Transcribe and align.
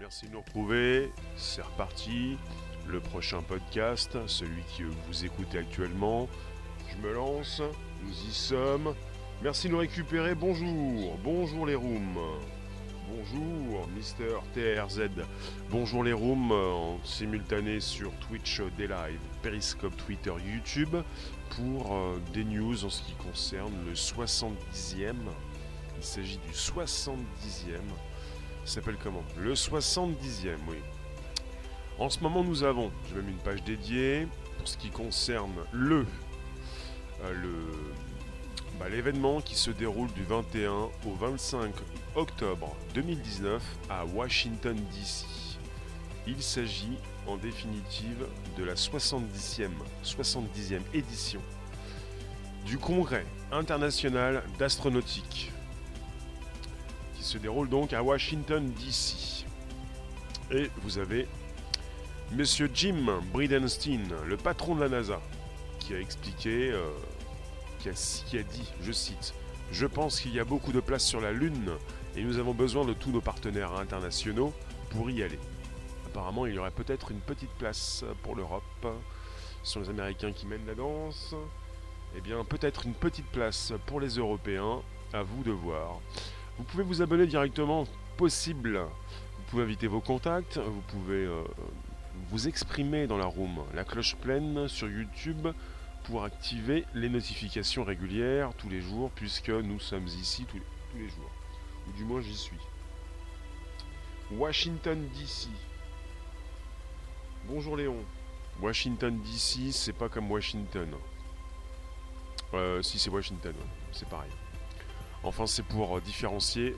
Merci 0.00 0.26
de 0.26 0.32
nous 0.32 0.40
retrouver. 0.40 1.12
C'est 1.36 1.62
reparti. 1.62 2.36
Le 2.86 3.00
prochain 3.00 3.42
podcast, 3.42 4.18
celui 4.26 4.62
que 4.76 4.82
vous 5.06 5.24
écoutez 5.24 5.58
actuellement. 5.58 6.28
Je 6.90 6.96
me 7.06 7.14
lance. 7.14 7.62
Nous 8.02 8.28
y 8.28 8.32
sommes. 8.32 8.94
Merci 9.40 9.68
de 9.68 9.72
nous 9.72 9.78
récupérer. 9.78 10.34
Bonjour. 10.34 11.16
Bonjour 11.22 11.64
les 11.64 11.76
rooms. 11.76 12.18
Bonjour 13.08 13.86
Mister 13.94 14.34
TRZ. 14.52 15.10
Bonjour 15.70 16.02
les 16.02 16.12
rooms 16.12 16.50
en 16.50 16.98
simultané 17.04 17.78
sur 17.78 18.10
Twitch 18.18 18.62
des 18.76 18.88
lives, 18.88 19.20
Periscope, 19.42 19.96
Twitter, 19.96 20.32
YouTube 20.44 20.96
pour 21.50 21.94
euh, 21.94 22.18
des 22.32 22.44
news 22.44 22.84
en 22.84 22.90
ce 22.90 23.02
qui 23.02 23.12
concerne 23.14 23.72
le 23.86 23.92
70e. 23.92 25.14
Il 25.96 26.02
s'agit 26.02 26.38
du 26.38 26.52
70e. 26.52 27.78
S'appelle 28.64 28.96
comment? 29.02 29.22
Le 29.36 29.54
70e, 29.54 30.56
oui. 30.68 30.78
En 31.98 32.08
ce 32.08 32.20
moment, 32.20 32.42
nous 32.42 32.64
avons, 32.64 32.90
j'ai 33.08 33.16
même 33.16 33.28
une 33.28 33.36
page 33.36 33.62
dédiée 33.62 34.26
pour 34.58 34.66
ce 34.66 34.76
qui 34.78 34.88
concerne 34.88 35.52
le, 35.72 36.06
euh, 37.24 37.72
bah, 38.80 38.88
l'événement 38.88 39.40
qui 39.40 39.54
se 39.54 39.70
déroule 39.70 40.10
du 40.12 40.24
21 40.24 40.72
au 41.06 41.14
25 41.20 41.72
octobre 42.16 42.74
2019 42.94 43.62
à 43.90 44.04
Washington 44.06 44.76
DC. 44.76 45.26
Il 46.26 46.42
s'agit 46.42 46.98
en 47.26 47.36
définitive 47.36 48.26
de 48.56 48.64
la 48.64 48.74
70e, 48.74 49.68
70e 50.02 50.80
édition 50.94 51.40
du 52.64 52.78
Congrès 52.78 53.26
international 53.52 54.42
d'astronautique 54.58 55.52
se 57.24 57.38
déroule 57.38 57.68
donc 57.68 57.92
à 57.94 58.02
Washington 58.02 58.70
DC. 58.74 59.46
Et 60.50 60.70
vous 60.82 60.98
avez 60.98 61.26
Monsieur 62.32 62.70
Jim 62.72 63.20
Bridenstine, 63.32 64.12
le 64.26 64.36
patron 64.36 64.74
de 64.74 64.82
la 64.82 64.90
NASA, 64.90 65.20
qui 65.80 65.94
a 65.94 66.00
expliqué, 66.00 66.70
euh, 66.70 66.90
qui, 67.78 67.88
a, 67.88 67.92
qui 68.26 68.38
a 68.38 68.42
dit, 68.42 68.70
je 68.82 68.92
cite, 68.92 69.34
Je 69.72 69.86
pense 69.86 70.20
qu'il 70.20 70.34
y 70.34 70.40
a 70.40 70.44
beaucoup 70.44 70.72
de 70.72 70.80
place 70.80 71.04
sur 71.04 71.20
la 71.20 71.32
Lune 71.32 71.72
et 72.14 72.22
nous 72.22 72.38
avons 72.38 72.52
besoin 72.52 72.84
de 72.84 72.92
tous 72.92 73.10
nos 73.10 73.22
partenaires 73.22 73.72
internationaux 73.72 74.52
pour 74.90 75.10
y 75.10 75.22
aller. 75.22 75.38
Apparemment, 76.06 76.44
il 76.44 76.54
y 76.54 76.58
aurait 76.58 76.70
peut-être 76.70 77.10
une 77.10 77.20
petite 77.20 77.52
place 77.52 78.04
pour 78.22 78.36
l'Europe. 78.36 78.86
Ce 79.62 79.72
sont 79.72 79.80
les 79.80 79.88
Américains 79.88 80.32
qui 80.32 80.46
mènent 80.46 80.66
la 80.66 80.74
danse. 80.74 81.34
Eh 82.16 82.20
bien, 82.20 82.44
peut-être 82.44 82.84
une 82.84 82.94
petite 82.94 83.26
place 83.28 83.72
pour 83.86 83.98
les 83.98 84.16
Européens. 84.16 84.82
À 85.12 85.22
vous 85.22 85.42
de 85.44 85.52
voir. 85.52 86.00
Vous 86.56 86.64
pouvez 86.64 86.84
vous 86.84 87.02
abonner 87.02 87.26
directement, 87.26 87.84
possible. 88.16 88.78
Vous 88.78 89.42
pouvez 89.48 89.64
inviter 89.64 89.86
vos 89.86 90.00
contacts. 90.00 90.58
Vous 90.58 90.82
pouvez 90.82 91.24
euh, 91.24 91.42
vous 92.30 92.46
exprimer 92.46 93.06
dans 93.06 93.16
la 93.16 93.26
room. 93.26 93.64
La 93.74 93.84
cloche 93.84 94.14
pleine 94.16 94.68
sur 94.68 94.88
YouTube 94.88 95.48
pour 96.04 96.22
activer 96.22 96.84
les 96.94 97.08
notifications 97.08 97.82
régulières 97.82 98.52
tous 98.54 98.68
les 98.68 98.80
jours, 98.80 99.10
puisque 99.16 99.50
nous 99.50 99.80
sommes 99.80 100.06
ici 100.06 100.44
tous 100.44 100.60
les 100.96 101.08
jours. 101.08 101.30
Ou 101.88 101.92
du 101.92 102.04
moins, 102.04 102.20
j'y 102.20 102.36
suis. 102.36 102.58
Washington 104.32 105.08
DC. 105.14 105.48
Bonjour 107.48 107.76
Léon. 107.76 108.04
Washington 108.60 109.20
DC, 109.20 109.72
c'est 109.72 109.92
pas 109.92 110.08
comme 110.08 110.30
Washington. 110.30 110.88
Euh, 112.54 112.80
si 112.82 112.98
c'est 112.98 113.10
Washington, 113.10 113.54
c'est 113.92 114.08
pareil. 114.08 114.30
Enfin, 115.24 115.46
c'est 115.46 115.64
pour 115.64 116.00
différencier 116.02 116.76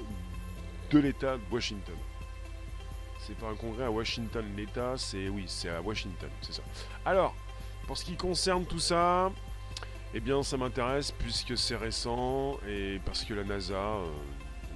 de 0.91 0.99
l'État 0.99 1.37
de 1.37 1.43
Washington. 1.51 1.97
C'est 3.19 3.37
pas 3.37 3.49
un 3.49 3.57
congrès 3.57 3.85
à 3.85 3.91
Washington. 3.91 4.45
L'État, 4.57 4.95
c'est 4.97 5.29
oui, 5.29 5.45
c'est 5.49 5.69
à 5.69 5.83
Washington, 5.83 6.31
c'est 6.43 6.53
ça. 6.53 6.63
Alors, 7.05 7.35
pour 7.89 7.99
ce 7.99 8.05
qui 8.05 8.15
concerne 8.15 8.65
tout 8.65 8.79
ça, 8.79 9.33
eh 10.15 10.21
bien, 10.21 10.45
ça 10.45 10.57
m'intéresse 10.57 11.11
puisque 11.11 11.59
c'est 11.59 11.75
récent 11.75 12.57
et 12.69 13.01
parce 13.05 13.25
que 13.25 13.35
la 13.35 13.43
NASA, 13.43 13.75
euh, 13.75 14.07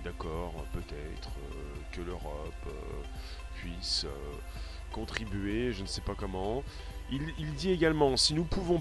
d'accord, 0.03 0.53
peut-être 0.73 1.29
euh, 1.29 1.75
que 1.93 2.01
l'Europe 2.01 2.67
euh, 2.67 3.03
puisse 3.55 4.05
contribuer, 4.91 5.73
je 5.73 5.83
ne 5.83 5.87
sais 5.87 6.01
pas 6.01 6.15
comment. 6.17 6.65
Il, 7.13 7.55
dit 7.55 7.71
également, 7.71 8.17
si 8.17 8.35
nous 8.35 8.45
pouvons 8.45 8.81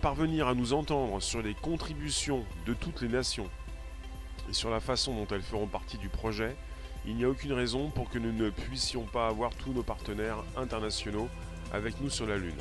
parvenir 0.00 0.48
à 0.48 0.54
nous 0.54 0.72
entendre 0.72 1.20
sur 1.20 1.42
les 1.42 1.54
contributions 1.54 2.44
de 2.66 2.74
toutes 2.74 3.02
les 3.02 3.08
nations 3.08 3.48
et 4.48 4.52
sur 4.52 4.70
la 4.70 4.80
façon 4.80 5.14
dont 5.14 5.26
elles 5.30 5.42
feront 5.42 5.66
partie 5.66 5.98
du 5.98 6.08
projet, 6.08 6.56
il 7.06 7.16
n'y 7.16 7.24
a 7.24 7.28
aucune 7.28 7.52
raison 7.52 7.90
pour 7.90 8.08
que 8.10 8.18
nous 8.18 8.32
ne 8.32 8.50
puissions 8.50 9.04
pas 9.04 9.28
avoir 9.28 9.54
tous 9.54 9.72
nos 9.72 9.82
partenaires 9.82 10.42
internationaux 10.56 11.28
avec 11.72 12.00
nous 12.00 12.10
sur 12.10 12.26
la 12.26 12.36
Lune. 12.36 12.56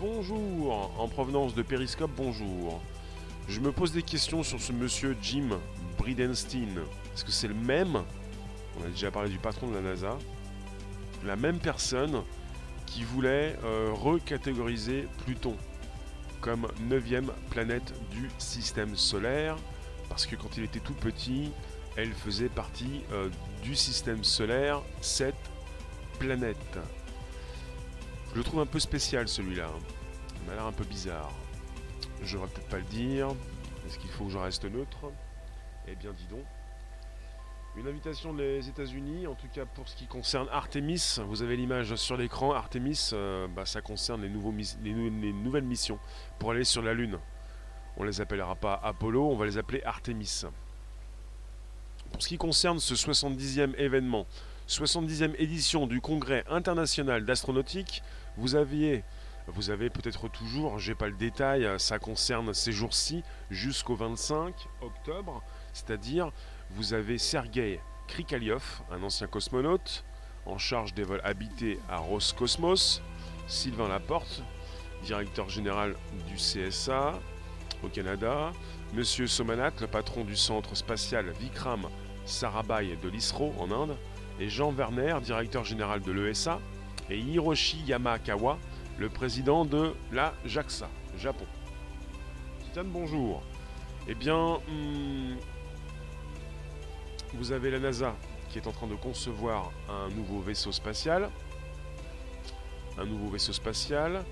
Bonjour, 0.00 0.94
en 0.98 1.08
provenance 1.08 1.54
de 1.54 1.62
Periscope, 1.62 2.10
bonjour. 2.16 2.80
Je 3.48 3.60
me 3.60 3.72
pose 3.72 3.92
des 3.92 4.02
questions 4.02 4.42
sur 4.42 4.60
ce 4.60 4.72
monsieur 4.72 5.16
Jim 5.20 5.58
Bridenstine. 5.98 6.80
Est-ce 7.14 7.24
que 7.24 7.30
c'est 7.30 7.48
le 7.48 7.54
même? 7.54 8.02
On 8.78 8.84
a 8.84 8.88
déjà 8.88 9.10
parlé 9.10 9.30
du 9.30 9.38
patron 9.38 9.68
de 9.68 9.74
la 9.74 9.82
NASA. 9.82 10.18
La 11.24 11.36
même 11.36 11.58
personne 11.58 12.22
qui 12.86 13.04
voulait 13.04 13.56
euh, 13.64 13.90
recatégoriser 13.92 15.08
Pluton 15.24 15.56
comme 16.40 16.68
neuvième 16.88 17.30
planète 17.50 17.94
du 18.10 18.28
système 18.38 18.96
solaire. 18.96 19.56
Parce 20.14 20.26
que 20.26 20.36
quand 20.36 20.56
il 20.56 20.62
était 20.62 20.78
tout 20.78 20.94
petit, 20.94 21.50
elle 21.96 22.12
faisait 22.12 22.48
partie 22.48 23.02
euh, 23.10 23.28
du 23.64 23.74
système 23.74 24.22
solaire, 24.22 24.80
cette 25.00 25.34
planète. 26.20 26.78
Je 28.30 28.36
le 28.36 28.44
trouve 28.44 28.60
un 28.60 28.66
peu 28.66 28.78
spécial 28.78 29.26
celui-là. 29.26 29.66
Hein. 29.74 29.80
Il 30.36 30.48
m'a 30.48 30.54
l'air 30.54 30.66
un 30.66 30.72
peu 30.72 30.84
bizarre. 30.84 31.32
Je 32.22 32.38
vais 32.38 32.46
peut-être 32.46 32.68
pas 32.68 32.78
le 32.78 32.84
dire. 32.84 33.30
Est-ce 33.84 33.98
qu'il 33.98 34.08
faut 34.08 34.26
que 34.26 34.30
je 34.30 34.38
reste 34.38 34.64
neutre? 34.66 35.10
Eh 35.88 35.96
bien, 35.96 36.12
dis 36.12 36.28
donc. 36.28 36.44
Une 37.76 37.88
invitation 37.88 38.32
des 38.32 38.68
États-Unis, 38.68 39.26
en 39.26 39.34
tout 39.34 39.48
cas 39.52 39.66
pour 39.66 39.88
ce 39.88 39.96
qui 39.96 40.06
concerne 40.06 40.46
Artemis. 40.52 41.16
Vous 41.26 41.42
avez 41.42 41.56
l'image 41.56 41.96
sur 41.96 42.16
l'écran. 42.16 42.52
Artemis, 42.52 43.10
euh, 43.14 43.48
bah, 43.48 43.66
ça 43.66 43.80
concerne 43.80 44.22
les, 44.22 44.28
nouvelles 44.28 45.64
missions 45.64 45.98
pour 46.38 46.52
aller 46.52 46.62
sur 46.62 46.82
la 46.82 46.94
Lune. 46.94 47.18
On 47.96 48.04
les 48.04 48.20
appellera 48.20 48.56
pas 48.56 48.80
Apollo, 48.82 49.30
on 49.30 49.36
va 49.36 49.46
les 49.46 49.58
appeler 49.58 49.82
Artemis. 49.84 50.42
Pour 52.12 52.22
ce 52.22 52.28
qui 52.28 52.38
concerne 52.38 52.80
ce 52.80 52.94
70e 52.94 53.74
événement, 53.76 54.26
70e 54.68 55.34
édition 55.38 55.86
du 55.86 56.00
Congrès 56.00 56.44
international 56.48 57.24
d'astronautique, 57.24 58.02
vous 58.36 58.54
aviez 58.54 59.04
avez 59.68 59.90
peut-être 59.90 60.28
toujours, 60.28 60.78
j'ai 60.78 60.94
pas 60.94 61.08
le 61.08 61.16
détail, 61.16 61.68
ça 61.78 61.98
concerne 61.98 62.54
ces 62.54 62.72
jours-ci 62.72 63.22
jusqu'au 63.50 63.94
25 63.94 64.54
octobre, 64.80 65.42
c'est-à-dire 65.72 66.32
vous 66.70 66.94
avez 66.94 67.18
Sergei 67.18 67.80
Krikaliov, 68.08 68.82
un 68.90 69.02
ancien 69.02 69.26
cosmonaute 69.26 70.04
en 70.46 70.58
charge 70.58 70.94
des 70.94 71.02
vols 71.02 71.20
habités 71.24 71.78
à 71.88 71.98
Roscosmos, 71.98 73.02
Sylvain 73.46 73.88
Laporte, 73.88 74.42
directeur 75.04 75.48
général 75.48 75.94
du 76.28 76.36
CSA 76.36 77.20
au 77.84 77.88
Canada, 77.88 78.52
Monsieur 78.94 79.26
Somanat, 79.26 79.72
le 79.80 79.86
patron 79.86 80.24
du 80.24 80.36
centre 80.36 80.74
spatial 80.74 81.30
Vikram 81.40 81.88
Sarabhai 82.24 82.96
de 83.02 83.08
l'ISRO 83.08 83.54
en 83.58 83.70
Inde, 83.70 83.96
et 84.40 84.48
Jean 84.48 84.72
Werner, 84.72 85.16
directeur 85.22 85.64
général 85.64 86.00
de 86.00 86.12
l'ESA, 86.12 86.60
et 87.10 87.18
Hiroshi 87.18 87.78
Yamakawa, 87.86 88.58
le 88.98 89.08
président 89.08 89.64
de 89.64 89.94
la 90.12 90.34
JAXA, 90.44 90.88
Japon. 91.18 91.46
Titane, 92.64 92.88
bonjour. 92.88 93.42
Eh 94.08 94.14
bien, 94.14 94.58
hmm, 94.68 95.36
vous 97.34 97.52
avez 97.52 97.70
la 97.70 97.78
NASA 97.78 98.14
qui 98.50 98.58
est 98.58 98.66
en 98.66 98.72
train 98.72 98.86
de 98.86 98.94
concevoir 98.94 99.72
un 99.88 100.08
nouveau 100.14 100.40
vaisseau 100.40 100.72
spatial. 100.72 101.28
Un 102.98 103.04
nouveau 103.04 103.28
vaisseau 103.28 103.52
spatial 103.52 104.24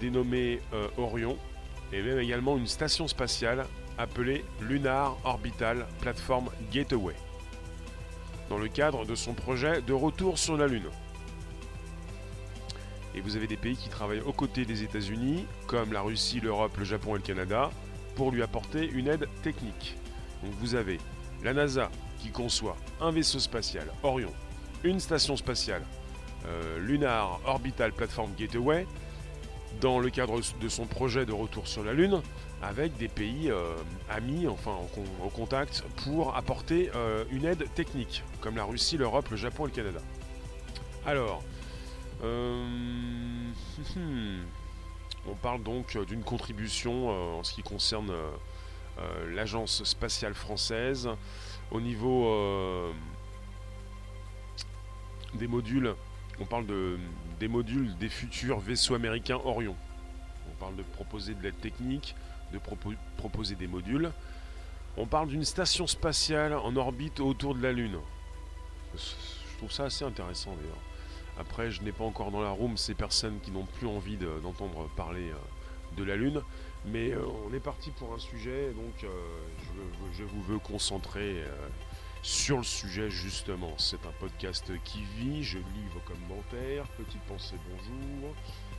dénommé 0.00 0.60
euh, 0.72 0.88
Orion. 0.98 1.36
Et 1.94 2.02
même 2.02 2.18
également 2.18 2.56
une 2.56 2.66
station 2.66 3.06
spatiale 3.06 3.66
appelée 3.98 4.44
Lunar 4.60 5.16
Orbital 5.22 5.86
Platform 6.00 6.50
Gateway. 6.72 7.14
Dans 8.50 8.58
le 8.58 8.66
cadre 8.66 9.06
de 9.06 9.14
son 9.14 9.32
projet 9.32 9.80
de 9.80 9.92
retour 9.92 10.36
sur 10.36 10.56
la 10.56 10.66
Lune. 10.66 10.90
Et 13.14 13.20
vous 13.20 13.36
avez 13.36 13.46
des 13.46 13.56
pays 13.56 13.76
qui 13.76 13.88
travaillent 13.88 14.22
aux 14.22 14.32
côtés 14.32 14.64
des 14.64 14.82
États-Unis, 14.82 15.46
comme 15.68 15.92
la 15.92 16.00
Russie, 16.00 16.40
l'Europe, 16.40 16.76
le 16.78 16.84
Japon 16.84 17.14
et 17.14 17.18
le 17.18 17.24
Canada, 17.24 17.70
pour 18.16 18.32
lui 18.32 18.42
apporter 18.42 18.90
une 18.90 19.06
aide 19.06 19.28
technique. 19.44 19.96
Donc 20.42 20.52
vous 20.54 20.74
avez 20.74 20.98
la 21.44 21.54
NASA 21.54 21.92
qui 22.18 22.30
conçoit 22.30 22.76
un 23.00 23.12
vaisseau 23.12 23.38
spatial 23.38 23.86
Orion, 24.02 24.32
une 24.82 24.98
station 24.98 25.36
spatiale 25.36 25.82
euh, 26.46 26.80
Lunar 26.80 27.40
Orbital 27.46 27.92
Platform 27.92 28.32
Gateway, 28.36 28.84
dans 29.80 29.98
le 29.98 30.10
cadre 30.10 30.40
de 30.60 30.68
son 30.68 30.86
projet 30.86 31.26
de 31.26 31.32
retour 31.32 31.68
sur 31.68 31.84
la 31.84 31.92
Lune, 31.92 32.22
avec 32.62 32.96
des 32.96 33.08
pays 33.08 33.50
euh, 33.50 33.74
amis, 34.08 34.46
enfin 34.46 34.72
en, 35.22 35.28
contact, 35.28 35.84
pour 36.04 36.36
apporter 36.36 36.90
euh, 36.94 37.24
une 37.30 37.44
aide 37.44 37.66
technique, 37.74 38.22
comme 38.40 38.56
la 38.56 38.64
Russie, 38.64 38.96
l'Europe, 38.96 39.28
le 39.30 39.36
Japon 39.36 39.64
et 39.66 39.70
le 39.70 39.74
Canada. 39.74 40.00
Alors, 41.06 41.42
euh, 42.22 43.50
on 45.28 45.34
parle 45.34 45.62
donc 45.62 45.98
d'une 46.06 46.22
contribution 46.22 47.38
en 47.38 47.42
ce 47.42 47.52
qui 47.54 47.62
concerne 47.62 48.12
l'agence 49.28 49.82
spatiale 49.84 50.34
française 50.34 51.08
au 51.70 51.80
niveau 51.80 52.92
des 55.34 55.48
modules. 55.48 55.94
On 56.40 56.44
parle 56.44 56.66
de, 56.66 56.98
des 57.44 57.48
modules 57.48 57.94
des 57.98 58.08
futurs 58.08 58.58
vaisseaux 58.58 58.94
américains 58.94 59.38
Orion. 59.44 59.76
On 60.50 60.54
parle 60.58 60.76
de 60.76 60.82
proposer 60.82 61.34
de 61.34 61.42
l'aide 61.42 61.60
technique, 61.60 62.16
de 62.54 62.58
proposer 63.18 63.54
des 63.54 63.66
modules. 63.66 64.10
On 64.96 65.04
parle 65.04 65.28
d'une 65.28 65.44
station 65.44 65.86
spatiale 65.86 66.54
en 66.54 66.74
orbite 66.74 67.20
autour 67.20 67.54
de 67.54 67.62
la 67.62 67.72
Lune. 67.72 67.98
Je 68.94 69.58
trouve 69.58 69.70
ça 69.70 69.84
assez 69.84 70.06
intéressant 70.06 70.56
d'ailleurs. 70.56 70.82
Après, 71.38 71.70
je 71.70 71.82
n'ai 71.82 71.92
pas 71.92 72.04
encore 72.04 72.30
dans 72.30 72.40
la 72.40 72.48
room 72.48 72.78
ces 72.78 72.94
personnes 72.94 73.38
qui 73.42 73.50
n'ont 73.50 73.66
plus 73.78 73.88
envie 73.88 74.16
d'entendre 74.42 74.88
parler 74.96 75.28
euh, 75.28 75.98
de 75.98 76.02
la 76.04 76.16
Lune. 76.16 76.40
Mais 76.86 77.10
euh, 77.10 77.26
on 77.46 77.52
est 77.52 77.60
parti 77.60 77.90
pour 77.90 78.14
un 78.14 78.18
sujet, 78.18 78.72
donc 78.72 79.04
euh, 79.04 79.08
je, 80.16 80.24
vous 80.24 80.42
veux 80.44 80.58
concentrer 80.58 81.44
sur 82.24 82.56
le 82.56 82.64
sujet 82.64 83.08
justement. 83.10 83.74
C'est 83.76 84.04
un 84.06 84.12
podcast 84.18 84.72
qui 84.82 85.04
vit, 85.16 85.44
je 85.44 85.58
lis 85.58 85.88
vos 85.92 86.00
commentaires, 86.00 86.88
petite 86.96 87.22
pensée 87.22 87.56
bonjour 87.70 88.34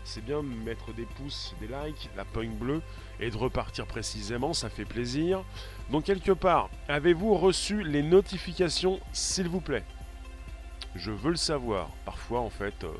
c'est 0.05 0.23
bien 0.23 0.41
mettre 0.43 0.93
des 0.93 1.05
pouces, 1.05 1.55
des 1.59 1.67
likes, 1.67 2.09
la 2.15 2.23
pogne 2.23 2.55
bleue 2.55 2.81
et 3.19 3.31
de 3.31 3.35
repartir 3.35 3.87
précisément, 3.87 4.53
ça 4.53 4.69
fait 4.69 4.85
plaisir. 4.85 5.43
Donc 5.89 6.05
quelque 6.05 6.31
part, 6.31 6.69
avez-vous 6.87 7.35
reçu 7.35 7.83
les 7.83 8.03
notifications 8.03 8.99
s'il 9.11 9.49
vous 9.49 9.61
plaît? 9.61 9.83
Je 10.95 11.11
veux 11.11 11.31
le 11.31 11.37
savoir. 11.37 11.89
Parfois 12.05 12.39
en 12.41 12.49
fait, 12.49 12.83
euh, 12.83 12.91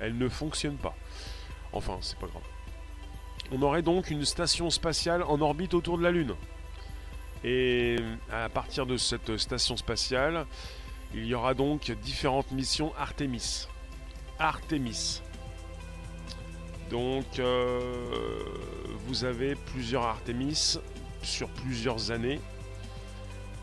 elles 0.00 0.16
ne 0.16 0.28
fonctionnent 0.28 0.78
pas. 0.78 0.94
Enfin, 1.72 1.98
c'est 2.00 2.18
pas 2.18 2.28
grave. 2.28 2.42
On 3.50 3.60
aurait 3.62 3.82
donc 3.82 4.10
une 4.10 4.24
station 4.24 4.70
spatiale 4.70 5.24
en 5.24 5.40
orbite 5.40 5.74
autour 5.74 5.98
de 5.98 6.04
la 6.04 6.12
Lune. 6.12 6.34
Et 7.44 7.96
à 8.30 8.48
partir 8.48 8.86
de 8.86 8.96
cette 8.96 9.36
station 9.36 9.76
spatiale, 9.76 10.46
il 11.14 11.26
y 11.26 11.34
aura 11.34 11.54
donc 11.54 11.90
différentes 12.02 12.50
missions 12.52 12.92
Artemis. 12.98 13.66
Artemis. 14.38 15.22
Donc, 16.90 17.38
euh, 17.38 17.80
vous 19.06 19.24
avez 19.24 19.54
plusieurs 19.54 20.04
Artemis 20.04 20.78
sur 21.22 21.48
plusieurs 21.48 22.10
années. 22.10 22.40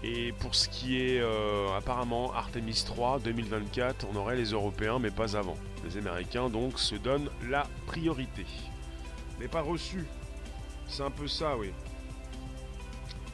Et 0.04 0.32
pour 0.40 0.56
ce 0.56 0.70
qui 0.70 1.02
est 1.02 1.20
euh, 1.20 1.76
apparemment 1.78 2.34
Artemis 2.34 2.84
3 2.86 3.20
2024, 3.20 4.08
on 4.12 4.16
aurait 4.16 4.38
les 4.38 4.52
Européens, 4.52 4.98
mais 5.00 5.12
pas 5.12 5.36
avant. 5.36 5.58
Les 5.84 5.98
Américains 5.98 6.50
donc 6.50 6.80
se 6.80 6.96
donnent 6.96 7.30
la 7.50 7.68
priorité. 7.86 8.46
Mais 9.40 9.48
pas 9.48 9.62
reçu. 9.62 10.06
C'est 10.88 11.04
un 11.04 11.12
peu 11.12 11.28
ça, 11.28 11.58
oui. 11.58 11.72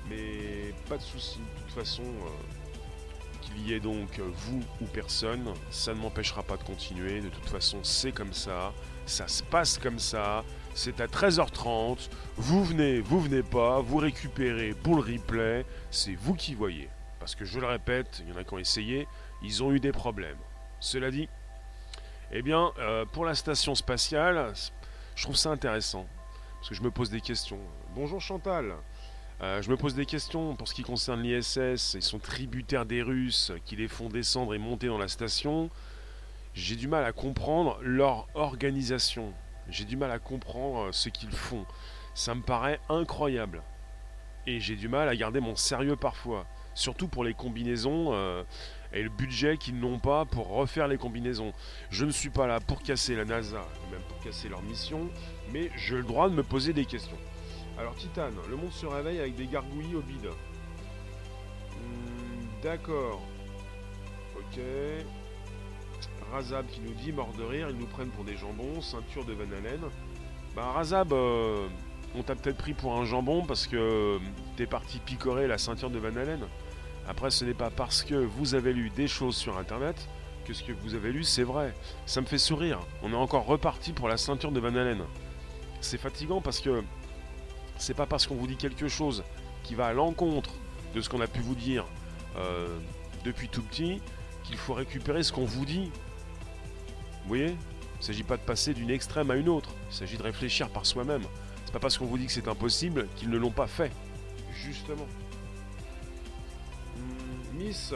Mais 0.10 0.74
pas 0.88 0.98
de 0.98 1.04
souci. 1.04 1.40
De 1.40 1.62
toute 1.62 1.72
façon, 1.72 2.04
euh, 2.04 3.42
qu'il 3.42 3.68
y 3.68 3.74
ait 3.74 3.80
donc 3.80 4.20
vous 4.20 4.62
ou 4.82 4.86
personne, 4.86 5.54
ça 5.72 5.94
ne 5.94 6.00
m'empêchera 6.00 6.44
pas 6.44 6.58
de 6.58 6.64
continuer. 6.64 7.22
De 7.22 7.30
toute 7.30 7.50
façon, 7.50 7.80
c'est 7.84 8.12
comme 8.12 8.34
ça 8.34 8.74
ça 9.06 9.28
se 9.28 9.44
passe 9.44 9.78
comme 9.78 10.00
ça, 10.00 10.44
c'est 10.74 11.00
à 11.00 11.08
13h30, 11.08 12.10
vous 12.38 12.64
venez, 12.64 13.00
vous 13.00 13.20
venez 13.20 13.44
pas, 13.44 13.80
vous 13.80 13.98
récupérez 13.98 14.74
pour 14.74 14.96
le 14.96 15.02
replay, 15.02 15.66
c'est 15.92 16.16
vous 16.16 16.34
qui 16.34 16.56
voyez. 16.56 16.90
Parce 17.20 17.36
que 17.36 17.46
je 17.46 17.60
le 17.60 17.68
répète, 17.68 18.22
il 18.26 18.34
y 18.34 18.34
en 18.34 18.38
a 18.38 18.44
qui 18.44 18.54
ont 18.54 18.60
essayé, 18.60 19.08
ils 19.44 19.64
ont 19.64 19.72
eu 19.72 19.80
des 19.80 19.92
problèmes. 19.92 20.38
Cela 20.80 21.12
dit, 21.12 21.30
eh 22.32 22.42
bien, 22.42 22.72
euh, 22.80 23.06
pour 23.06 23.26
la 23.26 23.36
station 23.36 23.76
spatiale, 23.76 24.54
je 25.16 25.24
trouve 25.24 25.36
ça 25.36 25.50
intéressant. 25.50 26.08
Parce 26.56 26.70
que 26.70 26.76
je 26.76 26.82
me 26.82 26.92
pose 26.92 27.10
des 27.10 27.22
questions. 27.22 27.60
Bonjour 27.96 28.20
Chantal. 28.20 28.74
Euh, 29.42 29.62
je 29.62 29.70
me 29.70 29.78
pose 29.78 29.96
des 29.96 30.06
questions 30.06 30.56
pour 30.56 30.68
ce 30.68 30.74
qui 30.74 30.84
concerne 30.84 31.22
l'ISS. 31.22 31.96
Ils 31.96 32.02
sont 32.02 32.20
tributaires 32.20 32.86
des 32.86 33.02
Russes 33.02 33.52
qui 33.66 33.76
les 33.76 33.88
font 33.88 34.10
descendre 34.10 34.54
et 34.54 34.58
monter 34.58 34.88
dans 34.88 34.98
la 34.98 35.08
station 35.08 35.70
j'ai 36.56 36.78
du 36.78 36.88
mal 36.88 37.04
à 37.04 37.12
comprendre 37.12 37.78
leur 37.82 38.28
organisation. 38.34 39.34
J'ai 39.70 39.84
du 39.84 39.98
mal 39.98 40.10
à 40.10 40.20
comprendre 40.20 40.88
euh, 40.88 40.92
ce 40.92 41.10
qu'ils 41.10 41.32
font. 41.32 41.66
Ça 42.14 42.34
me 42.34 42.42
paraît 42.42 42.80
incroyable. 42.88 43.62
Et 44.48 44.60
j'ai 44.62 44.76
du 44.76 44.88
mal 44.88 45.10
à 45.10 45.16
garder 45.16 45.42
mon 45.42 45.56
sérieux 45.56 45.98
parfois. 45.98 46.46
Surtout 46.74 47.08
pour 47.08 47.24
les 47.24 47.34
combinaisons 47.34 48.12
euh, 48.14 48.44
et 48.94 49.04
le 49.04 49.10
budget 49.10 49.58
qu'ils 49.58 49.80
n'ont 49.80 50.00
pas 50.00 50.24
pour 50.24 50.48
refaire 50.48 50.88
les 50.88 50.98
combinaisons. 50.98 51.52
Je 51.90 52.06
ne 52.06 52.12
suis 52.12 52.30
pas 52.30 52.48
là 52.48 52.60
pour 52.62 52.82
casser 52.82 53.16
la 53.16 53.26
NASA, 53.26 53.66
même 53.92 54.02
pour 54.08 54.20
casser 54.22 54.48
leur 54.48 54.62
mission, 54.62 55.10
mais 55.52 55.72
j'ai 55.76 55.96
le 55.96 56.04
droit 56.04 56.30
de 56.30 56.36
me 56.36 56.44
poser 56.44 56.72
des 56.72 56.86
questions. 56.86 57.18
Alors 57.78 57.96
Titan, 57.96 58.30
le 58.50 58.56
monde 58.56 58.72
se 58.72 58.86
réveille 58.86 59.20
avec 59.20 59.36
des 59.36 59.48
gargouilles 59.48 59.96
au 59.96 60.02
bide. 60.02 60.30
Hmm, 61.72 62.64
d'accord. 62.64 63.22
Ok. 64.38 64.60
Razab 66.32 66.66
qui 66.68 66.82
nous 66.82 66.94
dit 66.94 67.12
mort 67.12 67.32
de 67.38 67.44
rire, 67.44 67.70
ils 67.70 67.78
nous 67.78 67.86
prennent 67.86 68.10
pour 68.10 68.24
des 68.24 68.36
jambons, 68.36 68.82
ceinture 68.82 69.26
de 69.26 69.34
Van 69.34 69.44
Allen. 69.58 69.82
Bah 70.56 70.72
Razab, 70.72 71.14
euh, 71.14 71.68
on 72.16 72.24
t'a 72.24 72.36
peut-être 72.36 72.58
pris 72.58 72.74
pour 72.74 72.96
un 72.96 73.06
jambon 73.06 73.46
parce 73.46 73.68
que 73.68 73.76
euh, 73.76 74.20
t'es 74.56 74.66
parti 74.66 75.00
picorer 75.00 75.48
la 75.48 75.58
ceinture 75.58 75.90
de 75.90 76.00
Van 76.00 76.16
Allen. 76.16 76.42
Après, 77.08 77.30
ce 77.30 77.46
n'est 77.46 77.54
pas 77.54 77.70
parce 77.70 78.04
que 78.04 78.16
vous 78.16 78.56
avez 78.56 78.74
lu 78.74 78.90
des 78.90 79.08
choses 79.08 79.36
sur 79.36 79.58
internet 79.58 80.10
que 80.46 80.54
ce 80.54 80.64
que 80.64 80.72
vous 80.72 80.94
avez 80.94 81.12
lu 81.12 81.24
c'est 81.24 81.44
vrai. 81.44 81.74
Ça 82.06 82.22
me 82.22 82.26
fait 82.26 82.38
sourire. 82.38 82.80
On 83.04 83.12
est 83.12 83.16
encore 83.16 83.46
reparti 83.46 83.94
pour 83.94 84.08
la 84.08 84.18
ceinture 84.18 84.52
de 84.52 84.60
Van 84.60 84.76
Allen. 84.76 85.02
C'est 85.82 85.98
fatigant 85.98 86.42
parce 86.42 86.62
que 86.62 86.84
c'est 87.78 87.94
pas 87.94 88.06
parce 88.06 88.28
qu'on 88.28 88.36
vous 88.36 88.48
dit 88.48 88.58
quelque 88.58 88.88
chose 88.88 89.24
qui 89.64 89.76
va 89.76 89.88
à 89.88 89.94
l'encontre 89.94 90.52
de 90.94 91.02
ce 91.02 91.10
qu'on 91.10 91.22
a 91.22 91.28
pu 91.28 91.42
vous 91.42 91.56
dire 91.56 91.86
euh, 92.38 92.68
depuis 93.24 93.50
tout 93.50 93.62
petit 93.62 94.02
qu'il 94.44 94.58
faut 94.58 94.74
récupérer 94.74 95.24
ce 95.24 95.32
qu'on 95.32 95.46
vous 95.46 95.66
dit 95.66 95.92
vous 97.26 97.30
voyez? 97.30 97.48
Il 97.48 98.00
ne 98.00 98.04
s'agit 98.04 98.24
pas 98.24 98.38
de 98.38 98.44
passer 98.44 98.76
d'une 98.76 98.92
extrême 98.92 99.32
à 99.32 99.36
une 99.36 99.50
autre. 99.50 99.72
Il 99.90 99.96
s'agit 99.96 100.16
de 100.16 100.22
réfléchir 100.22 100.70
par 100.70 100.86
soi-même. 100.86 101.24
C'est 101.66 101.72
pas 101.72 101.80
parce 101.80 101.98
qu'on 101.98 102.06
vous 102.06 102.20
dit 102.20 102.28
que 102.28 102.32
c'est 102.32 102.48
impossible 102.48 103.08
qu'ils 103.16 103.32
ne 103.32 103.38
l'ont 103.38 103.50
pas 103.50 103.66
fait. 103.66 103.92
Justement. 104.54 105.08
Hmm, 106.96 107.58
miss, 107.58 107.96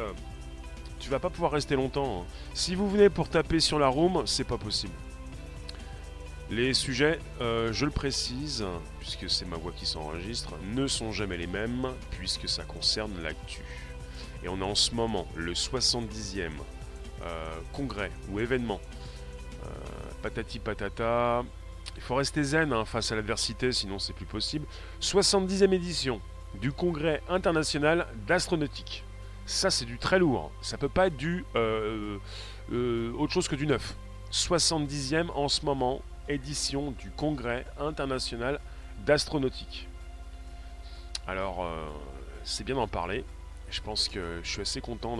tu 0.99 1.11
vas 1.11 1.19
pas 1.19 1.29
pouvoir 1.29 1.51
rester 1.51 1.75
longtemps. 1.75 2.21
Hein. 2.21 2.25
Si 2.55 2.73
vous 2.73 2.89
venez 2.89 3.11
pour 3.11 3.29
taper 3.29 3.59
sur 3.59 3.77
la 3.77 3.87
room, 3.87 4.23
c'est 4.25 4.45
pas 4.45 4.57
possible. 4.57 4.93
Les 6.49 6.73
sujets, 6.73 7.19
euh, 7.41 7.71
je 7.71 7.85
le 7.85 7.91
précise, 7.91 8.65
puisque 8.99 9.29
c'est 9.29 9.45
ma 9.45 9.57
voix 9.57 9.71
qui 9.71 9.85
s'enregistre, 9.85 10.55
ne 10.73 10.87
sont 10.87 11.11
jamais 11.11 11.37
les 11.37 11.47
mêmes, 11.47 11.87
puisque 12.11 12.49
ça 12.49 12.63
concerne 12.63 13.11
l'actu. 13.21 13.61
Et 14.43 14.49
on 14.49 14.59
est 14.59 14.63
en 14.63 14.75
ce 14.75 14.95
moment 14.95 15.27
le 15.35 15.53
70e 15.53 16.51
euh, 17.21 17.59
congrès 17.73 18.11
ou 18.31 18.39
événement 18.39 18.79
patati 20.21 20.59
patata. 20.59 21.43
Il 21.95 22.01
faut 22.01 22.15
rester 22.15 22.43
zen 22.43 22.71
hein, 22.71 22.85
face 22.85 23.11
à 23.11 23.15
l'adversité, 23.15 23.71
sinon 23.71 23.99
c'est 23.99 24.13
plus 24.13 24.25
possible. 24.25 24.65
70e 25.01 25.73
édition 25.73 26.21
du 26.61 26.71
Congrès 26.71 27.21
international 27.29 28.07
d'astronautique. 28.27 29.03
Ça, 29.45 29.69
c'est 29.69 29.85
du 29.85 29.97
très 29.97 30.19
lourd. 30.19 30.51
Ça 30.61 30.77
peut 30.77 30.89
pas 30.89 31.07
être 31.07 31.17
du 31.17 31.43
euh, 31.55 32.17
euh, 32.71 33.11
autre 33.17 33.33
chose 33.33 33.47
que 33.47 33.55
du 33.55 33.65
neuf. 33.65 33.95
70e 34.31 35.29
en 35.31 35.47
ce 35.47 35.65
moment 35.65 36.01
édition 36.29 36.91
du 36.91 37.11
Congrès 37.11 37.65
international 37.79 38.59
d'astronautique. 39.05 39.87
Alors, 41.27 41.63
euh, 41.63 41.87
c'est 42.43 42.63
bien 42.63 42.75
d'en 42.75 42.87
parler. 42.87 43.25
Je 43.69 43.81
pense 43.81 44.09
que 44.09 44.39
je 44.41 44.49
suis 44.49 44.61
assez 44.61 44.81
content 44.81 45.17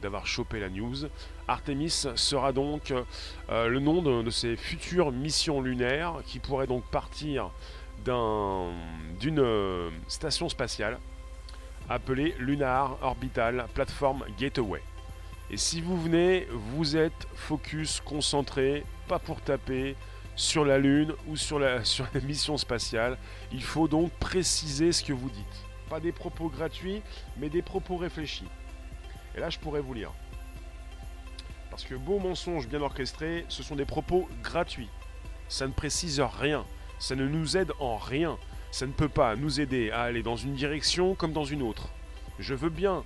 d'avoir 0.00 0.26
chopé 0.26 0.58
la 0.58 0.70
news. 0.70 0.96
Artemis 1.48 2.06
sera 2.14 2.52
donc 2.52 2.92
euh, 2.92 3.68
le 3.68 3.78
nom 3.78 4.00
de, 4.00 4.30
ces 4.30 4.56
futures 4.56 5.12
missions 5.12 5.60
lunaires 5.60 6.14
qui 6.24 6.38
pourraient 6.38 6.66
donc 6.66 6.84
partir 6.84 7.50
d'une 8.04 9.38
euh, 9.38 9.90
station 10.06 10.48
spatiale 10.48 10.98
appelée 11.90 12.34
Lunar 12.38 12.96
Orbital 13.02 13.66
Platform 13.74 14.24
Gateway. 14.38 14.82
Et 15.50 15.56
si 15.56 15.80
vous 15.80 16.00
venez, 16.00 16.46
vous 16.50 16.96
êtes 16.96 17.26
focus, 17.34 18.00
concentré, 18.00 18.84
pas 19.08 19.18
pour 19.18 19.40
taper 19.40 19.96
sur 20.38 20.64
la 20.64 20.78
Lune 20.78 21.12
ou 21.26 21.36
sur 21.36 21.58
la, 21.58 21.84
sur 21.84 22.06
la 22.14 22.20
mission 22.20 22.56
spatiale. 22.56 23.18
Il 23.52 23.62
faut 23.62 23.88
donc 23.88 24.10
préciser 24.12 24.92
ce 24.92 25.04
que 25.04 25.12
vous 25.12 25.28
dites. 25.28 25.44
Pas 25.90 26.00
des 26.00 26.12
propos 26.12 26.48
gratuits, 26.48 27.02
mais 27.36 27.50
des 27.50 27.60
propos 27.60 27.96
réfléchis. 27.96 28.46
Et 29.36 29.40
là, 29.40 29.50
je 29.50 29.58
pourrais 29.58 29.80
vous 29.80 29.92
lire. 29.92 30.12
Parce 31.70 31.84
que 31.84 31.94
beau 31.94 32.18
mensonge 32.18 32.68
bien 32.68 32.80
orchestré, 32.80 33.44
ce 33.48 33.62
sont 33.62 33.76
des 33.76 33.84
propos 33.84 34.28
gratuits. 34.42 34.88
Ça 35.48 35.66
ne 35.66 35.72
précise 35.72 36.20
rien. 36.20 36.64
Ça 36.98 37.14
ne 37.14 37.26
nous 37.26 37.56
aide 37.56 37.72
en 37.80 37.96
rien. 37.96 38.38
Ça 38.70 38.86
ne 38.86 38.92
peut 38.92 39.08
pas 39.08 39.34
nous 39.34 39.60
aider 39.60 39.90
à 39.90 40.02
aller 40.02 40.22
dans 40.22 40.36
une 40.36 40.54
direction 40.54 41.14
comme 41.14 41.32
dans 41.32 41.44
une 41.44 41.62
autre. 41.62 41.88
Je 42.38 42.54
veux 42.54 42.70
bien 42.70 43.02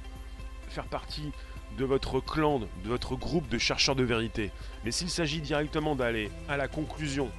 faire 0.68 0.86
partie 0.86 1.32
de 1.78 1.84
votre 1.84 2.20
clan, 2.20 2.60
de 2.60 2.88
votre 2.88 3.16
groupe 3.16 3.48
de 3.48 3.58
chercheurs 3.58 3.96
de 3.96 4.04
vérité. 4.04 4.50
Mais 4.84 4.90
s'il 4.90 5.10
s'agit 5.10 5.40
directement 5.40 5.94
d'aller 5.94 6.30
à 6.48 6.56
la 6.56 6.68
conclusion, 6.68 7.30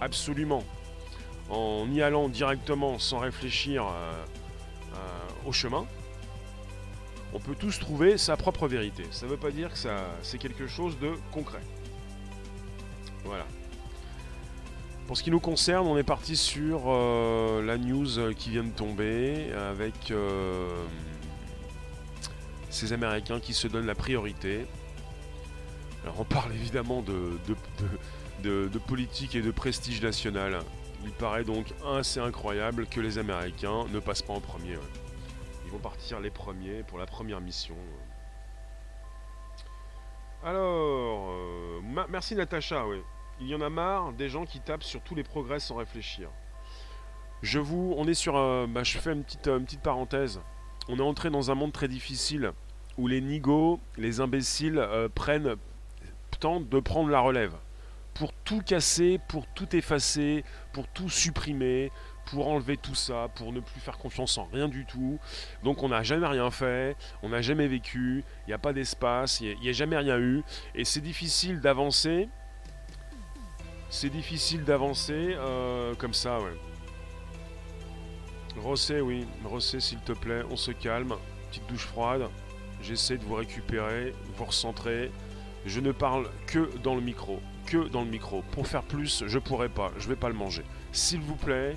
absolument, 0.00 0.64
en 1.50 1.90
y 1.90 2.02
allant 2.02 2.28
directement 2.28 2.98
sans 2.98 3.18
réfléchir 3.18 3.84
euh, 3.84 4.24
euh, 4.94 5.48
au 5.48 5.52
chemin, 5.52 5.86
on 7.34 7.38
peut 7.38 7.54
tous 7.54 7.78
trouver 7.78 8.18
sa 8.18 8.36
propre 8.36 8.68
vérité. 8.68 9.04
Ça 9.10 9.26
ne 9.26 9.30
veut 9.30 9.36
pas 9.38 9.50
dire 9.50 9.72
que 9.72 9.78
ça, 9.78 10.04
c'est 10.22 10.38
quelque 10.38 10.66
chose 10.66 10.98
de 10.98 11.12
concret. 11.30 11.62
Voilà. 13.24 13.46
Pour 15.06 15.16
ce 15.16 15.22
qui 15.22 15.30
nous 15.30 15.40
concerne, 15.40 15.86
on 15.86 15.96
est 15.96 16.04
parti 16.04 16.36
sur 16.36 16.84
euh, 16.86 17.62
la 17.62 17.78
news 17.78 18.34
qui 18.36 18.50
vient 18.50 18.64
de 18.64 18.70
tomber 18.70 19.52
avec 19.52 20.12
ces 22.72 22.92
Américains 22.92 23.40
qui 23.40 23.54
se 23.54 23.68
donnent 23.68 23.86
la 23.86 23.94
priorité. 23.94 24.66
Alors 26.02 26.20
on 26.20 26.24
parle 26.24 26.52
évidemment 26.52 27.02
de, 27.02 27.38
de, 28.42 28.78
politique 28.78 29.34
et 29.34 29.42
de 29.42 29.50
prestige 29.50 30.02
national. 30.02 30.60
Il 31.04 31.12
paraît 31.12 31.44
donc 31.44 31.66
assez 31.86 32.20
incroyable 32.20 32.86
que 32.86 33.00
les 33.00 33.18
Américains 33.18 33.84
ne 33.92 33.98
passent 34.00 34.22
pas 34.22 34.32
en 34.32 34.40
premier. 34.40 34.78
Ils 35.64 35.70
vont 35.70 35.78
partir 35.78 36.20
les 36.20 36.30
premiers 36.30 36.82
pour 36.82 36.98
la 36.98 37.06
première 37.06 37.40
mission. 37.40 37.76
Alors, 40.44 41.30
euh, 41.30 41.80
merci 42.08 42.34
Natacha, 42.34 42.86
oui. 42.86 42.98
Il 43.40 43.48
y 43.48 43.54
en 43.54 43.60
a 43.60 43.70
marre 43.70 44.12
des 44.12 44.28
gens 44.28 44.44
qui 44.44 44.60
tapent 44.60 44.82
sur 44.82 45.00
tous 45.02 45.14
les 45.14 45.22
progrès 45.22 45.60
sans 45.60 45.76
réfléchir. 45.76 46.28
Je 47.42 47.58
vous, 47.58 47.94
on 47.96 48.06
est 48.06 48.14
sur, 48.14 48.36
un, 48.36 48.66
bah, 48.66 48.82
je 48.82 48.98
fais 48.98 49.12
une 49.12 49.24
petite, 49.24 49.46
une 49.48 49.64
petite 49.64 49.82
parenthèse 49.82 50.40
on 50.88 50.98
est 50.98 51.02
entré 51.02 51.30
dans 51.30 51.50
un 51.50 51.54
monde 51.54 51.72
très 51.72 51.88
difficile 51.88 52.52
où 52.98 53.06
les 53.06 53.20
nigauds, 53.20 53.80
les 53.96 54.20
imbéciles, 54.20 54.78
euh, 54.78 55.08
prennent, 55.08 55.56
tentent 56.40 56.68
de 56.68 56.80
prendre 56.80 57.10
la 57.10 57.20
relève. 57.20 57.54
Pour 58.14 58.32
tout 58.32 58.60
casser, 58.60 59.18
pour 59.28 59.46
tout 59.46 59.74
effacer, 59.74 60.44
pour 60.72 60.86
tout 60.88 61.08
supprimer, 61.08 61.90
pour 62.26 62.48
enlever 62.48 62.76
tout 62.76 62.94
ça, 62.94 63.28
pour 63.34 63.52
ne 63.52 63.60
plus 63.60 63.80
faire 63.80 63.98
confiance 63.98 64.36
en 64.38 64.48
rien 64.52 64.68
du 64.68 64.84
tout. 64.84 65.18
Donc 65.62 65.82
on 65.82 65.88
n'a 65.88 66.02
jamais 66.02 66.26
rien 66.26 66.50
fait, 66.50 66.96
on 67.22 67.30
n'a 67.30 67.42
jamais 67.42 67.68
vécu, 67.68 68.24
il 68.46 68.50
n'y 68.50 68.54
a 68.54 68.58
pas 68.58 68.72
d'espace, 68.72 69.40
il 69.40 69.58
n'y 69.60 69.68
a, 69.68 69.72
jamais 69.72 69.96
rien 69.96 70.18
eu. 70.18 70.42
Et 70.74 70.84
c'est 70.84 71.00
difficile 71.00 71.60
d'avancer. 71.60 72.28
C'est 73.88 74.10
difficile 74.10 74.64
d'avancer 74.64 75.34
euh, 75.36 75.94
comme 75.96 76.14
ça, 76.14 76.38
ouais. 76.40 76.71
Rossé, 78.56 79.00
oui. 79.00 79.26
Rossé, 79.44 79.80
s'il 79.80 79.98
te 80.00 80.12
plaît, 80.12 80.42
on 80.50 80.56
se 80.56 80.72
calme. 80.72 81.14
Petite 81.50 81.66
douche 81.68 81.86
froide. 81.86 82.28
J'essaie 82.82 83.16
de 83.16 83.24
vous 83.24 83.34
récupérer, 83.34 84.14
vous 84.36 84.44
recentrer. 84.44 85.10
Je 85.64 85.80
ne 85.80 85.92
parle 85.92 86.28
que 86.46 86.70
dans 86.82 86.94
le 86.94 87.00
micro. 87.00 87.40
Que 87.66 87.88
dans 87.88 88.02
le 88.02 88.10
micro. 88.10 88.42
Pour 88.52 88.66
faire 88.66 88.82
plus, 88.82 89.24
je 89.26 89.38
pourrais 89.38 89.68
pas. 89.68 89.92
Je 89.98 90.08
vais 90.08 90.16
pas 90.16 90.28
le 90.28 90.34
manger. 90.34 90.64
S'il 90.92 91.20
vous 91.20 91.36
plaît, 91.36 91.76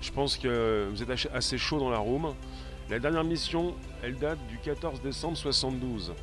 je 0.00 0.10
pense 0.10 0.36
que 0.36 0.88
vous 0.90 1.02
êtes 1.02 1.28
assez 1.32 1.58
chaud 1.58 1.78
dans 1.78 1.90
la 1.90 1.98
room. 1.98 2.34
La 2.88 2.98
dernière 2.98 3.24
mission, 3.24 3.74
elle 4.02 4.16
date 4.16 4.38
du 4.46 4.58
14 4.58 5.02
décembre 5.02 5.36
72. 5.36 6.14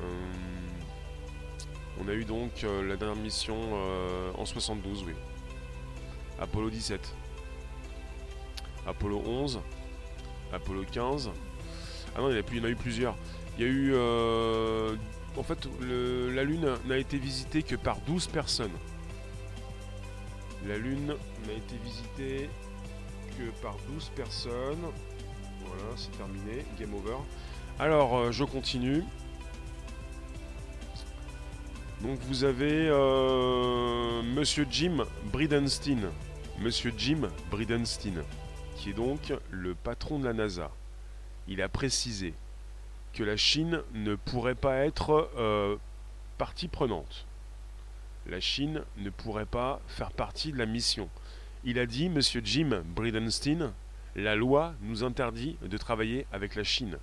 Euh, 0.00 0.02
on 2.00 2.08
a 2.08 2.12
eu 2.12 2.24
donc 2.24 2.64
euh, 2.64 2.86
la 2.86 2.96
dernière 2.96 3.22
mission 3.22 3.56
euh, 3.72 4.32
en 4.36 4.44
72, 4.44 5.04
oui. 5.06 5.12
Apollo 6.40 6.70
17. 6.70 7.14
Apollo 8.86 9.22
11, 9.26 9.60
Apollo 10.52 10.84
15. 10.90 11.30
Ah 12.14 12.20
non, 12.20 12.30
il 12.30 12.36
y, 12.36 12.60
en 12.60 12.64
a, 12.64 12.68
eu 12.68 12.76
plusieurs. 12.76 13.16
Il 13.56 13.64
y 13.64 13.66
a 13.66 13.70
eu. 13.70 13.92
Euh, 13.94 14.94
en 15.36 15.42
fait, 15.42 15.66
la 15.80 16.44
Lune 16.44 16.74
n'a 16.86 16.98
été 16.98 17.16
visitée 17.16 17.62
que 17.62 17.76
par 17.76 17.98
12 18.00 18.26
personnes. 18.26 18.72
La 20.66 20.76
Lune 20.76 21.14
n'a 21.46 21.52
été 21.52 21.76
visitée 21.82 22.50
que 23.38 23.62
par 23.62 23.76
12 23.94 24.10
personnes. 24.14 24.84
Voilà, 25.64 25.96
c'est 25.96 26.16
terminé. 26.16 26.64
Game 26.78 26.94
over. 26.94 27.16
Alors, 27.78 28.16
euh, 28.16 28.32
je 28.32 28.44
continue. 28.44 29.02
Donc 32.02 32.18
vous 32.22 32.42
avez 32.42 32.88
euh, 32.90 34.22
Monsieur 34.22 34.66
Jim 34.68 35.04
Bridenstine. 35.32 36.08
Monsieur 36.58 36.92
Jim 36.96 37.28
Bridenstine 37.50 38.22
qui 38.82 38.90
est 38.90 38.94
donc 38.94 39.32
le 39.52 39.76
patron 39.76 40.18
de 40.18 40.24
la 40.24 40.32
NASA, 40.32 40.68
il 41.46 41.62
a 41.62 41.68
précisé 41.68 42.34
que 43.12 43.22
la 43.22 43.36
Chine 43.36 43.80
ne 43.94 44.16
pourrait 44.16 44.56
pas 44.56 44.78
être 44.78 45.30
euh, 45.36 45.76
partie 46.36 46.66
prenante. 46.66 47.24
La 48.26 48.40
Chine 48.40 48.82
ne 48.96 49.10
pourrait 49.10 49.46
pas 49.46 49.80
faire 49.86 50.10
partie 50.10 50.50
de 50.50 50.58
la 50.58 50.66
mission. 50.66 51.08
Il 51.62 51.78
a 51.78 51.86
dit, 51.86 52.08
Monsieur 52.08 52.40
Jim 52.42 52.82
Bridenstine, 52.84 53.70
la 54.16 54.34
loi 54.34 54.74
nous 54.80 55.04
interdit 55.04 55.56
de 55.62 55.78
travailler 55.78 56.26
avec 56.32 56.56
la 56.56 56.64
Chine. 56.64 56.98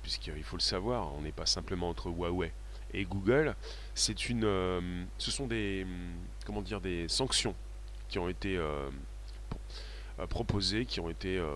Puisqu'il 0.00 0.42
faut 0.42 0.56
le 0.56 0.62
savoir, 0.62 1.12
on 1.14 1.20
n'est 1.20 1.30
pas 1.30 1.44
simplement 1.44 1.90
entre 1.90 2.06
Huawei 2.06 2.52
et 2.94 3.04
Google, 3.04 3.54
c'est 3.94 4.30
une, 4.30 4.44
euh, 4.44 5.04
ce 5.18 5.30
sont 5.30 5.46
des, 5.46 5.86
comment 6.46 6.62
dire, 6.62 6.80
des 6.80 7.06
sanctions 7.08 7.54
qui 8.08 8.18
ont 8.18 8.30
été 8.30 8.56
euh, 8.56 8.88
euh, 10.22 10.26
proposés, 10.26 10.86
qui 10.86 11.00
ont 11.00 11.10
été 11.10 11.38
euh, 11.38 11.46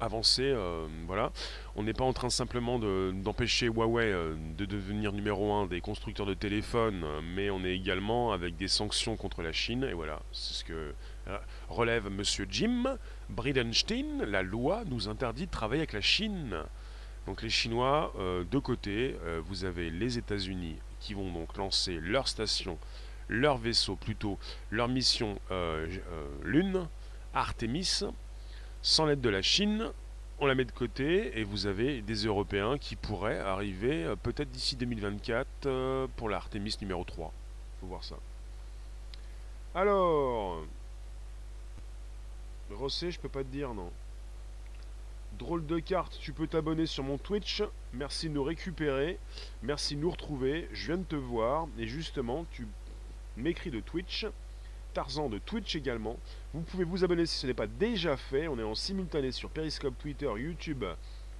avancés. 0.00 0.42
Euh, 0.54 0.86
voilà. 1.06 1.32
On 1.76 1.82
n'est 1.82 1.92
pas 1.92 2.04
en 2.04 2.12
train 2.12 2.30
simplement 2.30 2.78
d'empêcher 2.78 3.66
Huawei 3.66 4.12
de 4.56 4.64
devenir 4.64 5.12
numéro 5.12 5.52
un 5.52 5.66
des 5.66 5.80
constructeurs 5.80 6.26
de 6.26 6.34
téléphones, 6.34 7.04
mais 7.34 7.50
on 7.50 7.64
est 7.64 7.74
également 7.74 8.32
avec 8.32 8.56
des 8.56 8.68
sanctions 8.68 9.16
contre 9.16 9.42
la 9.42 9.52
Chine. 9.52 9.84
Et 9.84 9.92
voilà, 9.92 10.20
c'est 10.32 10.54
ce 10.54 10.64
que 10.64 10.94
relève 11.68 12.08
Monsieur 12.10 12.46
Jim 12.50 12.96
Bridenstine. 13.28 14.24
La 14.24 14.42
loi 14.42 14.82
nous 14.86 15.08
interdit 15.08 15.46
de 15.46 15.50
travailler 15.50 15.80
avec 15.80 15.92
la 15.92 16.00
Chine. 16.00 16.56
Donc 17.26 17.42
les 17.42 17.50
Chinois, 17.50 18.12
de 18.18 18.58
côté, 18.58 19.16
vous 19.46 19.64
avez 19.64 19.90
les 19.90 20.18
États-Unis 20.18 20.76
qui 21.00 21.14
vont 21.14 21.30
donc 21.30 21.56
lancer 21.56 21.98
leur 22.00 22.26
station 22.26 22.78
leur 23.28 23.58
vaisseau, 23.58 23.96
plutôt 23.96 24.38
leur 24.70 24.88
mission 24.88 25.38
euh, 25.50 25.86
euh, 26.10 26.28
Lune, 26.44 26.86
Artemis, 27.34 28.04
sans 28.82 29.06
l'aide 29.06 29.20
de 29.20 29.28
la 29.28 29.42
Chine, 29.42 29.90
on 30.40 30.46
la 30.46 30.54
met 30.54 30.64
de 30.64 30.72
côté 30.72 31.38
et 31.38 31.44
vous 31.44 31.66
avez 31.66 32.00
des 32.00 32.26
Européens 32.26 32.78
qui 32.78 32.96
pourraient 32.96 33.38
arriver 33.38 34.04
euh, 34.04 34.16
peut-être 34.16 34.50
d'ici 34.50 34.76
2024 34.76 36.08
pour 36.16 36.28
l'Artemis 36.28 36.76
numéro 36.80 37.04
3. 37.04 37.32
Faut 37.80 37.86
voir 37.86 38.04
ça. 38.04 38.16
Alors, 39.74 40.64
Rossé, 42.70 43.10
je 43.10 43.20
peux 43.20 43.28
pas 43.28 43.42
te 43.42 43.48
dire 43.48 43.74
non. 43.74 43.90
Drôle 45.38 45.66
de 45.66 45.78
carte, 45.78 46.18
tu 46.20 46.32
peux 46.32 46.46
t'abonner 46.46 46.86
sur 46.86 47.04
mon 47.04 47.18
Twitch. 47.18 47.62
Merci 47.92 48.28
de 48.28 48.34
nous 48.34 48.42
récupérer. 48.42 49.18
Merci 49.62 49.94
de 49.94 50.00
nous 50.00 50.10
retrouver. 50.10 50.68
Je 50.72 50.86
viens 50.86 50.96
de 50.96 51.04
te 51.04 51.16
voir. 51.16 51.68
Et 51.78 51.86
justement, 51.86 52.44
tu 52.52 52.66
m'écrit 53.38 53.70
de 53.70 53.80
Twitch, 53.80 54.26
Tarzan 54.94 55.28
de 55.28 55.38
Twitch 55.38 55.76
également. 55.76 56.16
Vous 56.52 56.62
pouvez 56.62 56.84
vous 56.84 57.04
abonner 57.04 57.26
si 57.26 57.36
ce 57.36 57.46
n'est 57.46 57.54
pas 57.54 57.66
déjà 57.66 58.16
fait. 58.16 58.48
On 58.48 58.58
est 58.58 58.62
en 58.62 58.74
simultané 58.74 59.32
sur 59.32 59.50
Periscope, 59.50 59.98
Twitter, 59.98 60.30
YouTube, 60.36 60.84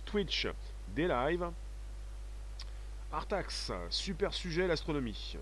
Twitch, 0.04 0.46
des 0.94 1.08
lives. 1.08 1.48
Artax, 3.10 3.72
super 3.88 4.34
sujet 4.34 4.66
l'astronomie. 4.66 5.36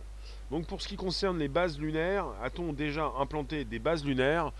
Donc 0.51 0.67
pour 0.67 0.81
ce 0.81 0.89
qui 0.89 0.97
concerne 0.97 1.39
les 1.39 1.49
bases 1.49 1.79
lunaires, 1.79 2.27
a-t-on 2.43 2.73
déjà 2.73 3.13
implanté 3.19 3.65
des 3.65 3.81
bases 3.81 4.05
lunaires? 4.05 4.53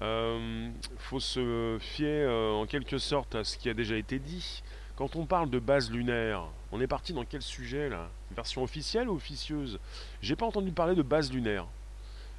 Il 0.00 0.04
euh, 0.04 0.70
faut 0.98 1.20
se 1.20 1.78
fier 1.80 2.26
euh, 2.28 2.52
en 2.52 2.66
quelque 2.66 2.98
sorte 2.98 3.34
à 3.34 3.44
ce 3.44 3.56
qui 3.58 3.68
a 3.68 3.74
déjà 3.74 3.96
été 3.96 4.18
dit. 4.18 4.62
Quand 4.96 5.16
on 5.16 5.26
parle 5.26 5.50
de 5.50 5.58
base 5.58 5.90
lunaire, 5.90 6.46
on 6.70 6.80
est 6.80 6.86
parti 6.86 7.12
dans 7.12 7.24
quel 7.24 7.42
sujet 7.42 7.88
là? 7.88 8.08
Version 8.34 8.62
officielle 8.62 9.08
ou 9.08 9.14
officieuse? 9.14 9.78
J'ai 10.22 10.36
pas 10.36 10.46
entendu 10.46 10.72
parler 10.72 10.94
de 10.94 11.02
base 11.02 11.32
lunaire. 11.32 11.66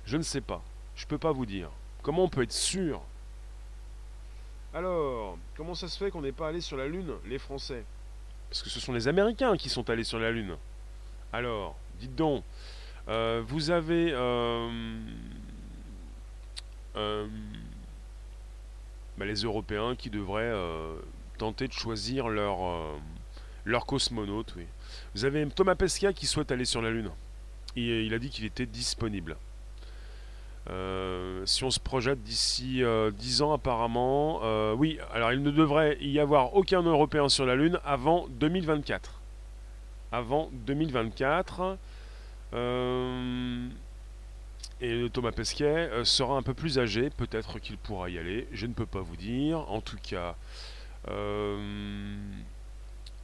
Je 0.06 0.18
ne 0.18 0.24
sais 0.24 0.42
pas. 0.42 0.62
Je 0.96 1.06
peux 1.06 1.18
pas 1.18 1.32
vous 1.32 1.46
dire. 1.46 1.70
Comment 2.02 2.24
on 2.24 2.30
peut 2.30 2.44
être 2.44 2.52
sûr? 2.52 3.02
Alors, 4.74 5.38
comment 5.56 5.74
ça 5.74 5.88
se 5.88 5.98
fait 5.98 6.12
qu'on 6.12 6.22
n'est 6.22 6.32
pas 6.32 6.50
allé 6.50 6.62
sur 6.62 6.78
la 6.78 6.88
Lune, 6.88 7.14
les 7.26 7.40
Français? 7.40 7.84
Parce 8.50 8.62
que 8.62 8.70
ce 8.70 8.80
sont 8.80 8.94
les 8.94 9.08
Américains 9.08 9.56
qui 9.58 9.70
sont 9.70 9.90
allés 9.90 10.04
sur 10.04 10.20
la 10.20 10.32
Lune. 10.32 10.58
Alors, 11.34 11.76
dites 12.00 12.16
donc, 12.16 12.44
euh, 13.08 13.42
vous 13.48 13.70
avez 13.70 14.12
euh, 14.12 14.70
euh, 16.96 17.28
bah, 19.18 19.26
les 19.26 19.42
Européens 19.44 19.96
qui 19.96 20.10
devraient 20.10 20.54
tenter 21.38 21.68
de 21.68 21.74
choisir 21.74 22.28
leur, 22.28 22.58
leur 23.64 23.86
cosmonaute. 23.86 24.54
Oui. 24.58 24.66
Vous 25.16 25.24
avez 25.24 25.48
Thomas 25.48 25.76
Pesquet 25.76 26.14
qui 26.14 26.26
souhaite 26.26 26.52
aller 26.52 26.66
sur 26.66 26.82
la 26.82 26.92
Lune. 26.92 27.10
Il 27.78 28.14
a 28.14 28.20
dit 28.20 28.30
qu'il 28.30 28.44
était 28.44 28.66
disponible. 28.66 29.38
si 31.46 31.64
on 31.64 31.72
se 31.72 31.80
projette 31.80 32.22
d'ici 32.22 32.84
10 33.18 33.42
ans 33.42 33.54
apparemment, 33.54 34.74
oui, 34.74 35.00
alors 35.14 35.32
il 35.32 35.42
ne 35.42 35.52
devrait 35.52 35.98
y 36.02 36.20
avoir 36.20 36.54
aucun 36.56 36.82
Européen 36.82 37.30
sur 37.30 37.46
la 37.46 37.56
Lune 37.56 37.80
avant 37.86 38.28
2024. 38.28 39.22
Avant 40.12 40.50
2024. 40.52 41.78
et 44.82 45.10
Thomas 45.14 45.32
Pesquet 45.32 45.92
sera 46.04 46.36
un 46.36 46.42
peu 46.42 46.54
plus 46.54 46.78
âgé, 46.78 47.10
peut-être 47.10 47.60
qu'il 47.60 47.78
pourra 47.78 48.10
y 48.10 48.18
aller, 48.18 48.50
je 48.52 48.66
ne 48.66 48.74
peux 48.74 48.86
pas 48.86 49.00
vous 49.00 49.16
dire. 49.16 49.60
En 49.72 49.80
tout 49.80 49.98
cas, 50.04 50.36
il 51.08 51.14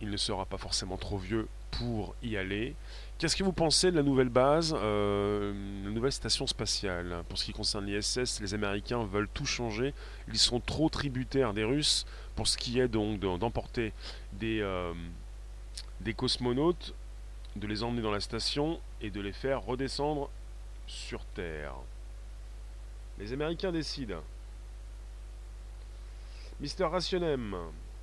ne 0.10 0.18
sera 0.18 0.46
pas 0.46 0.58
forcément 0.58 0.96
trop 0.96 1.18
vieux 1.18 1.50
pour 1.72 2.16
y 2.22 2.38
aller. 2.38 2.76
Qu'est-ce 3.18 3.36
que 3.36 3.44
vous 3.44 3.54
pensez 3.54 3.92
de 3.92 3.96
la 3.96 4.04
nouvelle 4.04 4.30
base, 4.30 4.76
euh, 4.76 5.54
la 5.84 5.92
nouvelle 5.92 6.12
station 6.12 6.48
spatiale? 6.48 7.24
Pour 7.30 7.38
ce 7.38 7.46
qui 7.46 7.54
concerne 7.54 7.86
l'ISS, 7.86 8.42
les 8.42 8.54
Américains 8.54 9.04
veulent 9.04 9.30
tout 9.34 9.46
changer. 9.46 9.94
Ils 10.28 10.40
sont 10.40 10.60
trop 10.60 10.90
tributaires 10.90 11.54
des 11.54 11.64
Russes 11.64 12.06
pour 12.36 12.48
ce 12.48 12.58
qui 12.58 12.80
est 12.80 12.88
donc 12.88 13.20
d'emporter 13.20 13.94
des, 14.34 14.62
euh, 14.62 14.94
des 16.00 16.14
cosmonautes, 16.14 16.96
de 17.56 17.68
les 17.68 17.84
emmener 17.84 18.02
dans 18.02 18.12
la 18.12 18.22
station 18.22 18.80
et 19.02 19.12
de 19.12 19.22
les 19.22 19.34
faire 19.34 19.62
redescendre 19.62 20.30
sur 20.88 21.24
Terre. 21.36 21.76
Les 23.20 23.34
Américains 23.34 23.72
décident. 23.72 24.22
Mister 26.60 26.86
Rationem, 26.86 27.56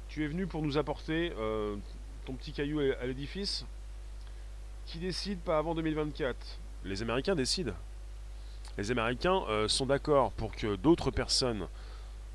tu 0.08 0.24
es 0.24 0.28
venu 0.28 0.46
pour 0.46 0.62
nous 0.62 0.78
apporter 0.78 1.32
euh, 1.38 1.76
ton 2.28 2.34
petit 2.34 2.52
caillou 2.52 2.80
à 2.80 3.06
l'édifice 3.06 3.64
Qui 4.84 4.98
décide 4.98 5.38
pas 5.38 5.56
avant 5.56 5.74
2024 5.74 6.36
Les 6.84 7.00
Américains 7.00 7.34
décident. 7.34 7.72
Les 8.76 8.90
Américains 8.90 9.44
euh, 9.48 9.66
sont 9.66 9.86
d'accord 9.86 10.32
pour 10.32 10.54
que 10.54 10.76
d'autres 10.76 11.10
personnes 11.10 11.68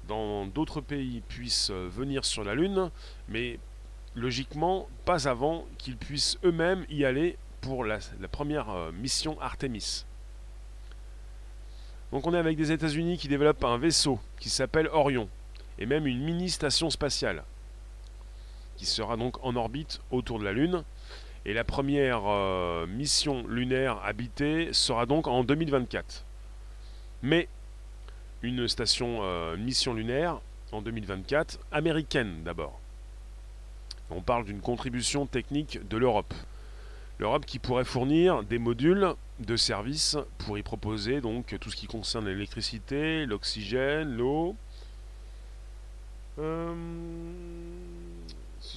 dans 0.08 0.48
d'autres 0.48 0.82
pays 0.82 1.22
puissent 1.30 1.70
euh, 1.70 1.88
venir 1.90 2.26
sur 2.26 2.44
la 2.44 2.56
Lune, 2.56 2.90
mais 3.30 3.60
logiquement 4.16 4.90
pas 5.06 5.28
avant 5.28 5.64
qu'ils 5.78 5.98
puissent 5.98 6.40
eux-mêmes 6.44 6.88
y 6.90 7.06
aller 7.06 7.38
pour 7.62 7.86
la, 7.86 8.00
première 8.32 8.92
mission 8.94 9.40
Artemis. 9.42 10.06
Donc 12.12 12.26
on 12.26 12.34
est 12.34 12.40
avec 12.40 12.58
des 12.58 12.72
États-Unis 12.72 13.20
qui 13.20 13.28
développent 13.28 13.64
un 13.64 13.78
vaisseau 13.78 14.20
qui 14.40 14.50
s'appelle 14.50 14.88
Orion, 14.88 15.30
et 15.78 15.86
même 15.86 16.08
une 16.08 16.24
mini 16.24 16.50
station 16.50 16.90
spatiale 16.90 17.44
sera 18.86 19.18
donc 19.18 19.44
en 19.44 19.56
orbite 19.56 20.02
autour 20.12 20.40
de 20.40 20.46
la 20.46 20.54
Lune. 20.54 20.84
Et 21.46 21.54
la 21.54 21.64
première 21.64 22.22
euh, 22.26 22.88
mission 22.88 23.46
lunaire 23.48 24.00
habitée 24.04 24.72
sera 24.72 25.06
donc 25.06 25.28
en 25.28 25.44
2024. 25.44 26.24
Mais 27.22 27.48
une 28.42 28.68
station 28.68 29.20
euh, 29.22 29.58
mission 29.58 29.94
lunaire 29.94 30.40
en 30.72 30.82
2024, 30.82 31.60
américaine 31.72 32.44
d'abord. 32.44 32.80
On 34.10 34.22
parle 34.22 34.46
d'une 34.46 34.62
contribution 34.62 35.26
technique 35.26 35.88
de 35.88 35.98
l'Europe. 35.98 36.34
L'Europe 37.20 37.46
qui 37.46 37.60
pourrait 37.60 37.86
fournir 37.86 38.44
des 38.44 38.58
modules 38.58 39.14
de 39.40 39.56
services 39.56 40.18
pour 40.40 40.58
y 40.58 40.64
proposer 40.64 41.22
donc 41.22 41.58
tout 41.60 41.70
ce 41.70 41.76
qui 41.76 41.88
concerne 41.88 42.26
l'électricité, 42.28 43.26
l'oxygène, 43.26 44.16
l'eau. 44.16 44.56
Euh, 46.40 46.74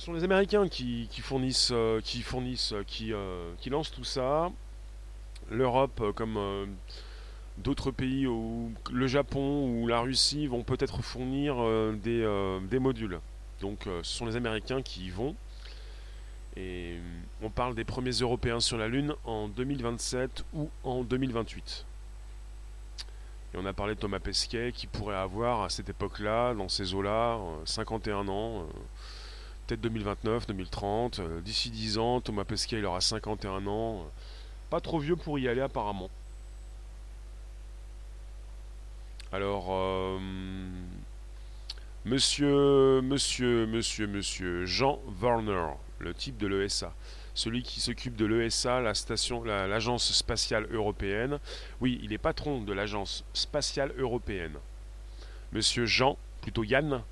sont 0.06 0.12
les 0.12 0.22
Américains 0.22 0.68
qui, 0.68 1.08
fournissent, 1.20 1.72
euh, 1.72 2.00
qui 2.00 2.22
fournissent, 2.22 2.72
euh, 2.72 2.84
qui, 2.86 3.12
euh, 3.12 3.52
qui 3.58 3.70
lancent 3.70 3.90
tout 3.90 4.04
ça. 4.04 4.52
L'Europe, 5.50 6.12
comme 6.14 6.38
d'autres 7.58 7.90
pays, 7.90 8.26
le 8.92 9.06
Japon 9.06 9.68
ou 9.68 9.86
la 9.88 10.00
Russie, 10.00 10.46
vont 10.46 10.62
peut-être 10.62 11.02
fournir 11.02 11.56
des, 12.02 12.58
des, 12.68 12.78
modules. 12.80 13.20
Donc, 13.60 13.84
ce 13.84 14.02
sont 14.02 14.26
les 14.26 14.34
Américains 14.34 14.82
qui 14.82 15.06
y 15.06 15.10
vont. 15.10 15.36
Et 16.56 16.96
on 17.42 17.50
parle 17.50 17.76
des 17.76 17.84
premiers 17.84 18.10
Européens 18.10 18.58
sur 18.58 18.76
la 18.76 18.88
Lune 18.88 19.14
en 19.24 19.46
2027 19.46 20.44
ou 20.52 20.68
en 20.82 21.04
2028. 21.04 21.86
Et 23.54 23.56
on 23.56 23.66
a 23.66 23.72
parlé 23.72 23.94
de 23.94 24.00
Thomas 24.00 24.18
Pesquet 24.18 24.72
qui 24.74 24.88
pourrait 24.88 25.14
avoir 25.14 25.62
à 25.62 25.68
cette 25.68 25.88
époque-là, 25.90 26.54
dans 26.54 26.68
ces 26.68 26.92
eaux-là, 26.92 27.38
51 27.66 28.26
ans 28.26 28.66
peut-être 29.66 29.80
2029, 29.80 30.46
2030. 30.46 31.18
Euh, 31.18 31.40
d'ici 31.40 31.70
10 31.70 31.98
ans, 31.98 32.20
Thomas 32.20 32.44
Pesquet 32.44 32.78
il 32.78 32.86
aura 32.86 33.00
51 33.00 33.66
ans. 33.66 34.06
Pas 34.70 34.80
trop 34.80 34.98
vieux 34.98 35.16
pour 35.16 35.38
y 35.38 35.48
aller 35.48 35.60
apparemment. 35.60 36.10
Alors, 39.32 39.66
euh, 39.70 40.18
monsieur, 42.04 43.00
monsieur, 43.02 43.66
monsieur, 43.66 44.06
monsieur 44.06 44.64
Jean 44.66 45.00
Warner, 45.20 45.74
le 45.98 46.14
type 46.14 46.38
de 46.38 46.46
l'ESA, 46.46 46.94
celui 47.34 47.62
qui 47.62 47.80
s'occupe 47.80 48.16
de 48.16 48.24
l'ESA, 48.24 48.80
la 48.80 48.94
station, 48.94 49.42
l'agence 49.44 50.12
spatiale 50.12 50.66
européenne. 50.70 51.38
Oui, 51.80 52.00
il 52.02 52.12
est 52.12 52.18
patron 52.18 52.62
de 52.62 52.72
l'agence 52.72 53.24
spatiale 53.34 53.92
européenne. 53.98 54.56
Monsieur 55.52 55.86
Jean, 55.86 56.16
plutôt 56.40 56.64
Yann, 56.64 57.02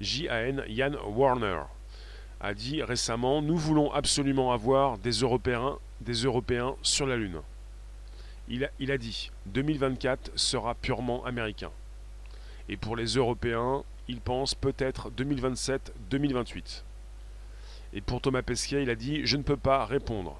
J-A-N, 0.00 0.64
Yann 0.68 0.96
Warner 1.06 1.62
a 2.42 2.54
dit 2.54 2.82
récemment 2.82 3.40
Nous 3.40 3.56
voulons 3.56 3.92
absolument 3.92 4.52
avoir 4.52 4.98
des 4.98 5.12
Européens, 5.12 5.78
des 6.00 6.24
Européens 6.24 6.74
sur 6.82 7.06
la 7.06 7.16
Lune. 7.16 7.40
Il 8.48 8.64
a, 8.64 8.70
il 8.80 8.90
a 8.90 8.98
dit 8.98 9.30
2024 9.46 10.32
sera 10.34 10.74
purement 10.74 11.24
américain. 11.24 11.70
Et 12.68 12.76
pour 12.76 12.96
les 12.96 13.14
Européens, 13.14 13.84
il 14.08 14.20
pense 14.20 14.54
peut-être 14.54 15.10
2027-2028. 15.10 16.82
Et 17.94 18.00
pour 18.00 18.20
Thomas 18.20 18.42
Pesquet, 18.42 18.82
il 18.82 18.90
a 18.90 18.96
dit 18.96 19.24
Je 19.24 19.36
ne 19.36 19.42
peux 19.42 19.56
pas 19.56 19.86
répondre. 19.86 20.36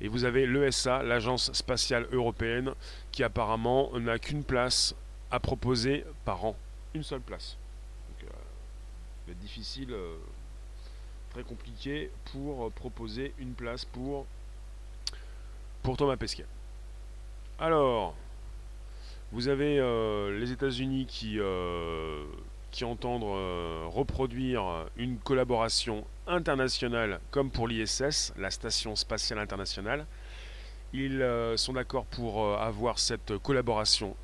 Et 0.00 0.08
vous 0.08 0.24
avez 0.24 0.46
l'ESA, 0.46 1.02
l'Agence 1.02 1.52
spatiale 1.52 2.06
européenne, 2.12 2.72
qui 3.12 3.24
apparemment 3.24 3.90
n'a 3.98 4.18
qu'une 4.18 4.44
place 4.44 4.94
à 5.30 5.40
proposer 5.40 6.04
par 6.24 6.44
an. 6.44 6.54
Une 6.94 7.02
seule 7.02 7.20
place 7.20 7.56
être 9.30 9.38
difficile, 9.38 9.92
euh, 9.92 10.16
très 11.30 11.42
compliqué 11.42 12.10
pour 12.32 12.70
proposer 12.72 13.34
une 13.38 13.54
place 13.54 13.84
pour, 13.84 14.26
pour 15.82 15.96
Thomas 15.96 16.16
Pesquet. 16.16 16.46
Alors, 17.58 18.14
vous 19.32 19.48
avez 19.48 19.78
euh, 19.78 20.38
les 20.38 20.52
États-Unis 20.52 21.06
qui, 21.06 21.38
euh, 21.38 22.24
qui 22.70 22.84
entendent 22.84 23.24
reproduire 23.92 24.86
une 24.96 25.18
collaboration 25.18 26.04
internationale 26.26 27.20
comme 27.30 27.50
pour 27.50 27.68
l'ISS, 27.68 28.32
la 28.36 28.50
Station 28.50 28.94
spatiale 28.96 29.38
internationale. 29.38 30.06
Ils 30.92 31.54
sont 31.56 31.72
d'accord 31.72 32.06
pour 32.06 32.58
avoir 32.58 32.98
cette 32.98 33.36
collaboration 33.38 34.16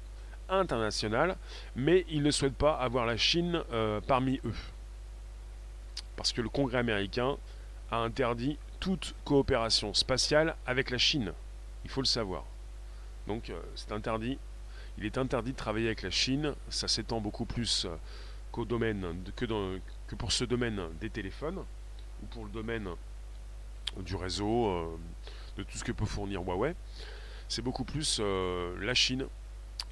internationale, 0.48 1.36
mais 1.74 2.06
ils 2.08 2.22
ne 2.22 2.30
souhaitent 2.30 2.56
pas 2.56 2.74
avoir 2.74 3.04
la 3.04 3.16
Chine 3.16 3.62
parmi 4.06 4.40
eux 4.44 4.54
parce 6.16 6.32
que 6.32 6.40
le 6.40 6.48
Congrès 6.48 6.78
américain 6.78 7.36
a 7.90 7.96
interdit 7.96 8.58
toute 8.80 9.14
coopération 9.24 9.94
spatiale 9.94 10.56
avec 10.66 10.90
la 10.90 10.98
Chine. 10.98 11.32
Il 11.84 11.90
faut 11.90 12.00
le 12.00 12.06
savoir. 12.06 12.44
Donc 13.26 13.50
euh, 13.50 13.60
c'est 13.74 13.92
interdit. 13.92 14.38
Il 14.98 15.06
est 15.06 15.18
interdit 15.18 15.52
de 15.52 15.56
travailler 15.56 15.86
avec 15.86 16.02
la 16.02 16.10
Chine. 16.10 16.54
Ça 16.68 16.88
s'étend 16.88 17.20
beaucoup 17.20 17.44
plus 17.44 17.84
euh, 17.84 17.94
qu'au 18.50 18.64
domaine 18.64 19.22
que, 19.36 20.14
pour 20.16 20.32
ce 20.32 20.44
domaine 20.44 20.80
des 21.00 21.10
téléphones 21.10 21.58
ou 22.22 22.26
pour 22.26 22.44
le 22.44 22.50
domaine 22.50 22.88
du 23.98 24.16
réseau, 24.16 24.66
euh, 24.66 24.98
de 25.56 25.62
tout 25.62 25.78
ce 25.78 25.84
que 25.84 25.92
peut 25.92 26.06
fournir 26.06 26.42
Huawei. 26.42 26.74
C'est 27.48 27.62
beaucoup 27.62 27.84
plus 27.84 28.18
la 28.18 28.94
Chine 28.94 29.26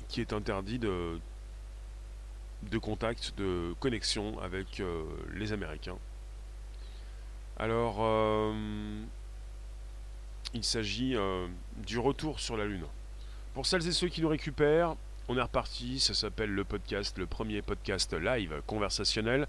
qui 0.08 0.22
est 0.22 0.32
interdit 0.32 0.78
de, 0.78 1.20
de 2.62 2.78
contact, 2.78 3.34
de 3.36 3.74
connexion 3.78 4.38
avec 4.40 4.82
les 5.34 5.52
Américains. 5.52 5.98
Alors, 7.60 7.96
euh, 8.00 8.54
il 10.54 10.64
s'agit 10.64 11.14
euh, 11.14 11.46
du 11.86 11.98
retour 11.98 12.40
sur 12.40 12.56
la 12.56 12.64
Lune. 12.64 12.86
Pour 13.52 13.66
celles 13.66 13.86
et 13.86 13.92
ceux 13.92 14.08
qui 14.08 14.22
nous 14.22 14.30
récupèrent, 14.30 14.96
on 15.28 15.36
est 15.36 15.42
reparti, 15.42 16.00
ça 16.00 16.14
s'appelle 16.14 16.48
le 16.48 16.64
podcast, 16.64 17.18
le 17.18 17.26
premier 17.26 17.60
podcast 17.60 18.14
live 18.14 18.62
conversationnel. 18.66 19.46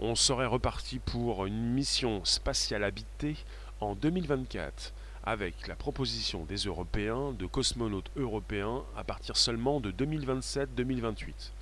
On 0.00 0.16
serait 0.16 0.46
reparti 0.46 0.98
pour 0.98 1.46
une 1.46 1.64
mission 1.64 2.24
spatiale 2.24 2.82
habitée 2.82 3.36
en 3.78 3.94
2024 3.94 4.92
avec 5.22 5.68
la 5.68 5.76
proposition 5.76 6.44
des 6.46 6.56
Européens 6.56 7.30
de 7.38 7.46
cosmonautes 7.46 8.10
européens 8.16 8.82
à 8.96 9.04
partir 9.04 9.36
seulement 9.36 9.78
de 9.78 9.92
2027-2028. 9.92 11.52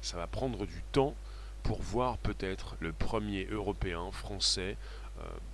Ça 0.00 0.16
va 0.16 0.28
prendre 0.28 0.64
du 0.64 0.84
temps 0.92 1.16
pour 1.64 1.80
voir 1.82 2.18
peut-être 2.18 2.76
le 2.78 2.92
premier 2.92 3.46
Européen 3.50 4.12
français 4.12 4.76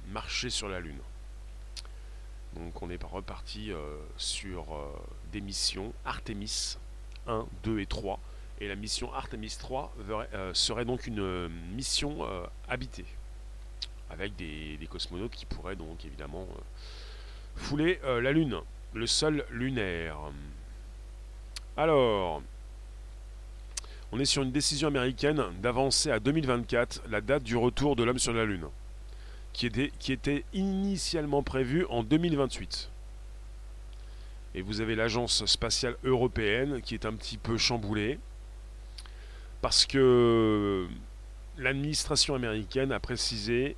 marcher 0.08 0.50
sur 0.50 0.68
la 0.68 0.80
Lune. 0.80 0.98
Donc 2.54 2.82
on 2.82 2.90
est 2.90 3.02
reparti 3.02 3.70
sur 4.16 4.66
des 5.32 5.40
missions 5.40 5.92
Artemis 6.04 6.76
1, 7.26 7.46
2 7.62 7.80
et 7.80 7.86
3. 7.86 8.18
Et 8.60 8.68
la 8.68 8.74
mission 8.74 9.12
Artemis 9.14 9.56
3 9.58 9.94
serait 10.52 10.84
donc 10.84 11.06
une 11.06 11.48
mission 11.74 12.26
habitée 12.68 13.06
avec 14.10 14.36
des, 14.36 14.78
cosmonautes 14.90 15.34
qui 15.34 15.46
pourraient 15.46 15.76
donc 15.76 16.04
évidemment 16.04 16.46
euh, 16.50 16.60
fouler 17.56 18.00
euh, 18.04 18.20
la 18.20 18.32
Lune, 18.32 18.60
le 18.92 19.06
sol 19.06 19.44
lunaire. 19.50 20.16
Alors, 21.76 22.42
on 24.12 24.18
est 24.18 24.24
sur 24.24 24.42
une 24.42 24.50
décision 24.50 24.88
américaine 24.88 25.42
d'avancer 25.62 26.10
à 26.10 26.18
2024 26.18 27.02
la 27.08 27.20
date 27.20 27.44
du 27.44 27.56
retour 27.56 27.94
de 27.94 28.02
l'homme 28.02 28.18
sur 28.18 28.32
la 28.32 28.44
Lune, 28.44 28.66
qui 29.52 29.66
était, 29.66 30.44
initialement 30.52 31.42
prévue 31.42 31.84
en 31.90 32.02
2028. 32.02 32.90
Et 34.54 34.62
vous 34.62 34.80
avez 34.80 34.94
l'agence 34.96 35.44
spatiale 35.46 35.96
européenne 36.04 36.80
qui 36.82 36.94
est 36.94 37.06
un 37.06 37.14
petit 37.14 37.36
peu 37.36 37.56
chamboulée, 37.56 38.18
parce 39.60 39.86
que 39.86 40.88
l'administration 41.58 42.34
américaine 42.34 42.92
a 42.92 43.00
précisé 43.00 43.76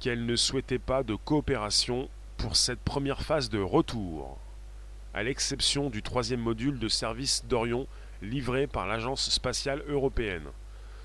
qu'elle 0.00 0.24
ne 0.24 0.36
souhaitait 0.36 0.78
pas 0.78 1.02
de 1.02 1.14
coopération 1.14 2.08
pour 2.36 2.56
cette 2.56 2.80
première 2.80 3.22
phase 3.22 3.50
de 3.50 3.58
retour, 3.58 4.38
à 5.12 5.24
l'exception 5.24 5.90
du 5.90 6.02
troisième 6.02 6.40
module 6.40 6.78
de 6.78 6.88
service 6.88 7.44
d'Orion 7.46 7.86
livré 8.22 8.66
par 8.66 8.86
l'Agence 8.86 9.30
spatiale 9.30 9.82
européenne. 9.88 10.46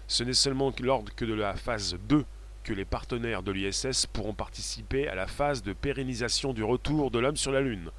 Ce 0.07 0.23
n'est 0.23 0.33
seulement 0.33 0.71
lors 0.79 1.03
que 1.15 1.25
de 1.25 1.33
la 1.33 1.55
phase 1.55 1.97
2 2.07 2.23
que 2.63 2.73
les 2.73 2.85
partenaires 2.85 3.43
de 3.43 3.51
l'ISS 3.51 4.05
pourront 4.07 4.33
participer 4.33 5.07
à 5.07 5.15
la 5.15 5.27
phase 5.27 5.63
de 5.63 5.73
pérennisation 5.73 6.53
du 6.53 6.63
retour 6.63 7.11
de 7.11 7.19
l'homme 7.19 7.37
sur 7.37 7.51
la 7.51 7.61
Lune, 7.61 7.89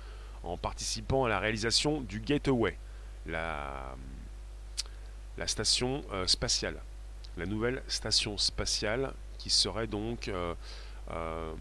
en 0.43 0.57
participant 0.57 1.25
à 1.25 1.29
la 1.29 1.39
réalisation 1.39 2.01
du 2.01 2.21
Gateway, 2.21 2.77
la, 3.27 3.95
station 5.47 6.03
euh, 6.13 6.27
spatiale, 6.27 6.77
la 7.37 7.47
nouvelle 7.47 7.83
station 7.89 8.39
spatiale 8.39 9.13
qui 9.39 9.51
serait 9.51 9.87
donc 9.87 10.29
euh, 10.29 10.55
euh, 11.11 11.53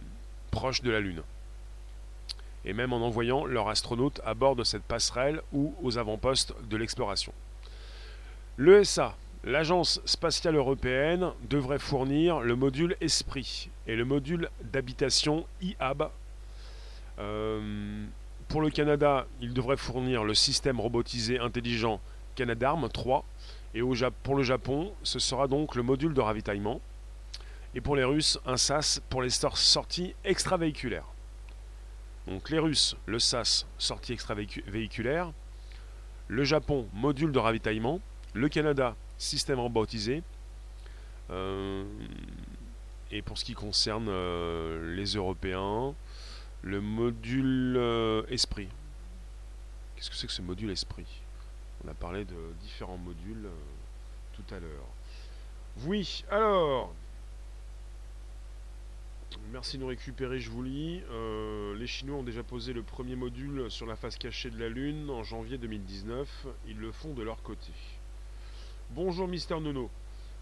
proche 0.51 0.81
de 0.81 0.91
la 0.91 0.99
Lune. 0.99 1.21
Et 2.65 2.71
même 2.71 2.93
en 2.93 3.05
envoyant 3.05 3.43
leurs 3.45 3.67
astronautes 3.67 4.21
à 4.23 4.33
bord 4.33 4.55
de 4.55 4.63
cette 4.63 4.83
passerelle 4.83 5.41
ou 5.51 5.75
aux 5.83 5.97
avant-postes 5.97 6.53
de 6.69 6.77
l'exploration. 6.77 7.33
L'ESA, 8.57 9.17
l'Agence 9.43 10.01
spatiale 10.05 10.55
européenne, 10.55 11.31
devrait 11.49 11.79
fournir 11.79 12.39
le 12.39 12.55
module 12.55 12.95
Esprit 13.01 13.69
et 13.87 13.95
le 13.95 14.05
module 14.05 14.49
d'habitation 14.63 15.45
IHAB. 15.61 16.09
Euh, 17.19 18.05
pour 18.47 18.61
le 18.61 18.69
Canada, 18.69 19.27
il 19.41 19.53
devrait 19.53 19.77
fournir 19.77 20.23
le 20.23 20.33
système 20.33 20.79
robotisé 20.79 21.39
intelligent 21.39 21.99
Canadarm 22.35 22.89
3. 22.89 23.25
Et 23.75 23.81
pour 24.23 24.35
le 24.35 24.43
Japon, 24.43 24.93
ce 25.03 25.19
sera 25.19 25.47
donc 25.47 25.75
le 25.75 25.83
module 25.83 26.13
de 26.13 26.21
ravitaillement 26.21 26.79
et 27.75 27.81
pour 27.81 27.95
les 27.95 28.03
Russes, 28.03 28.39
un 28.45 28.57
SAS 28.57 29.01
pour 29.09 29.21
les 29.21 29.29
sorties 29.29 30.13
extravéhiculaires. 30.23 31.07
Donc 32.27 32.49
les 32.49 32.59
Russes, 32.59 32.95
le 33.05 33.19
SAS, 33.19 33.65
sortie 33.77 34.13
extravéhiculaire, 34.13 35.31
le 36.27 36.43
Japon, 36.43 36.87
module 36.93 37.31
de 37.31 37.39
ravitaillement, 37.39 37.99
le 38.33 38.47
Canada, 38.47 38.95
système 39.17 39.59
robotisé, 39.59 40.23
euh, 41.29 41.85
et 43.11 43.21
pour 43.21 43.37
ce 43.37 43.45
qui 43.45 43.53
concerne 43.53 44.07
euh, 44.09 44.95
les 44.95 45.15
Européens, 45.15 45.93
le 46.61 46.81
module 46.81 47.75
euh, 47.77 48.23
esprit. 48.29 48.69
Qu'est-ce 49.95 50.09
que 50.09 50.15
c'est 50.15 50.27
que 50.27 50.33
ce 50.33 50.41
module 50.41 50.71
esprit? 50.71 51.05
On 51.85 51.89
a 51.89 51.93
parlé 51.93 52.25
de 52.25 52.35
différents 52.61 52.97
modules 52.97 53.47
tout 54.33 54.53
à 54.53 54.59
l'heure. 54.59 54.87
Oui, 55.85 56.23
alors, 56.29 56.93
Merci 59.51 59.77
de 59.77 59.81
nous 59.81 59.87
récupérer, 59.87 60.39
je 60.39 60.51
vous 60.51 60.61
lis. 60.61 61.01
Les 61.75 61.87
Chinois 61.87 62.17
ont 62.17 62.23
déjà 62.23 62.43
posé 62.43 62.71
le 62.71 62.83
premier 62.83 63.15
module 63.15 63.69
sur 63.69 63.87
la 63.87 63.95
face 63.95 64.15
cachée 64.15 64.51
de 64.51 64.59
la 64.59 64.69
Lune 64.69 65.09
en 65.09 65.23
janvier 65.23 65.57
2019. 65.57 66.47
Ils 66.67 66.77
le 66.77 66.91
font 66.91 67.13
de 67.13 67.23
leur 67.23 67.41
côté. 67.41 67.71
Bonjour 68.95 69.27
Mister 69.27 69.59
Nono. 69.59 69.89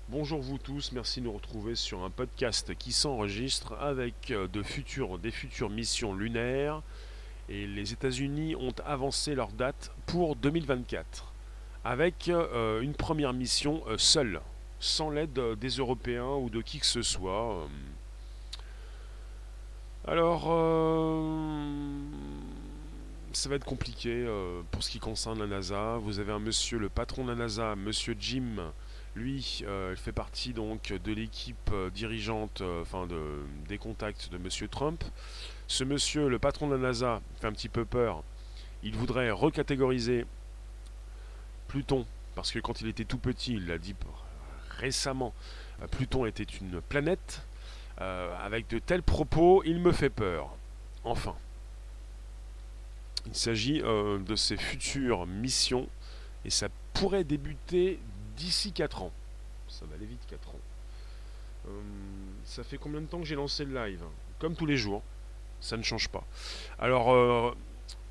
Bonjour 0.10 0.42
vous 0.42 0.58
tous, 0.58 0.92
merci 0.92 1.22
de 1.22 1.26
nous 1.26 1.32
retrouver 1.32 1.76
sur 1.76 2.04
un 2.04 2.10
podcast 2.10 2.76
qui 2.76 2.92
s'enregistre 2.92 3.78
avec 3.80 4.30
euh, 4.32 4.50
des 4.50 5.32
futures 5.32 5.70
missions 5.70 6.14
lunaires. 6.14 6.82
Et 7.48 7.66
les 7.66 7.94
États-Unis 7.94 8.58
ont 8.58 8.74
avancé 8.86 9.36
leur 9.36 9.54
date 9.54 9.94
pour 10.06 10.36
2024 10.36 11.32
avec 11.86 12.28
euh, 12.28 12.82
une 12.82 12.94
première 12.94 13.32
mission 13.32 13.84
seule, 13.98 14.42
sans 14.82 15.10
l'aide 15.10 15.40
des 15.58 15.70
Européens 15.70 16.36
ou 16.36 16.50
de 16.50 16.62
qui 16.62 16.80
que 16.80 16.86
ce 16.86 17.04
soit. 17.04 17.70
Alors, 20.06 20.48
euh, 20.50 22.02
ça 23.34 23.50
va 23.50 23.56
être 23.56 23.66
compliqué 23.66 24.10
euh, 24.10 24.62
pour 24.72 24.84
ce 24.84 24.90
qui 24.90 25.00
concerne 25.00 25.40
la 25.40 25.48
NASA. 25.48 25.98
Vous 25.98 26.20
avez 26.20 26.32
un 26.32 26.40
monsieur, 26.40 26.78
le 26.78 26.90
patron 26.90 27.24
de 27.24 27.30
la 27.30 27.36
NASA, 27.36 27.76
monsieur 27.76 28.16
Jim. 28.20 28.72
Lui, 29.16 29.64
euh, 29.66 29.94
il 29.94 29.98
fait 29.98 30.12
partie 30.12 30.54
donc 30.54 30.94
de 30.94 31.14
l'équipe 31.14 31.72
dirigeante, 31.94 32.62
enfin 32.82 33.08
de, 33.08 33.20
des 33.68 33.78
contacts 33.78 34.32
de 34.32 34.38
monsieur 34.38 34.68
Trump. 34.68 35.04
Ce 35.68 35.84
monsieur, 35.84 36.30
le 36.30 36.40
patron 36.40 36.68
de 36.68 36.76
la 36.76 36.82
NASA, 36.82 37.22
fait 37.40 37.48
un 37.48 37.54
petit 37.54 37.70
peu 37.70 37.86
peur. 37.86 38.24
Il 38.84 38.96
voudrait 38.96 39.32
recatégoriser 39.32 40.26
Pluton, 41.68 42.06
parce 42.36 42.52
que 42.52 42.60
quand 42.60 42.82
il 42.82 42.88
était 42.88 43.06
tout 43.06 43.18
petit, 43.18 43.54
il 43.54 43.68
l'a 43.68 43.78
dit 43.78 43.96
récemment, 44.78 45.34
Pluton 45.92 46.26
était 46.26 46.44
une 46.44 46.82
planète. 46.82 47.44
Euh, 48.02 48.36
avec 48.44 48.68
de 48.68 48.80
tels 48.80 49.04
propos, 49.04 49.62
il 49.64 49.80
me 49.80 49.92
fait 49.92 50.10
peur. 50.10 50.56
Enfin. 51.04 51.36
Il 53.28 53.36
s'agit 53.36 53.82
euh, 53.82 54.20
de 54.20 54.36
ses 54.36 54.58
futures 54.58 55.26
missions 55.28 55.88
et 56.46 56.50
ça 56.50 56.68
pourrait 56.94 57.24
débuter 57.24 58.00
d'ici 58.38 58.72
4 58.72 59.04
ans. 59.04 59.12
Ça 59.68 59.86
va 59.86 59.96
aller 59.96 60.06
vite 60.06 60.22
4 60.28 60.50
ans. 60.50 60.60
Euh, 61.68 61.82
ça 62.44 62.64
fait 62.64 62.78
combien 62.78 63.02
de 63.02 63.06
temps 63.06 63.20
que 63.20 63.26
j'ai 63.26 63.36
lancé 63.36 63.66
le 63.66 63.74
live? 63.74 64.04
Comme 64.40 64.56
tous 64.56 64.66
les 64.66 64.78
jours. 64.78 65.04
Ça 65.60 65.78
ne 65.78 65.84
change 65.84 66.10
pas. 66.10 66.26
Alors, 66.80 67.56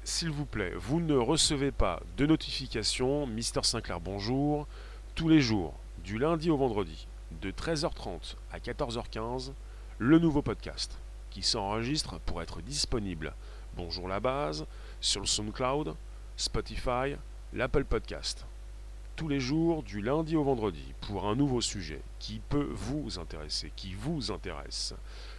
s'il 0.05 0.31
vous 0.31 0.45
plaît, 0.45 0.73
vous 0.77 1.01
ne 1.01 1.17
recevez 1.17 1.73
pas 1.73 2.01
de 2.17 2.27
notifications. 2.27 3.27
Mister 3.27 3.65
Sinclair, 3.65 4.01
bonjour. 4.01 4.69
Tous 5.17 5.29
les 5.29 5.41
jours, 5.41 5.75
du 6.05 6.19
lundi 6.19 6.49
au 6.49 6.57
vendredi, 6.57 7.09
de 7.43 7.51
13h30 7.51 8.37
à 8.53 8.59
14h15 8.59 9.53
le 9.99 10.19
nouveau 10.19 10.43
podcast 10.43 10.99
qui 11.31 11.43
s'enregistre 11.43 12.19
pour 12.21 12.41
être 12.41 12.63
disponible. 12.63 13.35
Bonjour 13.77 14.09
la 14.09 14.19
base, 14.19 14.67
sur 15.01 15.21
le 15.21 15.27
SoundCloud, 15.27 15.95
Spotify, 16.37 17.17
l'Apple 17.53 17.85
Podcast. 17.85 18.47
Tous 19.17 19.29
les 19.29 19.41
jours, 19.41 19.83
du 19.83 20.01
lundi 20.01 20.37
au 20.37 20.45
vendredi, 20.45 20.85
pour 21.01 21.27
un 21.27 21.35
nouveau 21.35 21.61
sujet 21.61 22.01
qui 22.19 22.41
peut 22.49 22.69
vous 22.73 23.19
intéresser, 23.19 23.73
qui 23.77 23.95
vous 23.95 24.31
intéresse. 24.31 24.95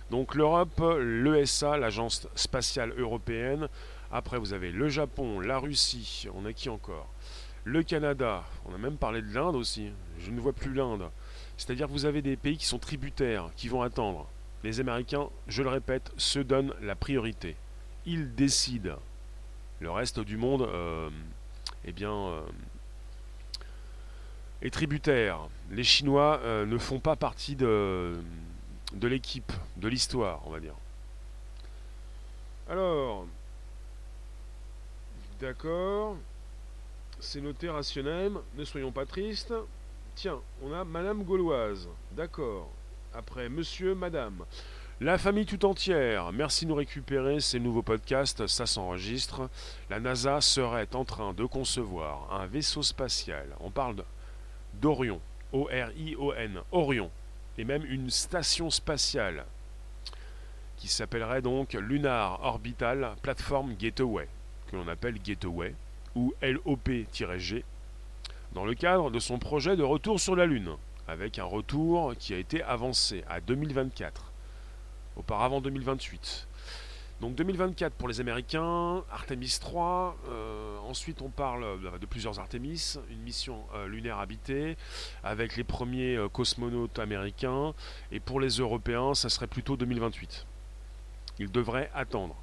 Donc 0.10 0.36
l'Europe, 0.36 0.82
l'ESA, 1.00 1.78
l'Agence 1.78 2.28
spatiale 2.36 2.94
européenne. 2.98 3.70
Après, 4.12 4.38
vous 4.38 4.54
avez 4.54 4.72
le 4.72 4.90
Japon, 4.90 5.40
la 5.40 5.58
Russie, 5.58 6.28
on 6.36 6.46
a 6.46 6.54
qui 6.54 6.70
encore? 6.70 7.08
Le 7.64 7.84
Canada, 7.84 8.44
on 8.66 8.74
a 8.74 8.78
même 8.78 8.98
parlé 8.98 9.22
de 9.22 9.34
l'Inde 9.34 9.56
aussi. 9.56 9.92
Je 10.20 10.32
ne 10.32 10.40
vois 10.40 10.54
plus 10.54 10.74
l'Inde. 10.74 11.10
C'est-à-dire 11.58 11.88
vous 11.88 12.06
avez 12.06 12.22
des 12.22 12.36
pays 12.36 12.58
qui 12.58 12.66
sont 12.66 12.80
tributaires, 12.80 13.50
qui 13.56 13.68
vont 13.68 13.84
attendre 13.84 14.28
les 14.64 14.80
Américains, 14.80 15.30
je 15.48 15.64
le 15.64 15.70
répète, 15.70 16.12
se 16.18 16.40
donnent 16.40 16.74
la 16.82 16.96
priorité. 16.96 17.56
Ils 18.06 18.34
décident. 18.36 19.00
Le 19.82 19.90
reste 19.90 20.20
du 20.20 20.38
monde, 20.38 20.62
euh, 20.62 21.10
eh 21.86 21.92
bien, 21.92 22.14
euh, 22.14 22.42
est 24.62 24.70
tributaire. 24.70 25.40
Les 25.72 25.84
Chinois 25.84 26.40
euh, 26.44 26.68
ne 26.68 26.78
font 26.78 27.00
pas 27.00 27.16
partie 27.16 27.56
de, 27.56 28.14
de 28.94 29.08
l'équipe, 29.08 29.52
de 29.78 29.88
l'histoire, 29.88 30.42
on 30.46 30.52
va 30.52 30.60
dire. 30.60 30.76
Alors, 32.70 33.26
d'accord, 35.40 36.16
c'est 37.20 37.42
noté 37.42 37.68
rationnel, 37.68 38.34
ne 38.56 38.64
soyons 38.64 38.92
pas 38.92 39.08
tristes. 39.08 39.54
Tiens, 40.14 40.40
on 40.62 40.72
a 40.74 40.84
Madame 40.84 41.24
Gauloise, 41.24 41.90
d'accord. 42.12 42.70
Après 43.16 43.50
Monsieur, 43.50 43.96
Madame. 43.96 44.46
La 45.04 45.18
famille 45.18 45.48
tout 45.48 45.66
entière, 45.66 46.32
merci 46.32 46.66
de 46.66 46.70
nous 46.70 46.76
récupérer 46.76 47.40
ces 47.40 47.60
nouveaux 47.60 47.82
podcasts, 47.82 48.46
ça 48.46 48.68
s'enregistre. 48.68 49.50
La 49.90 50.00
NASA 50.00 50.42
serait 50.42 50.96
en 50.96 51.06
train 51.06 51.34
de 51.34 51.44
concevoir 51.44 52.32
un 52.32 52.46
vaisseau 52.46 52.84
spatial, 52.84 53.48
on 53.62 53.72
parle 53.72 54.04
d'Orion, 54.76 55.20
O-R-I-O-N, 55.54 56.60
Orion, 56.72 57.10
et 57.58 57.64
même 57.64 57.84
une 57.86 58.12
station 58.12 58.70
spatiale 58.70 59.46
qui 60.78 60.88
s'appellerait 60.88 61.42
donc 61.42 61.74
Lunar 61.74 62.40
Orbital 62.44 63.16
Platform 63.24 63.74
Gateway, 63.74 64.28
que 64.68 64.76
l'on 64.76 64.88
appelle 64.88 65.20
Gateway, 65.20 65.74
ou 66.14 66.36
LOP-G, 66.44 67.66
dans 68.54 68.66
le 68.66 68.76
cadre 68.76 69.10
de 69.10 69.18
son 69.18 69.40
projet 69.40 69.76
de 69.76 69.82
retour 69.82 70.20
sur 70.20 70.36
la 70.36 70.46
Lune, 70.46 70.76
avec 71.08 71.40
un 71.40 71.46
retour 71.46 72.14
qui 72.20 72.36
a 72.36 72.38
été 72.38 72.62
avancé 72.62 73.24
à 73.28 73.42
2024, 73.42 74.31
auparavant 75.16 75.62
2028. 75.62 76.48
Donc 77.22 77.36
2024 77.36 77.94
pour 77.94 78.08
les 78.08 78.20
Américains, 78.20 79.04
Artemis 79.12 79.58
3, 79.62 80.18
euh, 80.28 80.78
ensuite 80.80 81.22
on 81.22 81.30
parle 81.30 81.64
de 82.00 82.06
plusieurs 82.08 82.40
Artemis, 82.40 82.96
une 83.12 83.20
mission 83.20 83.60
euh, 83.76 83.88
lunaire 83.88 84.18
habitée 84.18 84.76
avec 85.24 85.56
les 85.56 85.64
premiers 85.64 86.16
euh, 86.16 86.30
cosmonautes 86.30 86.98
américains, 86.98 87.76
et 88.12 88.20
pour 88.20 88.40
les 88.40 88.50
Européens 88.50 89.14
ça 89.14 89.30
serait 89.30 89.46
plutôt 89.46 89.78
2028. 89.78 90.48
Ils 91.38 91.52
devraient 91.52 91.92
attendre. 91.94 92.36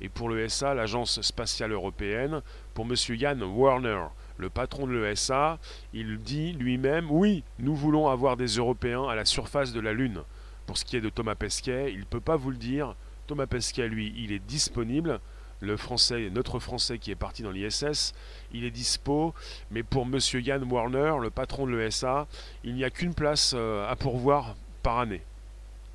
Et 0.00 0.08
pour 0.08 0.28
l'ESA, 0.28 0.74
l'Agence 0.74 1.20
spatiale 1.20 1.70
européenne, 1.70 2.42
pour 2.74 2.86
M. 2.86 2.96
Jan 2.96 3.38
Werner, 3.38 4.06
le 4.38 4.50
patron 4.50 4.88
de 4.88 4.92
l'ESA, 4.92 5.60
il 5.92 6.18
dit 6.18 6.52
lui-même 6.54 7.08
oui, 7.12 7.44
nous 7.60 7.76
voulons 7.76 8.08
avoir 8.08 8.36
des 8.36 8.56
Européens 8.56 9.04
à 9.08 9.14
la 9.14 9.24
surface 9.24 9.72
de 9.72 9.78
la 9.78 9.92
Lune. 9.92 10.24
Pour 10.70 10.78
ce 10.78 10.84
qui 10.84 10.96
est 10.96 11.00
de 11.00 11.08
Thomas 11.08 11.34
Pesquet, 11.34 11.92
il 11.92 11.98
ne 11.98 12.04
peut 12.04 12.20
pas 12.20 12.36
vous 12.36 12.52
le 12.52 12.56
dire, 12.56 12.94
Thomas 13.26 13.48
Pesquet, 13.48 13.88
lui, 13.88 14.14
il 14.16 14.30
est 14.30 14.38
disponible. 14.38 15.18
Le 15.58 15.76
français, 15.76 16.30
notre 16.30 16.60
français 16.60 17.00
qui 17.00 17.10
est 17.10 17.16
parti 17.16 17.42
dans 17.42 17.50
l'ISS, 17.50 18.14
il 18.52 18.62
est 18.62 18.70
dispo. 18.70 19.34
Mais 19.72 19.82
pour 19.82 20.06
Monsieur 20.06 20.40
Yann 20.40 20.62
Warner, 20.62 21.14
le 21.20 21.30
patron 21.30 21.66
de 21.66 21.74
l'ESA, 21.74 22.28
il 22.62 22.76
n'y 22.76 22.84
a 22.84 22.90
qu'une 22.90 23.14
place 23.14 23.52
euh, 23.56 23.84
à 23.90 23.96
pourvoir 23.96 24.54
par 24.84 25.00
année. 25.00 25.22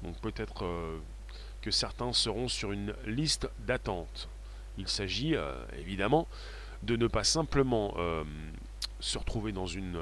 Donc 0.03 0.17
peut-être 0.17 0.65
euh, 0.65 0.97
que 1.61 1.71
certains 1.71 2.11
seront 2.11 2.49
sur 2.49 2.73
une 2.73 2.93
liste 3.07 3.47
d'attente. 3.59 4.27
Il 4.77 4.89
s'agit 4.89 5.37
euh, 5.37 5.53
évidemment 5.79 6.27
de 6.83 6.97
ne 6.97 7.07
pas 7.07 7.23
simplement 7.23 7.95
se 8.99 9.17
retrouver 9.17 9.53
dans 9.53 9.67
une 9.67 9.97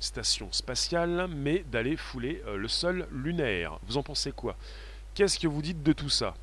station 0.00 0.48
spatiale, 0.52 1.28
mais 1.28 1.64
d'aller 1.70 1.96
fouler 1.96 2.42
le 2.54 2.68
sol 2.68 3.06
lunaire. 3.12 3.78
Vous 3.88 3.96
en 3.96 4.02
pensez 4.02 4.32
quoi? 4.32 4.56
Qu'est-ce 5.14 5.38
que 5.38 5.48
vous 5.48 5.62
dites 5.62 5.82
de 5.82 5.92
tout 5.92 6.08
ça? 6.08 6.34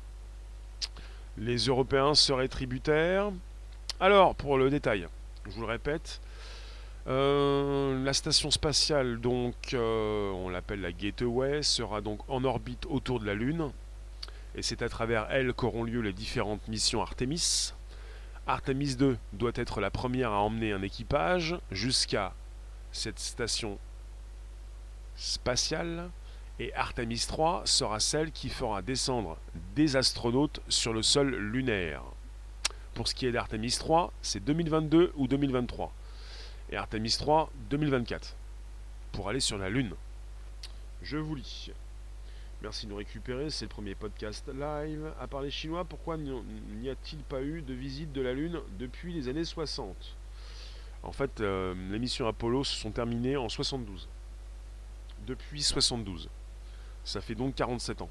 Les 1.38 1.56
Européens 1.56 2.14
seraient 2.14 2.48
tributaires? 2.48 3.30
Alors, 4.00 4.34
pour 4.34 4.58
le 4.58 4.68
détail, 4.68 5.06
je 5.46 5.50
vous 5.52 5.62
le 5.62 5.66
répète, 5.66 6.20
euh, 7.08 8.02
la 8.04 8.12
station 8.12 8.50
spatiale, 8.50 9.20
donc, 9.20 9.54
euh, 9.74 10.30
on 10.32 10.48
l'appelle 10.48 10.80
la 10.80 10.92
Gateway, 10.92 11.62
sera 11.62 12.00
donc 12.00 12.20
en 12.28 12.42
orbite 12.44 12.84
autour 12.90 13.20
de 13.20 13.26
la 13.26 13.34
Lune. 13.34 13.70
Et 14.56 14.62
c'est 14.62 14.82
à 14.82 14.88
travers 14.88 15.28
elle 15.30 15.52
qu'auront 15.52 15.84
lieu 15.84 16.00
les 16.00 16.12
différentes 16.12 16.66
missions 16.68 17.00
Artemis. 17.00 17.72
Artemis 18.46 18.96
2 18.96 19.16
doit 19.32 19.52
être 19.54 19.80
la 19.80 19.90
première 19.90 20.32
à 20.32 20.40
emmener 20.40 20.72
un 20.72 20.82
équipage 20.82 21.56
jusqu'à 21.70 22.34
cette 22.96 23.18
station 23.18 23.78
spatiale 25.16 26.10
et 26.58 26.72
Artemis 26.74 27.24
3 27.28 27.62
sera 27.66 28.00
celle 28.00 28.32
qui 28.32 28.48
fera 28.48 28.80
descendre 28.80 29.38
des 29.74 29.96
astronautes 29.96 30.60
sur 30.68 30.92
le 30.94 31.02
sol 31.02 31.36
lunaire. 31.36 32.02
Pour 32.94 33.06
ce 33.06 33.14
qui 33.14 33.26
est 33.26 33.32
d'Artemis 33.32 33.76
3, 33.78 34.12
c'est 34.22 34.42
2022 34.42 35.12
ou 35.16 35.28
2023. 35.28 35.92
Et 36.70 36.76
Artemis 36.76 37.14
3, 37.18 37.52
2024. 37.68 38.34
Pour 39.12 39.28
aller 39.28 39.40
sur 39.40 39.58
la 39.58 39.68
Lune. 39.68 39.94
Je 41.02 41.18
vous 41.18 41.34
lis. 41.34 41.70
Merci 42.62 42.86
de 42.86 42.90
nous 42.90 42.96
récupérer, 42.96 43.50
c'est 43.50 43.66
le 43.66 43.68
premier 43.68 43.94
podcast 43.94 44.48
live. 44.48 45.12
À 45.20 45.26
part 45.26 45.42
les 45.42 45.50
Chinois, 45.50 45.84
pourquoi 45.84 46.16
n'y 46.16 46.88
a-t-il 46.88 47.18
pas 47.18 47.42
eu 47.42 47.60
de 47.60 47.74
visite 47.74 48.12
de 48.12 48.22
la 48.22 48.32
Lune 48.32 48.58
depuis 48.78 49.12
les 49.12 49.28
années 49.28 49.44
60 49.44 50.15
En 51.02 51.12
fait, 51.12 51.40
euh, 51.40 51.74
les 51.90 51.98
missions 51.98 52.26
Apollo 52.26 52.64
se 52.64 52.76
sont 52.76 52.90
terminées 52.90 53.36
en 53.36 53.48
72. 53.48 54.08
Depuis 55.26 55.62
72. 55.62 56.28
Ça 57.04 57.20
fait 57.20 57.34
donc 57.34 57.54
47 57.54 58.02
ans. 58.02 58.10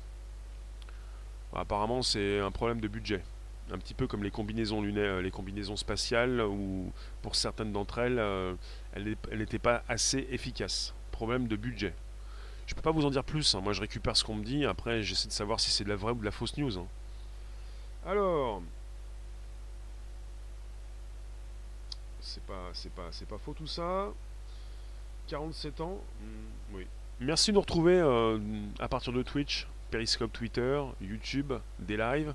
Apparemment, 1.53 2.01
c'est 2.01 2.39
un 2.39 2.51
problème 2.51 2.81
de 2.81 2.87
budget. 2.87 3.23
Un 3.71 3.77
petit 3.77 3.93
peu 3.93 4.07
comme 4.07 4.23
les 4.23 4.31
combinaisons 4.31 4.81
lunaires, 4.81 5.21
les 5.21 5.31
combinaisons 5.31 5.75
spatiales, 5.75 6.41
où 6.41 6.91
pour 7.21 7.35
certaines 7.35 7.71
d'entre 7.71 7.99
elles, 7.99 8.19
euh, 8.19 8.53
elles 8.93 9.17
n'étaient 9.33 9.59
pas 9.59 9.83
assez 9.87 10.27
efficaces. 10.31 10.93
Problème 11.11 11.47
de 11.47 11.55
budget. 11.55 11.93
Je 12.67 12.73
ne 12.73 12.75
peux 12.75 12.81
pas 12.81 12.91
vous 12.91 13.05
en 13.05 13.11
dire 13.11 13.23
plus. 13.23 13.55
Hein. 13.55 13.61
Moi, 13.61 13.73
je 13.73 13.81
récupère 13.81 14.17
ce 14.17 14.23
qu'on 14.23 14.35
me 14.35 14.43
dit. 14.43 14.65
Après, 14.65 15.01
j'essaie 15.01 15.27
de 15.27 15.33
savoir 15.33 15.59
si 15.59 15.71
c'est 15.71 15.83
de 15.83 15.89
la 15.89 15.95
vraie 15.95 16.11
ou 16.11 16.19
de 16.19 16.25
la 16.25 16.31
fausse 16.31 16.57
news. 16.57 16.77
Hein. 16.77 16.87
Alors, 18.05 18.61
c'est 22.25 22.43
pas, 22.43 22.69
c'est 22.73 22.91
pas, 22.91 23.07
c'est 23.11 23.27
pas 23.27 23.37
faux 23.37 23.53
tout 23.53 23.67
ça. 23.67 24.11
47 25.27 25.81
ans, 25.81 25.99
hmm, 26.21 26.75
oui. 26.75 26.87
Merci 27.19 27.51
de 27.51 27.55
nous 27.55 27.61
retrouver 27.61 27.95
euh, 27.95 28.37
à 28.79 28.87
partir 28.87 29.13
de 29.13 29.21
Twitch, 29.21 29.67
Periscope 29.91 30.33
Twitter, 30.33 30.81
YouTube, 31.01 31.53
des 31.79 31.97
lives. 31.97 32.33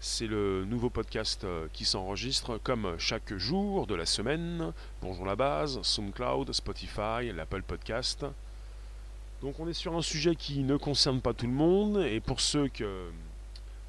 C'est 0.00 0.26
le 0.26 0.64
nouveau 0.64 0.88
podcast 0.88 1.44
euh, 1.44 1.66
qui 1.72 1.84
s'enregistre 1.84 2.58
comme 2.58 2.94
chaque 2.98 3.34
jour 3.36 3.86
de 3.86 3.94
la 3.94 4.06
semaine. 4.06 4.72
Bonjour 5.02 5.26
la 5.26 5.36
base, 5.36 5.80
SoundCloud, 5.82 6.52
Spotify, 6.52 7.32
l'Apple 7.34 7.62
Podcast. 7.62 8.24
Donc 9.42 9.58
on 9.60 9.68
est 9.68 9.74
sur 9.74 9.94
un 9.96 10.02
sujet 10.02 10.36
qui 10.36 10.60
ne 10.62 10.76
concerne 10.76 11.20
pas 11.20 11.34
tout 11.34 11.46
le 11.46 11.52
monde 11.52 11.98
et 11.98 12.20
pour 12.20 12.40
ceux 12.40 12.68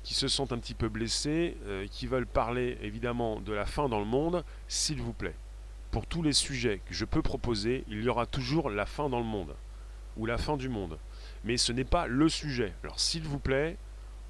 qui 0.06 0.14
se 0.14 0.28
sentent 0.28 0.54
un 0.54 0.60
petit 0.60 0.76
peu 0.76 0.88
blessés, 0.88 1.58
euh, 1.66 1.88
qui 1.90 2.06
veulent 2.06 2.28
parler 2.28 2.78
évidemment 2.82 3.42
de 3.42 3.52
la 3.52 3.66
fin 3.66 3.90
dans 3.90 3.98
le 3.98 4.06
monde, 4.06 4.46
s'il 4.68 5.02
vous 5.02 5.14
plaît. 5.14 5.36
Pour 5.90 6.06
tous 6.06 6.22
les 6.22 6.32
sujets 6.32 6.80
que 6.86 6.94
je 6.94 7.06
peux 7.06 7.24
proposer, 7.24 7.84
il 7.88 8.04
y 8.04 8.08
aura 8.08 8.28
toujours 8.28 8.70
la 8.70 8.86
fin 8.86 9.10
dans 9.10 9.18
le 9.18 9.26
monde 9.26 9.56
ou 10.16 10.28
la 10.28 10.38
fin 10.38 10.58
du 10.58 10.70
monde. 10.70 11.00
Mais 11.44 11.58
ce 11.58 11.72
n'est 11.72 11.86
pas 11.86 12.06
le 12.06 12.30
sujet. 12.30 12.74
Alors 12.84 13.00
s'il 13.00 13.24
vous 13.24 13.40
plaît, 13.40 13.78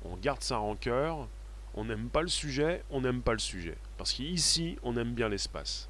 on 0.06 0.16
garde 0.16 0.42
ça 0.42 0.62
en 0.62 0.78
cœur. 0.78 1.28
On 1.74 1.84
n'aime 1.84 2.08
pas 2.08 2.22
le 2.22 2.30
sujet, 2.30 2.82
on 2.90 3.02
n'aime 3.02 3.22
pas 3.22 3.34
le 3.34 3.40
sujet. 3.40 3.78
Parce 3.98 4.14
qu'ici, 4.14 4.78
on 4.82 4.96
aime 4.96 5.14
bien 5.14 5.28
l'espace. 5.28 5.90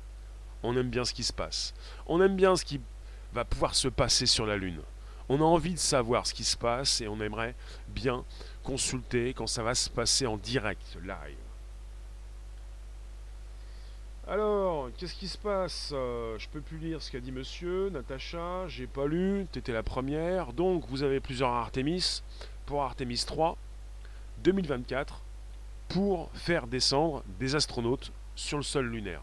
On 0.63 0.75
aime 0.75 0.89
bien 0.89 1.05
ce 1.05 1.13
qui 1.13 1.23
se 1.23 1.33
passe. 1.33 1.75
On 2.07 2.23
aime 2.23 2.35
bien 2.35 2.55
ce 2.55 2.65
qui 2.65 2.81
va 3.33 3.45
pouvoir 3.45 3.75
se 3.75 3.87
passer 3.87 4.25
sur 4.25 4.47
la 4.47 4.57
Lune. 4.57 4.81
On 5.29 5.41
a 5.41 5.43
envie 5.43 5.73
de 5.73 5.79
savoir 5.79 6.25
ce 6.25 6.33
qui 6.33 6.43
se 6.43 6.57
passe 6.57 7.01
et 7.01 7.07
on 7.07 7.19
aimerait 7.19 7.55
bien 7.87 8.25
consulter 8.65 9.33
quand 9.33 9.47
ça 9.47 9.63
va 9.63 9.75
se 9.75 9.89
passer 9.89 10.25
en 10.25 10.37
direct, 10.37 10.97
live. 11.03 11.37
Alors, 14.27 14.89
qu'est-ce 14.97 15.13
qui 15.13 15.27
se 15.27 15.37
passe? 15.37 15.91
Euh, 15.93 16.37
Je 16.39 16.49
peux 16.49 16.59
plus 16.59 16.79
lire 16.79 17.01
ce 17.01 17.11
qu'a 17.11 17.19
dit 17.19 17.31
monsieur, 17.31 17.89
Natacha, 17.89 18.67
j'ai 18.67 18.87
pas 18.87 19.05
lu, 19.05 19.45
t'étais 19.51 19.71
la 19.71 19.83
première. 19.83 20.51
Donc, 20.51 20.83
vous 20.89 21.03
avez 21.03 21.19
plusieurs 21.19 21.49
Artemis. 21.49 22.23
Pour 22.65 22.81
Artemis 22.81 23.23
3, 23.27 23.55
2024, 24.43 25.21
pour 25.87 26.31
faire 26.33 26.65
descendre 26.65 27.23
des 27.39 27.53
astronautes 27.53 28.11
sur 28.35 28.57
le 28.57 28.63
sol 28.63 28.87
lunaire. 28.87 29.21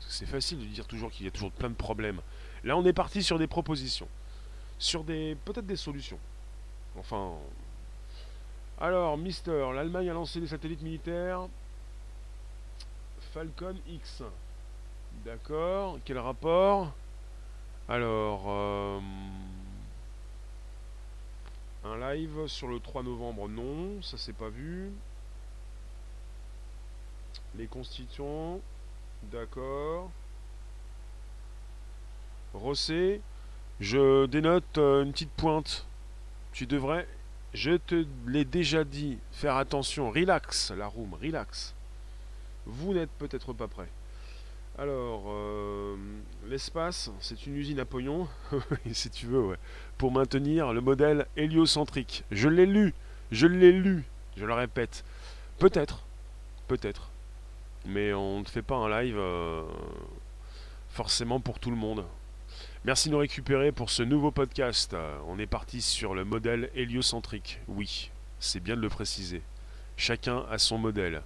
C'est 0.00 0.24
facile 0.24 0.58
de 0.58 0.64
dire 0.64 0.86
toujours 0.86 1.10
qu'il 1.10 1.26
y 1.26 1.28
a 1.28 1.30
toujours 1.30 1.52
plein 1.52 1.68
de 1.68 1.74
problèmes. 1.74 2.22
Là, 2.64 2.78
on 2.78 2.84
est 2.86 2.94
parti 2.94 3.22
sur 3.22 3.38
des 3.38 3.46
propositions. 3.46 4.08
Sur 4.78 5.04
des. 5.04 5.36
peut-être 5.44 5.66
des 5.66 5.76
solutions. 5.76 6.18
Enfin. 6.98 7.34
Alors, 8.80 9.18
Mister, 9.18 9.72
l'Allemagne 9.74 10.08
a 10.08 10.14
lancé 10.14 10.40
des 10.40 10.46
satellites 10.46 10.80
militaires 10.80 11.48
Falcon 13.34 13.76
X. 13.86 14.22
D'accord. 15.24 15.98
Quel 16.06 16.18
rapport? 16.18 16.90
Alors, 17.90 18.44
euh, 18.46 18.98
un 21.84 22.14
live 22.14 22.46
sur 22.46 22.68
le 22.68 22.80
3 22.80 23.02
novembre, 23.02 23.48
non, 23.48 24.00
ça 24.00 24.16
c'est 24.16 24.32
pas 24.32 24.48
vu. 24.48 24.90
Les 27.56 27.66
constituants, 27.66 28.60
d'accord. 29.24 30.10
Rossé, 32.54 33.20
je 33.78 34.24
dénote 34.26 34.78
euh, 34.78 35.04
une 35.04 35.12
petite 35.12 35.32
pointe. 35.32 35.86
Tu 36.52 36.66
devrais, 36.66 37.06
je 37.54 37.72
te 37.72 38.04
l'ai 38.26 38.44
déjà 38.44 38.84
dit, 38.84 39.18
faire 39.32 39.56
attention, 39.56 40.10
relax 40.10 40.72
la 40.72 40.86
room, 40.86 41.14
relax 41.20 41.74
vous 42.66 42.94
n'êtes 42.94 43.10
peut-être 43.10 43.52
pas 43.52 43.68
prêt. 43.68 43.88
Alors, 44.78 45.24
euh, 45.28 45.96
l'espace, 46.48 47.10
c'est 47.20 47.46
une 47.46 47.56
usine 47.56 47.80
à 47.80 47.84
pognon, 47.84 48.28
si 48.92 49.10
tu 49.10 49.26
veux, 49.26 49.56
pour 49.98 50.12
maintenir 50.12 50.72
le 50.72 50.80
modèle 50.80 51.26
héliocentrique. 51.36 52.24
Je 52.30 52.48
l'ai 52.48 52.66
lu, 52.66 52.94
je 53.30 53.46
l'ai 53.46 53.72
lu, 53.72 54.04
je 54.36 54.44
le 54.44 54.54
répète. 54.54 55.04
Peut-être, 55.58 56.04
peut-être. 56.68 57.10
Mais 57.84 58.14
on 58.14 58.40
ne 58.40 58.44
fait 58.44 58.62
pas 58.62 58.76
un 58.76 59.02
live 59.02 59.18
euh, 59.18 59.62
forcément 60.90 61.40
pour 61.40 61.58
tout 61.58 61.70
le 61.70 61.76
monde. 61.76 62.04
Merci 62.86 63.10
de 63.10 63.12
nous 63.12 63.20
récupérer 63.20 63.72
pour 63.72 63.90
ce 63.90 64.02
nouveau 64.02 64.30
podcast. 64.30 64.96
On 65.28 65.38
est 65.38 65.46
parti 65.46 65.82
sur 65.82 66.14
le 66.14 66.24
modèle 66.24 66.70
héliocentrique, 66.74 67.60
oui. 67.68 68.10
c'est 68.38 68.58
bien 68.58 68.74
de 68.74 68.80
le 68.80 68.88
préciser. 68.88 69.42
Chacun 69.98 70.46
a 70.50 70.56
son 70.56 70.78
modèle. 70.78 71.20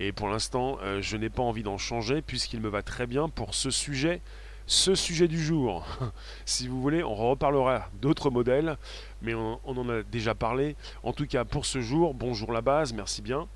Et 0.00 0.10
pour 0.10 0.26
l'instant, 0.26 0.78
euh, 0.82 1.00
je 1.00 1.16
n'ai 1.16 1.30
pas 1.30 1.44
envie 1.44 1.62
d'en 1.62 1.78
changer 1.78 2.22
puisqu'il 2.22 2.60
me 2.60 2.68
va 2.68 2.82
très 2.82 3.06
bien 3.06 3.28
pour 3.28 3.54
ce 3.54 3.70
sujet, 3.70 4.20
ce 4.66 4.96
sujet 4.96 5.28
du 5.28 5.40
jour. 5.40 5.86
si 6.44 6.66
vous 6.66 6.82
voulez, 6.82 7.04
on 7.04 7.14
reparlera 7.14 7.88
d'autres 8.02 8.30
modèles, 8.30 8.76
mais 9.22 9.34
on, 9.34 9.60
en 9.64 9.88
a 9.88 10.02
déjà 10.02 10.34
parlé. 10.34 10.74
En 11.04 11.12
tout 11.12 11.26
cas, 11.26 11.44
pour 11.44 11.66
ce 11.66 11.80
jour, 11.80 12.14
bonjour 12.14 12.50
la 12.50 12.62
base, 12.62 12.92
merci 12.92 13.22
bien. 13.22 13.46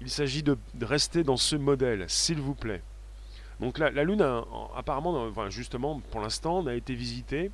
Il 0.00 0.08
s'agit 0.08 0.42
de, 0.42 0.56
rester 0.80 1.24
dans 1.24 1.36
ce 1.36 1.56
modèle, 1.56 2.06
s'il 2.08 2.40
vous 2.40 2.54
plaît. 2.54 2.80
Donc 3.60 3.78
la, 3.78 3.90
Lune, 4.04 4.22
apparemment, 4.74 5.30
justement, 5.48 6.00
pour 6.10 6.20
l'instant, 6.20 6.62
n'a 6.62 6.74
été 6.74 6.94
visitée 6.94 7.50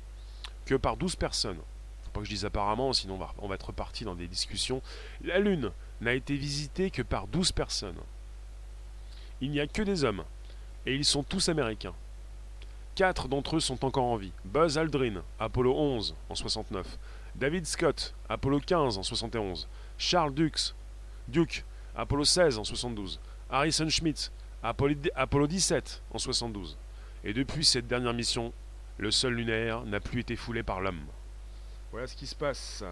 que 0.65 0.75
par 0.75 0.97
12 0.97 1.15
personnes. 1.15 1.57
Faut 2.03 2.11
pas 2.11 2.19
que 2.19 2.25
je 2.25 2.31
dise 2.31 2.45
apparemment, 2.45 2.93
sinon 2.93 3.19
on 3.39 3.47
va, 3.47 3.55
être 3.55 3.67
reparti 3.67 4.03
dans 4.03 4.15
des 4.15 4.27
discussions. 4.27 4.81
La 5.23 5.39
Lune 5.39 5.71
n'a 6.01 6.13
été 6.13 6.35
visitée 6.35 6.91
que 6.91 7.01
par 7.01 7.27
12 7.27 7.51
personnes. 7.53 7.99
Il 9.41 9.51
n'y 9.51 9.59
a 9.59 9.67
que 9.67 9.81
des 9.81 10.03
hommes, 10.03 10.23
et 10.85 10.95
ils 10.95 11.05
sont 11.05 11.23
tous 11.23 11.49
américains. 11.49 11.95
Quatre 12.95 13.27
d'entre 13.27 13.55
eux 13.55 13.59
sont 13.59 13.83
encore 13.85 14.05
en 14.05 14.17
vie. 14.17 14.31
Buzz 14.45 14.77
Aldrin, 14.77 15.23
Apollo 15.39 15.73
11 15.75 16.15
en 16.29 16.35
69. 16.35 16.85
David 17.35 17.65
Scott, 17.65 18.13
Apollo 18.29 18.59
15 18.59 18.97
en 18.99 19.03
71. 19.03 19.67
Charles 19.97 20.33
Dux, 20.33 20.75
Duke, 21.27 21.65
Apollo 21.95 22.25
16 22.25 22.59
en 22.59 22.63
72. 22.63 23.19
Harrison 23.49 23.89
Schmitt, 23.89 24.31
Apollo, 24.63 24.95
Apollo 25.15 25.47
17 25.47 26.01
en 26.13 26.17
72. 26.17 26.77
Et 27.25 27.33
depuis 27.33 27.65
cette 27.65 27.87
dernière 27.87 28.13
mission, 28.13 28.53
le 28.97 29.11
sol 29.11 29.33
lunaire 29.33 29.83
n'a 29.83 29.99
plus 29.99 30.21
été 30.21 30.35
foulé 30.35 30.63
par 30.63 30.81
l'homme. 30.81 31.05
Voilà 31.91 32.07
ce 32.07 32.15
qui 32.15 32.27
se 32.27 32.35
passe. 32.35 32.83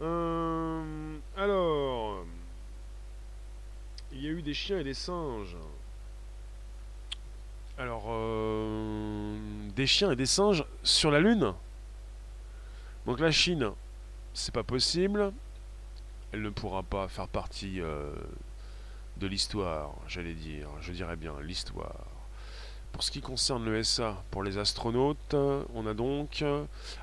Euh, 0.00 1.18
alors, 1.36 2.24
il 4.12 4.22
y 4.22 4.26
a 4.26 4.30
eu 4.30 4.42
des 4.42 4.54
chiens 4.54 4.78
et 4.78 4.84
des 4.84 4.94
singes. 4.94 5.56
Alors, 7.78 8.04
euh, 8.08 9.36
des 9.74 9.86
chiens 9.86 10.12
et 10.12 10.16
des 10.16 10.26
singes 10.26 10.64
sur 10.82 11.10
la 11.10 11.20
Lune 11.20 11.54
Donc 13.06 13.18
la 13.18 13.32
Chine, 13.32 13.70
c'est 14.32 14.54
pas 14.54 14.62
possible. 14.62 15.32
Elle 16.32 16.42
ne 16.42 16.50
pourra 16.50 16.82
pas 16.82 17.08
faire 17.08 17.28
partie 17.28 17.80
euh, 17.80 18.12
de 19.16 19.26
l'histoire, 19.26 19.94
j'allais 20.08 20.34
dire. 20.34 20.68
Je 20.80 20.92
dirais 20.92 21.16
bien 21.16 21.34
l'histoire. 21.42 22.06
Pour 22.92 23.02
ce 23.02 23.10
qui 23.10 23.20
concerne 23.20 23.64
le 23.64 23.82
SA, 23.82 24.22
pour 24.30 24.42
les 24.42 24.58
astronautes, 24.58 25.34
on 25.74 25.86
a 25.86 25.94
donc... 25.94 26.44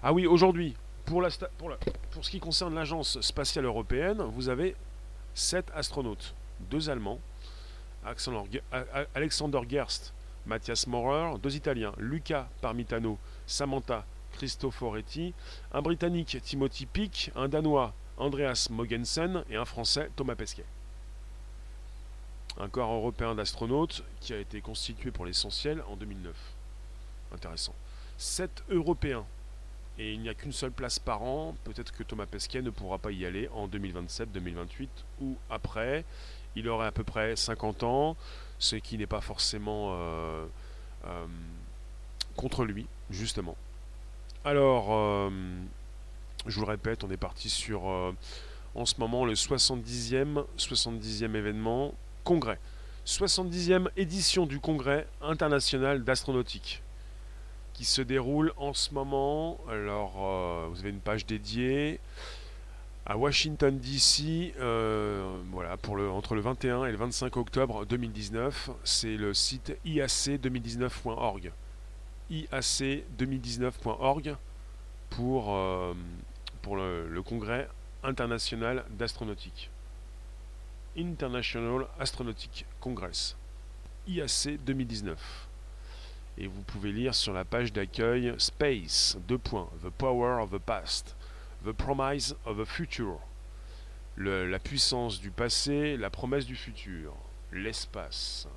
Ah 0.02 0.14
oui, 0.14 0.26
aujourd'hui, 0.26 0.76
pour, 1.06 1.24
ce 2.22 2.30
qui 2.30 2.40
concerne 2.40 2.76
l'agence 2.76 3.20
spatiale 3.22 3.66
européenne, 3.66 4.22
vous 4.22 4.48
avez 4.48 4.76
7 5.34 5.72
astronautes. 5.76 6.34
Deux 6.70 6.90
Allemands, 6.90 7.20
Alexander 9.16 9.60
Gerst, 9.68 10.14
Mathias 10.46 10.88
Maurer, 10.88 11.38
deux 11.40 11.56
Italiens, 11.56 11.94
Luca 11.98 12.50
Parmitano, 12.62 13.18
Samantha 13.46 14.06
Cristoforetti, 14.34 15.34
un 15.74 15.82
Britannique 15.82 16.38
Timothy 16.42 16.86
Pick, 16.86 17.32
un 17.36 17.50
Danois 17.50 17.94
Andreas 18.18 18.68
Mogensen 18.70 19.44
et 19.50 19.56
un 19.56 19.66
Français 19.66 20.10
Thomas 20.16 20.36
Pesquet. 20.36 20.66
Un 22.62 22.70
corps 22.70 22.94
européen 22.94 23.34
d'astronautes 23.34 24.04
qui 24.20 24.34
a 24.34 24.38
été 24.38 24.62
constitué 24.62 25.10
pour 25.10 25.26
l'essentiel 25.26 25.84
en 25.90 25.96
2009. 25.96 26.36
Intéressant. 27.34 27.74
Sept 28.20 28.64
Européens. 28.70 29.26
Et 29.98 30.14
il 30.14 30.22
n'y 30.22 30.30
a 30.30 30.36
qu'une 30.36 30.52
seule 30.52 30.72
place 30.72 31.00
par 31.00 31.24
an. 31.24 31.56
Peut-être 31.64 31.92
que 31.92 32.04
Thomas 32.04 32.28
Pesquet 32.28 32.62
ne 32.62 32.70
pourra 32.70 33.00
pas 33.00 33.12
y 33.12 33.26
aller 33.26 33.50
en 33.56 33.68
2027, 33.68 34.32
2028 34.32 34.92
ou 35.22 35.38
après. 35.50 36.06
Il 36.56 36.70
aurait 36.70 36.86
à 36.86 36.92
peu 36.92 37.04
près 37.04 37.36
50 37.36 37.82
ans, 37.82 38.16
ce 38.60 38.76
qui 38.76 38.96
n'est 39.00 39.08
pas 39.08 39.22
forcément 39.22 39.96
euh, 39.96 40.46
euh, 41.08 41.26
contre 42.36 42.64
lui, 42.64 42.86
justement. 43.10 43.58
Alors, 44.46 44.90
euh, 44.92 45.32
je 46.46 46.60
vous 46.60 46.62
le 46.62 46.72
répète, 46.72 47.04
on 47.04 47.10
est 47.10 47.18
parti 47.18 47.50
sur 47.50 47.86
en 48.76 48.86
ce 48.86 49.00
moment 49.00 49.26
le 49.26 49.34
70e, 49.34 50.46
70e 50.60 51.36
événement 51.36 51.96
congrès. 52.24 52.60
70e 53.06 53.90
édition 53.98 54.46
du 54.46 54.60
congrès 54.60 55.08
international 55.22 56.04
d'astronautique 56.04 56.82
qui 57.74 57.86
se 57.86 58.02
déroule 58.02 58.52
en 58.58 58.74
ce 58.74 58.94
moment. 58.94 59.58
Alors, 59.70 60.16
euh, 60.20 60.68
vous 60.70 60.82
avez 60.82 60.90
une 60.90 61.00
page 61.00 61.26
dédiée 61.26 62.02
à 63.06 63.16
Washington 63.18 63.80
DC, 63.80 64.54
euh, 64.60 65.42
voilà, 65.52 65.78
pour 65.78 65.96
le, 65.96 66.12
entre 66.12 66.36
le 66.36 66.42
21 66.42 66.86
et 66.86 66.92
le 66.92 66.98
25 66.98 67.38
octobre 67.38 67.86
2019. 67.86 68.72
C'est 68.84 69.16
le 69.18 69.34
site 69.34 69.76
iac2019.org. 69.86 71.52
iac2019.org 72.30 74.36
pour, 75.10 75.56
euh, 75.56 75.94
pour 76.62 76.76
le 76.76 77.22
congrès 77.24 77.68
international 78.04 78.86
d'astronautique. 78.92 79.72
International 80.98 81.88
Astronautic 82.00 82.66
Congress, 82.80 83.38
IAC 84.08 84.58
2019. 84.66 85.48
Et 86.38 86.48
vous 86.48 86.62
pouvez 86.64 86.92
lire 86.92 87.16
sur 87.16 87.34
la 87.34 87.46
page 87.46 87.72
d'accueil 87.72 88.34
Space, 88.38 89.18
deux 89.28 89.38
points, 89.38 89.70
The 89.84 89.90
Power 89.90 90.42
of 90.42 90.52
the 90.52 90.60
Past, 90.60 91.16
The 91.66 91.72
Promise 91.72 92.36
of 92.46 92.58
the 92.58 92.66
Future. 92.66 93.20
la 94.18 94.60
puissance 94.60 95.20
du 95.20 95.32
passé, 95.32 95.96
la 95.98 96.10
promesse 96.10 96.46
du 96.46 96.56
futur, 96.56 97.16
l'espace. 97.52 98.48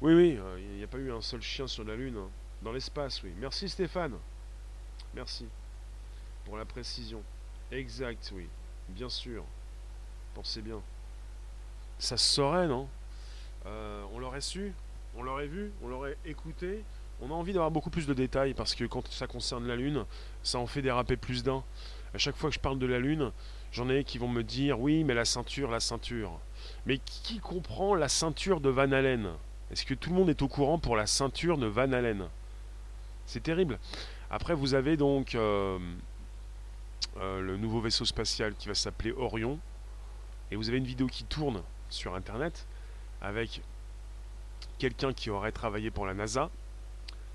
Oui, 0.00 0.14
oui, 0.14 0.36
euh, 0.36 0.58
il 0.60 0.78
n'y 0.78 0.82
a 0.82 0.88
pas 0.88 0.98
eu 0.98 1.12
un 1.12 1.20
seul 1.20 1.42
chien 1.42 1.68
sur 1.68 1.84
la 1.84 1.94
Lune. 1.94 2.16
Hein. 2.16 2.28
Dans 2.62 2.72
l'espace, 2.72 3.22
oui. 3.22 3.32
Merci 3.38 3.68
Stéphane. 3.68 4.18
Merci 5.14 5.46
pour 6.44 6.56
la 6.56 6.64
précision. 6.64 7.22
Exact, 7.70 8.32
oui. 8.34 8.48
Bien 8.88 9.08
sûr. 9.08 9.44
Pensez 10.34 10.62
bien. 10.62 10.80
Ça 11.98 12.16
se 12.16 12.34
saurait, 12.34 12.66
non? 12.66 12.88
Euh, 13.66 14.02
On 14.12 14.18
l'aurait 14.18 14.40
su, 14.40 14.72
on 15.16 15.22
l'aurait 15.22 15.46
vu, 15.46 15.70
on 15.82 15.88
l'aurait 15.88 16.16
écouté. 16.24 16.82
On 17.20 17.30
a 17.30 17.34
envie 17.34 17.52
d'avoir 17.52 17.70
beaucoup 17.70 17.90
plus 17.90 18.06
de 18.06 18.14
détails 18.14 18.54
parce 18.54 18.74
que 18.74 18.84
quand 18.84 19.06
ça 19.08 19.26
concerne 19.26 19.66
la 19.68 19.76
Lune, 19.76 20.04
ça 20.42 20.58
en 20.58 20.66
fait 20.66 20.82
déraper 20.82 21.16
plus 21.16 21.44
d'un. 21.44 21.62
À 22.14 22.18
chaque 22.18 22.36
fois 22.36 22.50
que 22.50 22.54
je 22.54 22.60
parle 22.60 22.78
de 22.78 22.86
la 22.86 22.98
Lune, 22.98 23.30
j'en 23.72 23.88
ai 23.88 24.02
qui 24.04 24.18
vont 24.18 24.28
me 24.28 24.42
dire 24.42 24.80
oui, 24.80 25.04
mais 25.04 25.14
la 25.14 25.24
ceinture, 25.24 25.70
la 25.70 25.80
ceinture. 25.80 26.32
Mais 26.86 26.98
qui 26.98 27.38
comprend 27.38 27.94
la 27.94 28.08
ceinture 28.08 28.60
de 28.60 28.68
Van 28.68 28.90
Allen? 28.90 29.30
Est-ce 29.70 29.86
que 29.86 29.94
tout 29.94 30.10
le 30.10 30.16
monde 30.16 30.30
est 30.30 30.42
au 30.42 30.48
courant 30.48 30.78
pour 30.78 30.96
la 30.96 31.06
ceinture 31.06 31.56
de 31.58 31.66
Van 31.66 31.92
Allen? 31.92 32.26
C'est 33.26 33.42
terrible. 33.42 33.78
Après, 34.30 34.54
vous 34.54 34.74
avez 34.74 34.96
donc 34.96 35.34
euh, 35.34 35.78
euh, 37.18 37.40
le 37.40 37.56
nouveau 37.56 37.80
vaisseau 37.80 38.04
spatial 38.04 38.54
qui 38.54 38.68
va 38.68 38.74
s'appeler 38.74 39.12
Orion 39.12 39.58
et 40.52 40.56
vous 40.56 40.68
avez 40.68 40.76
une 40.76 40.84
vidéo 40.84 41.06
qui 41.06 41.24
tourne 41.24 41.62
sur 41.88 42.14
internet 42.14 42.66
avec 43.22 43.62
quelqu'un 44.78 45.14
qui 45.14 45.30
aurait 45.30 45.50
travaillé 45.50 45.90
pour 45.90 46.04
la 46.04 46.12
NASA 46.12 46.50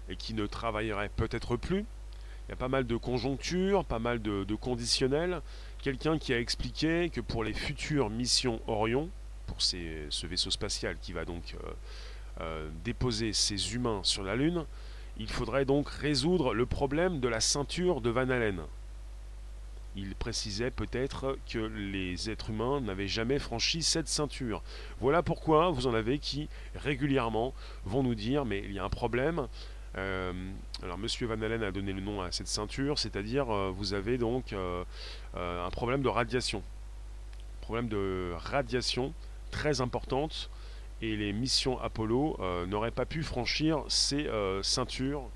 et 0.08 0.16
qui 0.16 0.36
ne 0.36 0.46
travaillerait 0.46 1.10
peut-être 1.10 1.58
plus. 1.58 1.80
Il 2.48 2.52
y 2.52 2.54
a 2.54 2.56
pas 2.56 2.68
mal 2.68 2.86
de 2.86 2.96
conjonctures, 2.96 3.86
pas 3.86 3.98
mal 3.98 4.22
de, 4.22 4.56
conditionnels. 4.56 5.42
Quelqu'un 5.82 6.20
qui 6.20 6.32
a 6.32 6.40
expliqué 6.40 7.10
que 7.10 7.20
pour 7.20 7.44
les 7.44 7.54
futures 7.54 8.12
missions 8.12 8.62
Orion, 8.68 9.10
pour 9.48 9.64
ce 9.64 10.28
vaisseau 10.28 10.52
spatial 10.52 10.96
qui 11.02 11.12
va 11.12 11.26
donc 11.26 11.56
euh, 11.56 11.72
euh, 12.42 12.70
déposer 12.86 13.34
ses 13.34 13.74
humains 13.74 14.02
sur 14.04 14.22
la 14.22 14.36
Lune, 14.36 14.64
il 15.18 15.30
faudrait 15.30 15.66
donc 15.66 15.90
résoudre 15.90 16.54
le 16.54 16.68
problème 16.68 17.20
de 17.20 17.28
la 17.28 17.42
ceinture 17.42 18.00
de 18.00 18.12
Van 18.12 18.30
Allen 18.30 18.62
il 19.98 20.16
précisait 20.16 20.70
peut-être 20.70 21.38
que 21.52 21.58
les 21.58 22.30
êtres 22.30 22.52
humains 22.52 22.80
n'avaient 22.80 23.08
jamais 23.08 23.40
franchi 23.40 23.82
cette 23.82 24.08
ceinture. 24.08 24.62
Voilà 25.00 25.24
pourquoi 25.24 25.72
vous 25.72 25.88
en 25.88 25.94
avez 25.94 26.20
qui 26.20 26.48
régulièrement 26.76 27.54
vont 27.84 28.04
nous 28.04 28.16
dire 28.16 28.46
mais 28.46 28.60
il 28.60 28.72
y 28.72 28.80
a 28.80 28.84
un 28.84 28.90
problème. 28.90 29.48
Euh, 29.98 30.32
alors 30.84 31.00
Monsieur 31.00 31.26
Van 31.26 31.42
Allen 31.42 31.64
a 31.64 31.72
donné 31.72 31.92
le 31.94 32.02
nom 32.02 32.22
à 32.22 32.32
cette 32.32 32.48
ceinture, 32.48 33.00
c'est-à-dire 33.00 33.50
euh, 33.50 33.72
vous 33.76 33.96
avez 33.96 34.20
donc 34.20 34.54
euh, 34.54 34.84
un 35.36 35.70
problème 35.72 36.04
de 36.04 36.10
radiation. 36.10 36.62
Problème 37.62 37.90
de 37.90 38.34
radiation 38.38 39.14
très 39.50 39.82
importante 39.82 40.52
et 41.02 41.16
les 41.16 41.34
missions 41.34 41.80
Apollo 41.80 42.40
n'auraient 42.68 42.92
pas 42.92 43.06
pu 43.06 43.24
franchir 43.24 43.84
cette 43.90 44.30
ceinture, 44.64 45.32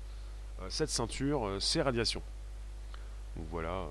ces 1.60 1.82
radiations. 1.82 2.22
Donc 3.36 3.46
voilà, 3.50 3.86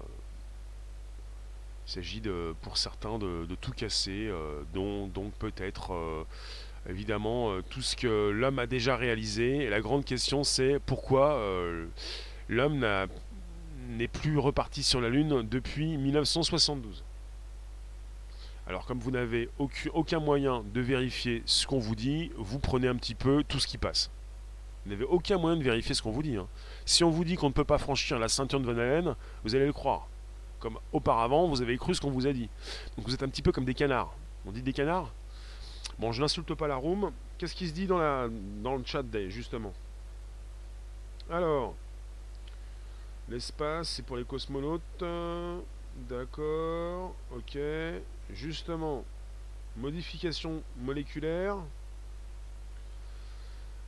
il 1.91 1.95
s'agit 1.95 2.21
de, 2.21 2.55
pour 2.61 2.77
certains 2.77 3.19
de, 3.19 3.45
tout 3.59 3.73
casser, 3.73 4.29
euh, 4.29 4.61
dont 4.73 5.07
donc 5.07 5.33
peut-être 5.33 5.93
euh, 5.93 6.23
évidemment 6.89 7.51
euh, 7.51 7.61
tout 7.69 7.81
ce 7.81 7.97
que 7.97 8.29
l'homme 8.29 8.59
a 8.59 8.65
déjà 8.65 8.95
réalisé. 8.95 9.57
Et 9.57 9.69
la 9.69 9.81
grande 9.81 10.05
question 10.05 10.45
c'est 10.45 10.79
pourquoi 10.85 11.37
l'homme 12.47 12.87
n'est 13.89 14.07
plus 14.07 14.37
reparti 14.37 14.83
sur 14.83 15.01
la 15.01 15.09
Lune 15.09 15.45
depuis 15.51 15.97
1972. 15.97 17.03
Alors 18.67 18.85
comme 18.85 18.99
vous 18.99 19.11
n'avez 19.11 19.49
aucun 19.93 20.21
moyen 20.21 20.63
de 20.73 20.79
vérifier 20.79 21.43
ce 21.45 21.67
qu'on 21.67 21.79
vous 21.79 21.95
dit, 21.95 22.31
vous 22.37 22.59
prenez 22.59 22.87
un 22.87 22.95
petit 22.95 23.15
peu 23.15 23.43
tout 23.43 23.59
ce 23.59 23.67
qui 23.67 23.77
passe. 23.77 24.11
Vous 24.85 24.91
n'avez 24.91 25.03
aucun 25.03 25.37
moyen 25.37 25.57
de 25.57 25.63
vérifier 25.63 25.93
ce 25.93 26.01
qu'on 26.01 26.11
vous 26.11 26.23
dit. 26.23 26.37
Hein. 26.37 26.47
Si 26.85 27.03
on 27.03 27.09
vous 27.09 27.25
dit 27.25 27.35
qu'on 27.35 27.49
ne 27.49 27.53
peut 27.53 27.65
pas 27.65 27.77
franchir 27.77 28.17
la 28.17 28.29
ceinture 28.29 28.61
de 28.61 28.65
Van 28.65 28.79
Allen, 28.79 29.15
vous 29.43 29.55
allez 29.55 29.65
le 29.65 29.73
croire. 29.73 30.07
Comme 30.61 30.77
auparavant, 30.93 31.47
vous 31.47 31.61
avez 31.61 31.77
cru 31.77 31.93
ce 31.93 31.99
qu'on 31.99 32.11
vous 32.11 32.27
a 32.27 32.33
dit. 32.33 32.47
Donc 32.95 33.07
vous 33.07 33.13
êtes 33.13 33.23
un 33.23 33.27
petit 33.27 33.41
peu 33.41 33.51
comme 33.51 33.65
des 33.65 33.73
canards. 33.73 34.13
On 34.45 34.51
dit 34.51 34.61
des 34.61 34.73
canards? 34.73 35.11
Bon, 35.99 36.11
je 36.11 36.21
n'insulte 36.21 36.53
pas 36.53 36.67
la 36.67 36.75
room. 36.75 37.11
Qu'est-ce 37.37 37.55
qui 37.55 37.67
se 37.67 37.73
dit 37.73 37.87
dans, 37.87 37.97
la, 37.97 38.29
dans 38.63 38.75
le 38.75 38.83
chat 38.85 39.01
day, 39.01 39.29
justement? 39.29 39.73
Alors, 41.29 41.73
l'espace, 43.27 43.89
c'est 43.89 44.05
pour 44.05 44.17
les 44.17 44.23
cosmonautes. 44.23 45.03
D'accord, 46.07 47.15
ok. 47.35 47.57
Justement, 48.31 49.03
modification 49.77 50.61
moléculaire. 50.77 51.57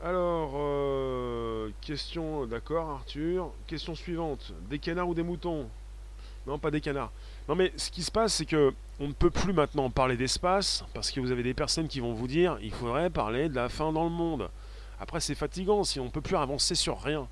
Alors, 0.03 0.53
euh, 0.55 1.69
question, 1.81 2.45
d'accord 2.47 2.89
Arthur. 2.89 3.51
Question 3.67 3.95
suivante. 3.95 4.51
Des 4.69 4.79
canards 4.79 5.09
ou 5.09 5.13
des 5.13 5.23
moutons? 5.23 5.69
Non, 6.45 6.59
pas 6.59 6.71
des 6.71 6.81
canards. 6.81 7.11
Non 7.47 7.55
mais 7.55 7.71
ce 7.77 7.89
qui 7.89 8.03
se 8.03 8.11
passe, 8.11 8.33
c'est 8.35 8.45
que 8.45 8.73
on 8.99 9.07
ne 9.07 9.13
peut 9.13 9.29
plus 9.29 9.53
maintenant 9.53 9.89
parler 9.89 10.17
d'espace, 10.17 10.85
parce 10.93 11.11
que 11.11 11.19
vous 11.19 11.31
avez 11.31 11.43
des 11.43 11.53
personnes 11.53 11.87
qui 11.87 11.99
vont 11.99 12.13
vous 12.13 12.27
dire 12.27 12.57
il 12.61 12.71
faudrait 12.71 13.09
parler 13.09 13.49
de 13.49 13.55
la 13.55 13.69
fin 13.69 13.91
dans 13.91 14.03
le 14.03 14.09
monde. 14.09 14.49
Après 14.99 15.19
c'est 15.19 15.35
fatigant 15.35 15.83
si 15.83 15.99
on 15.99 16.05
ne 16.05 16.09
peut 16.09 16.21
plus 16.21 16.37
avancer 16.37 16.75
sur 16.75 17.01
rien. 17.01 17.27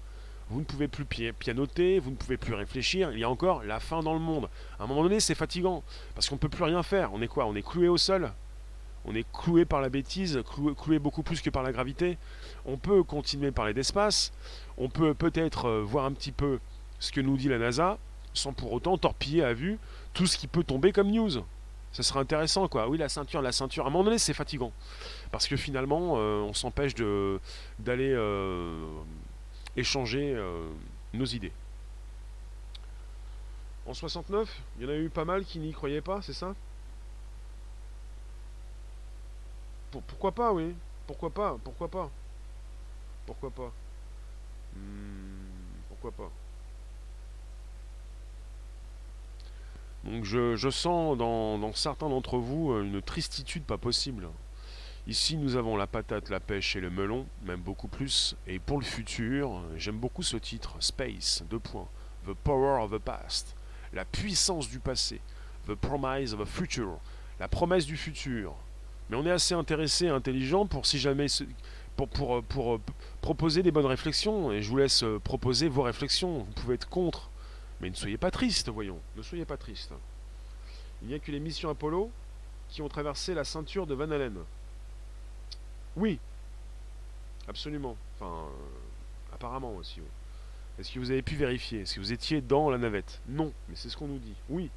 Vous 0.49 0.59
ne 0.59 0.65
pouvez 0.65 0.89
plus 0.89 1.05
pianoter, 1.05 1.99
vous 1.99 2.11
ne 2.11 2.15
pouvez 2.15 2.35
plus 2.35 2.53
réfléchir, 2.53 3.13
il 3.13 3.19
y 3.19 3.23
a 3.23 3.29
encore 3.29 3.63
la 3.63 3.79
fin 3.79 4.01
dans 4.01 4.13
le 4.13 4.19
monde. 4.19 4.49
À 4.79 4.83
un 4.83 4.87
moment 4.87 5.03
donné, 5.03 5.21
c'est 5.21 5.35
fatigant, 5.35 5.81
parce 6.13 6.27
qu'on 6.27 6.35
ne 6.35 6.41
peut 6.41 6.49
plus 6.49 6.65
rien 6.65 6.83
faire. 6.83 7.13
On 7.13 7.21
est 7.21 7.29
quoi? 7.29 7.45
On 7.45 7.55
est 7.55 7.65
cloué 7.65 7.87
au 7.87 7.97
sol? 7.97 8.33
On 9.05 9.15
est 9.15 9.25
cloué 9.31 9.63
par 9.63 9.79
la 9.79 9.87
bêtise, 9.87 10.41
cloué, 10.75 10.99
beaucoup 10.99 11.23
plus 11.23 11.39
que 11.39 11.49
par 11.49 11.63
la 11.63 11.71
gravité. 11.71 12.17
On 12.65 12.75
peut 12.75 13.01
continuer 13.01 13.47
à 13.47 13.51
parler 13.53 13.73
d'espace, 13.73 14.33
on 14.77 14.89
peut 14.89 15.13
peut-être 15.13 15.65
euh, 15.65 15.81
voir 15.81 16.03
un 16.03 16.11
petit 16.11 16.33
peu 16.33 16.59
ce 16.99 17.13
que 17.13 17.21
nous 17.21 17.37
dit 17.37 17.47
la 17.47 17.57
NASA, 17.57 17.97
sans 18.33 18.53
pour 18.53 18.71
autant 18.71 18.97
torpiller 18.97 19.43
à 19.43 19.53
vue 19.53 19.79
tout 20.13 20.27
ce 20.27 20.37
qui 20.37 20.47
peut 20.47 20.63
tomber 20.63 20.91
comme 20.91 21.09
news. 21.11 21.43
Ça 21.91 22.03
serait 22.03 22.19
intéressant, 22.19 22.67
quoi. 22.67 22.87
Oui, 22.87 22.97
la 22.97 23.09
ceinture, 23.09 23.41
la 23.41 23.51
ceinture. 23.51 23.85
À 23.85 23.87
un 23.87 23.91
moment 23.91 24.05
donné, 24.05 24.17
c'est 24.17 24.33
fatigant. 24.33 24.71
Parce 25.31 25.47
que 25.47 25.57
finalement, 25.57 26.13
euh, 26.15 26.39
on 26.41 26.53
s'empêche 26.53 26.95
d'aller 26.95 28.13
euh, 28.13 28.85
échanger 29.75 30.37
nos 31.13 31.25
idées. 31.25 31.51
En 33.85 33.93
69, 33.93 34.61
il 34.77 34.83
y 34.83 34.85
en 34.85 34.89
a 34.89 34.95
eu 34.95 35.09
pas 35.09 35.25
mal 35.25 35.43
qui 35.43 35.59
n'y 35.59 35.73
croyaient 35.73 36.01
pas, 36.01 36.21
c'est 36.21 36.33
ça? 36.33 36.55
Pourquoi 40.07 40.31
pas, 40.31 40.53
oui. 40.53 40.73
Pourquoi 41.07 41.29
pas 41.29 41.57
Pourquoi 41.63 41.89
pas 41.89 42.09
Pourquoi 43.25 43.49
pas 43.49 43.73
hmm, 44.75 45.49
Pourquoi 45.89 46.11
pas 46.11 46.31
Donc 50.03 50.25
je, 50.25 50.69
sens 50.69 51.15
dans, 51.15 51.59
dans 51.59 51.73
certains 51.73 52.09
d'entre 52.09 52.37
vous 52.37 52.71
euh, 52.71 52.83
une 52.83 53.01
tristitude 53.01 53.63
pas 53.63 53.77
possible. 53.77 54.27
Ici 55.07 55.37
nous 55.37 55.55
avons 55.55 55.77
la 55.77 55.87
patate, 55.87 56.29
la 56.29 56.39
pêche 56.39 56.75
et 56.75 56.79
le 56.79 56.89
melon, 56.89 57.27
même 57.43 57.61
beaucoup 57.61 57.87
plus. 57.87 58.35
Et 58.47 58.59
pour 58.59 58.79
le 58.79 58.85
futur, 58.85 59.61
j'aime 59.77 59.97
beaucoup 59.97 60.23
ce 60.23 60.37
titre, 60.37 60.75
Space, 60.79 61.43
deux 61.49 61.59
points. 61.59 61.87
The 62.27 62.33
Power 62.33 62.83
of 62.83 62.91
the 62.91 62.99
Past, 62.99 63.55
la 63.93 64.05
puissance 64.05 64.69
du 64.69 64.79
passé. 64.79 65.21
The 65.67 65.75
Promise 65.75 66.33
of 66.33 66.41
the 66.41 66.45
Future, 66.45 66.97
la 67.39 67.47
promesse 67.47 67.85
du 67.85 67.97
futur. 67.97 68.55
Mais 69.09 69.17
on 69.17 69.25
est 69.25 69.31
assez 69.31 69.53
intéressé, 69.53 70.07
intelligent 70.07 70.65
pour 70.65 70.85
si 70.85 70.97
jamais 70.97 71.27
pour, 71.95 72.07
pour, 72.09 72.37
euh, 72.37 72.41
pour, 72.41 72.75
euh, 72.75 72.81
proposer 73.21 73.61
des 73.61 73.71
bonnes 73.71 73.85
réflexions. 73.85 74.51
Et 74.51 74.61
je 74.61 74.69
vous 74.69 74.77
laisse 74.77 75.03
proposer 75.23 75.67
vos 75.67 75.83
réflexions. 75.83 76.39
Vous 76.39 76.53
pouvez 76.53 76.75
être 76.75 76.89
contre. 76.89 77.30
Mais 77.81 77.89
ne 77.89 77.95
soyez 77.95 78.17
pas 78.17 78.31
triste, 78.31 78.69
voyons. 78.69 78.99
Ne 79.15 79.23
soyez 79.23 79.45
pas 79.45 79.57
triste. 79.57 79.91
Il 81.01 81.07
n'y 81.07 81.15
a 81.15 81.19
que 81.19 81.31
les 81.31 81.39
missions 81.39 81.69
Apollo 81.69 82.11
qui 82.69 82.81
ont 82.81 82.87
traversé 82.87 83.33
la 83.33 83.43
ceinture 83.43 83.87
de 83.87 83.95
Van 83.95 84.11
Allen. 84.11 84.37
Oui. 85.95 86.19
Absolument. 87.47 87.97
Enfin, 88.15 88.45
apparemment 89.33 89.75
aussi. 89.75 89.99
Est-ce 90.79 90.91
que 90.91 90.99
vous 90.99 91.11
avez 91.11 91.23
pu 91.23 91.35
vérifier? 91.35 91.81
Est-ce 91.81 91.95
que 91.95 91.99
vous 91.99 92.13
étiez 92.13 92.39
dans 92.39 92.69
la 92.69 92.77
navette? 92.77 93.19
Non, 93.27 93.51
mais 93.67 93.75
c'est 93.75 93.89
ce 93.89 93.97
qu'on 93.97 94.07
nous 94.07 94.19
dit. 94.19 94.35
Oui. 94.47 94.69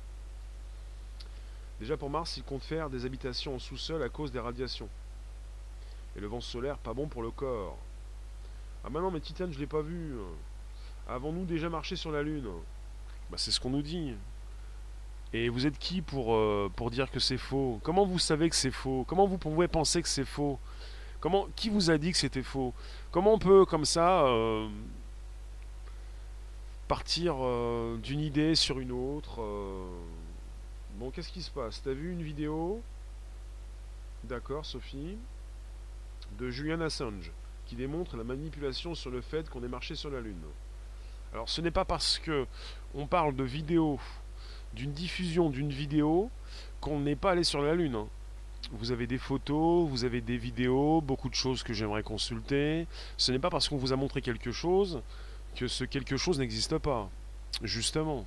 Déjà 1.79 1.97
pour 1.97 2.09
Mars, 2.09 2.37
il 2.39 2.43
compte 2.43 2.63
faire 2.63 2.89
des 2.89 3.05
habitations 3.05 3.57
en 3.57 3.59
sous-sol 3.59 4.03
à 4.03 4.09
cause 4.09 4.33
des 4.33 4.41
radiations. 4.41 4.89
Et 6.17 6.21
le 6.21 6.27
vent 6.27 6.41
solaire, 6.41 6.79
pas 6.79 6.95
bon 6.95 7.07
pour 7.07 7.23
le 7.23 7.31
corps. 7.31 7.77
Ah 8.83 8.91
maintenant, 8.91 9.11
mais 9.11 9.21
Titan, 9.21 9.51
je 9.51 9.59
l'ai 9.59 9.67
pas 9.67 9.83
vu. 9.83 10.15
Avons-nous 11.07 11.45
déjà 11.45 11.69
marché 11.69 11.97
sur 11.97 12.11
la 12.11 12.23
Lune? 12.23 12.49
Bah 13.31 13.37
c'est 13.39 13.51
ce 13.51 13.61
qu'on 13.61 13.71
nous 13.71 13.83
dit. 13.83 14.15
Et 15.33 15.49
vous 15.49 15.67
êtes 15.67 15.79
qui 15.79 16.01
pour, 16.01 16.35
euh, 16.35 16.71
pour 16.77 16.91
dire 16.91 17.11
que 17.11 17.19
c'est 17.19 17.39
faux? 17.39 17.81
Comment 17.83 18.07
vous 18.07 18.21
savez 18.21 18.49
que 18.49 18.57
c'est 18.57 18.71
faux? 18.71 19.05
Comment 19.09 19.27
vous 19.27 19.39
pouvez 19.39 19.67
penser 19.67 20.01
que 20.01 20.09
c'est 20.09 20.25
faux? 20.25 20.61
Comment 21.21 21.49
Qui 21.57 21.71
vous 21.71 21.91
a 21.91 21.99
dit 21.99 22.13
que 22.13 22.19
c'était 22.19 22.43
faux? 22.45 22.73
Comment 23.11 23.35
on 23.35 23.39
peut, 23.39 23.65
comme 23.65 23.85
ça, 23.85 24.27
euh, 24.27 24.69
partir 26.87 27.35
euh, 27.41 27.97
d'une 27.97 28.21
idée 28.21 28.55
sur 28.55 28.79
une 28.79 28.93
autre 28.93 29.41
Bon, 30.99 31.11
qu'est-ce 31.11 31.33
qui 31.33 31.43
se 31.43 31.51
passe? 31.51 31.83
T'as 31.83 31.93
vu 31.93 32.13
une 32.13 32.23
vidéo? 32.23 32.81
D'accord, 34.23 34.65
Sophie. 34.65 35.17
De 36.39 36.51
Julian 36.51 36.81
Assange, 36.81 37.33
qui 37.67 37.75
démontre 37.75 38.17
la 38.17 38.23
manipulation 38.25 38.95
sur 38.95 39.11
le 39.11 39.21
fait 39.21 39.51
qu'on 39.51 39.65
ait 39.65 39.69
marché 39.69 39.97
sur 39.97 40.11
la 40.11 40.21
Lune. 40.21 40.45
Alors, 41.35 41.49
ce 41.49 41.61
n'est 41.61 41.73
pas 41.73 41.85
parce 41.85 42.21
que 42.21 42.47
on 42.95 43.09
parle 43.09 43.35
de 43.35 43.43
vidéo, 43.43 43.99
d'une 44.73 44.93
diffusion 44.93 45.51
d'une 45.51 45.71
vidéo, 45.71 46.31
qu'on 46.81 47.01
n'est 47.01 47.17
pas 47.17 47.33
allé 47.33 47.43
sur 47.43 47.61
la 47.61 47.75
Lune. 47.75 47.97
Hein. 47.97 48.07
Vous 48.71 48.93
avez 48.93 49.09
des 49.09 49.19
photos, 49.19 49.89
vous 49.89 50.05
avez 50.05 50.21
des 50.21 50.37
vidéos, 50.37 51.01
beaucoup 51.01 51.29
de 51.29 51.35
choses 51.35 51.65
que 51.65 51.73
j'aimerais 51.73 52.05
consulter. 52.05 52.87
Ce 53.17 53.33
n'est 53.33 53.41
pas 53.41 53.51
parce 53.51 53.69
qu'on 53.69 53.77
vous 53.77 53.93
a 53.93 53.97
montré 53.97 54.23
quelque 54.23 54.53
chose 54.53 55.03
que 55.57 55.67
ce 55.67 55.85
quelque 55.85 56.17
chose 56.17 56.39
n'existe 56.39 56.79
pas. 56.79 57.11
Justement. 57.63 58.27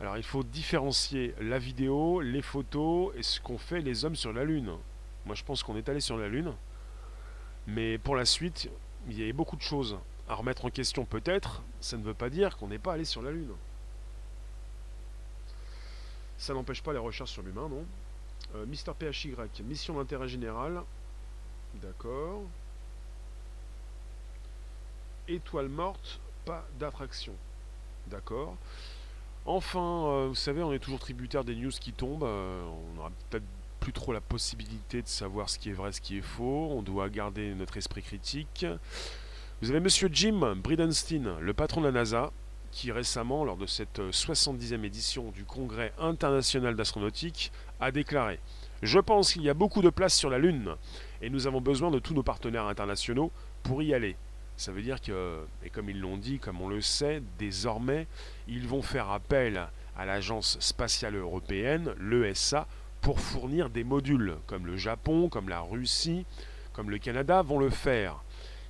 Alors 0.00 0.16
il 0.16 0.22
faut 0.22 0.42
différencier 0.42 1.34
la 1.38 1.58
vidéo, 1.58 2.22
les 2.22 2.42
photos 2.42 3.12
et 3.14 3.22
ce 3.22 3.40
qu'ont 3.40 3.58
fait 3.58 3.82
les 3.82 4.06
hommes 4.06 4.16
sur 4.16 4.32
la 4.32 4.44
Lune. 4.44 4.72
Moi 5.26 5.34
je 5.34 5.44
pense 5.44 5.62
qu'on 5.62 5.76
est 5.76 5.88
allé 5.90 6.00
sur 6.00 6.16
la 6.16 6.28
Lune. 6.28 6.54
Mais 7.66 7.98
pour 7.98 8.16
la 8.16 8.24
suite, 8.24 8.70
il 9.06 9.18
y 9.18 9.28
a 9.28 9.32
beaucoup 9.34 9.56
de 9.56 9.62
choses 9.62 9.98
à 10.28 10.34
remettre 10.34 10.64
en 10.64 10.70
question 10.70 11.04
peut-être. 11.04 11.62
Ça 11.80 11.96
ne 11.96 12.02
veut 12.02 12.14
pas 12.14 12.30
dire 12.30 12.56
qu'on 12.56 12.68
n'est 12.68 12.78
pas 12.78 12.94
allé 12.94 13.04
sur 13.04 13.22
la 13.22 13.30
Lune. 13.30 13.52
Ça 16.38 16.54
n'empêche 16.54 16.82
pas 16.82 16.92
les 16.92 16.98
recherches 16.98 17.30
sur 17.30 17.42
l'humain, 17.42 17.68
non? 17.68 17.84
Euh, 18.54 18.66
Mister 18.66 18.92
PHY, 18.98 19.34
mission 19.62 19.94
d'intérêt 19.94 20.28
général. 20.28 20.82
D'accord. 21.74 22.42
Étoile 25.26 25.68
morte, 25.68 26.20
pas 26.44 26.66
d'attraction. 26.78 27.32
D'accord. 28.08 28.56
Enfin, 29.46 30.06
euh, 30.06 30.26
vous 30.28 30.34
savez, 30.34 30.62
on 30.62 30.72
est 30.72 30.78
toujours 30.78 31.00
tributaire 31.00 31.44
des 31.44 31.54
news 31.54 31.70
qui 31.70 31.92
tombent. 31.92 32.24
Euh, 32.24 32.62
on 32.64 32.94
n'aura 32.94 33.10
peut-être 33.30 33.44
plus 33.80 33.92
trop 33.92 34.12
la 34.12 34.20
possibilité 34.20 35.02
de 35.02 35.08
savoir 35.08 35.48
ce 35.50 35.58
qui 35.58 35.70
est 35.70 35.74
vrai, 35.74 35.92
ce 35.92 36.00
qui 36.00 36.18
est 36.18 36.22
faux. 36.22 36.68
On 36.70 36.82
doit 36.82 37.08
garder 37.08 37.54
notre 37.54 37.76
esprit 37.76 38.02
critique. 38.02 38.66
Vous 39.64 39.70
avez 39.70 39.80
Monsieur 39.80 40.10
Jim 40.12 40.56
Bridenstine, 40.56 41.38
le 41.40 41.54
patron 41.54 41.80
de 41.80 41.86
la 41.86 41.92
NASA, 41.92 42.32
qui 42.70 42.92
récemment, 42.92 43.46
lors 43.46 43.56
de 43.56 43.64
cette 43.64 43.98
70e 43.98 44.84
édition 44.84 45.30
du 45.30 45.46
Congrès 45.46 45.94
international 45.98 46.76
d'astronautique, 46.76 47.50
a 47.80 47.90
déclaré 47.90 48.40
Je 48.82 48.98
pense 48.98 49.32
qu'il 49.32 49.40
y 49.40 49.48
a 49.48 49.54
beaucoup 49.54 49.80
de 49.80 49.88
place 49.88 50.14
sur 50.14 50.28
la 50.28 50.36
Lune, 50.36 50.74
et 51.22 51.30
nous 51.30 51.46
avons 51.46 51.62
besoin 51.62 51.90
de 51.90 51.98
tous 51.98 52.12
nos 52.12 52.22
partenaires 52.22 52.66
internationaux 52.66 53.32
pour 53.62 53.82
y 53.82 53.94
aller. 53.94 54.16
Ça 54.58 54.70
veut 54.70 54.82
dire 54.82 55.00
que, 55.00 55.46
et 55.64 55.70
comme 55.70 55.88
ils 55.88 55.98
l'ont 55.98 56.18
dit, 56.18 56.40
comme 56.40 56.60
on 56.60 56.68
le 56.68 56.82
sait, 56.82 57.22
désormais, 57.38 58.06
ils 58.46 58.68
vont 58.68 58.82
faire 58.82 59.10
appel 59.12 59.68
à 59.96 60.04
l'Agence 60.04 60.58
spatiale 60.60 61.16
européenne, 61.16 61.94
l'ESA, 61.98 62.66
pour 63.00 63.18
fournir 63.18 63.70
des 63.70 63.82
modules, 63.82 64.36
comme 64.46 64.66
le 64.66 64.76
Japon, 64.76 65.30
comme 65.30 65.48
la 65.48 65.60
Russie, 65.60 66.26
comme 66.74 66.90
le 66.90 66.98
Canada 66.98 67.40
vont 67.40 67.58
le 67.58 67.70
faire. 67.70 68.23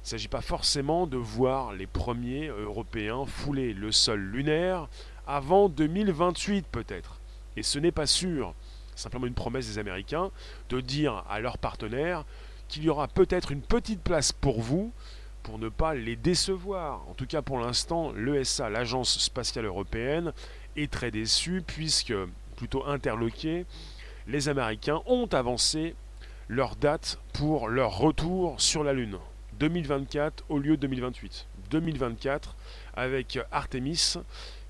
Il 0.05 0.09
ne 0.09 0.11
s'agit 0.11 0.29
pas 0.29 0.43
forcément 0.43 1.07
de 1.07 1.17
voir 1.17 1.73
les 1.73 1.87
premiers 1.87 2.49
Européens 2.49 3.25
fouler 3.25 3.73
le 3.73 3.91
sol 3.91 4.21
lunaire 4.21 4.87
avant 5.27 5.71
2028 5.71 6.67
peut-être. 6.71 7.21
Et 7.57 7.63
ce 7.63 7.79
n'est 7.79 7.91
pas 7.91 8.05
sûr. 8.05 8.53
Simplement 8.97 9.27
une 9.27 9.33
promesse 9.33 9.67
des 9.67 9.79
Américains 9.79 10.31
de 10.69 10.83
dire 10.83 11.25
à 11.31 11.41
leurs 11.41 11.57
partenaires 11.57 12.27
qu'il 12.69 12.85
y 12.85 12.91
aura 12.91 13.09
peut-être 13.09 13.51
une 13.51 13.63
petite 13.63 14.03
place 14.03 14.31
pour 14.31 14.61
vous 14.61 14.93
pour 15.43 15.59
ne 15.59 15.71
pas 15.71 15.95
les 15.95 16.17
décevoir. 16.17 17.09
En 17.09 17.15
tout 17.15 17.27
cas 17.27 17.41
pour 17.41 17.59
l'instant, 17.59 18.13
l'ESA, 18.13 18.69
l'Agence 18.69 19.19
spatiale 19.19 19.65
européenne, 19.65 20.35
est 20.77 20.93
très 20.93 21.13
déçue 21.13 21.63
puisque, 21.67 22.13
plutôt 22.57 22.85
interloqué, 22.85 23.65
les 24.27 24.51
Américains 24.51 25.01
ont 25.07 25.29
avancé 25.33 25.95
leur 26.49 26.77
date 26.77 27.19
pour 27.33 27.69
leur 27.69 27.97
retour 27.97 28.61
sur 28.61 28.85
la 28.85 28.93
Lune. 28.93 29.17
2024 29.59 30.45
au 30.49 30.59
lieu 30.59 30.77
de 30.77 30.83
2028. 30.83 31.47
2024 31.71 32.57
avec 32.95 33.39
Artemis 33.51 34.15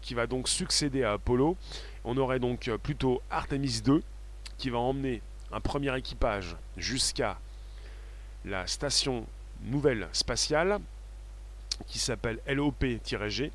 qui 0.00 0.14
va 0.14 0.26
donc 0.26 0.48
succéder 0.48 1.02
à 1.04 1.12
Apollo. 1.12 1.56
On 2.04 2.16
aurait 2.16 2.38
donc 2.38 2.70
plutôt 2.82 3.22
Artemis 3.30 3.80
2 3.84 4.02
qui 4.58 4.70
va 4.70 4.78
emmener 4.78 5.22
un 5.52 5.60
premier 5.60 5.96
équipage 5.96 6.56
jusqu'à 6.76 7.38
la 8.44 8.66
station 8.66 9.26
nouvelle 9.62 10.08
spatiale 10.12 10.80
qui 11.86 11.98
s'appelle 11.98 12.40
LOP-G. 12.46 13.52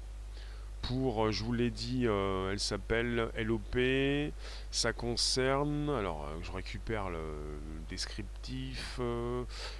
Pour, 0.81 1.25
euh, 1.25 1.31
je 1.31 1.43
vous 1.43 1.51
l'ai 1.51 1.71
dit, 1.71 2.07
euh, 2.07 2.51
elle 2.51 2.59
s'appelle 2.59 3.29
LOP. 3.37 3.77
Ça 4.71 4.93
concerne, 4.93 5.89
alors 5.89 6.25
euh, 6.25 6.37
je 6.41 6.51
récupère 6.51 7.09
le 7.09 7.19
descriptif, 7.89 8.99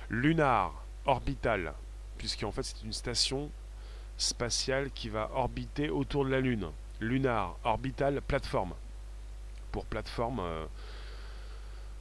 lunar 0.09 0.83
orbital, 1.10 1.74
puisqu'en 2.18 2.51
fait 2.51 2.64
c'est 2.64 2.84
une 2.84 2.93
station 2.93 3.49
spatiale 4.18 4.91
qui 4.91 5.10
va 5.10 5.30
orbiter 5.34 5.89
autour 5.89 6.26
de 6.26 6.30
la 6.30 6.39
Lune. 6.39 6.70
Lunar 6.99 7.57
orbital 7.64 8.22
plateforme. 8.22 8.74
Pour 9.72 9.86
plateforme, 9.86 10.41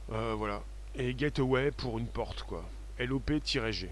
voilà. 0.09 0.61
Et 0.95 1.13
gateway 1.13 1.71
pour 1.71 1.99
une 1.99 2.07
porte, 2.07 2.43
quoi. 2.43 2.63
LOP-G. 2.99 3.89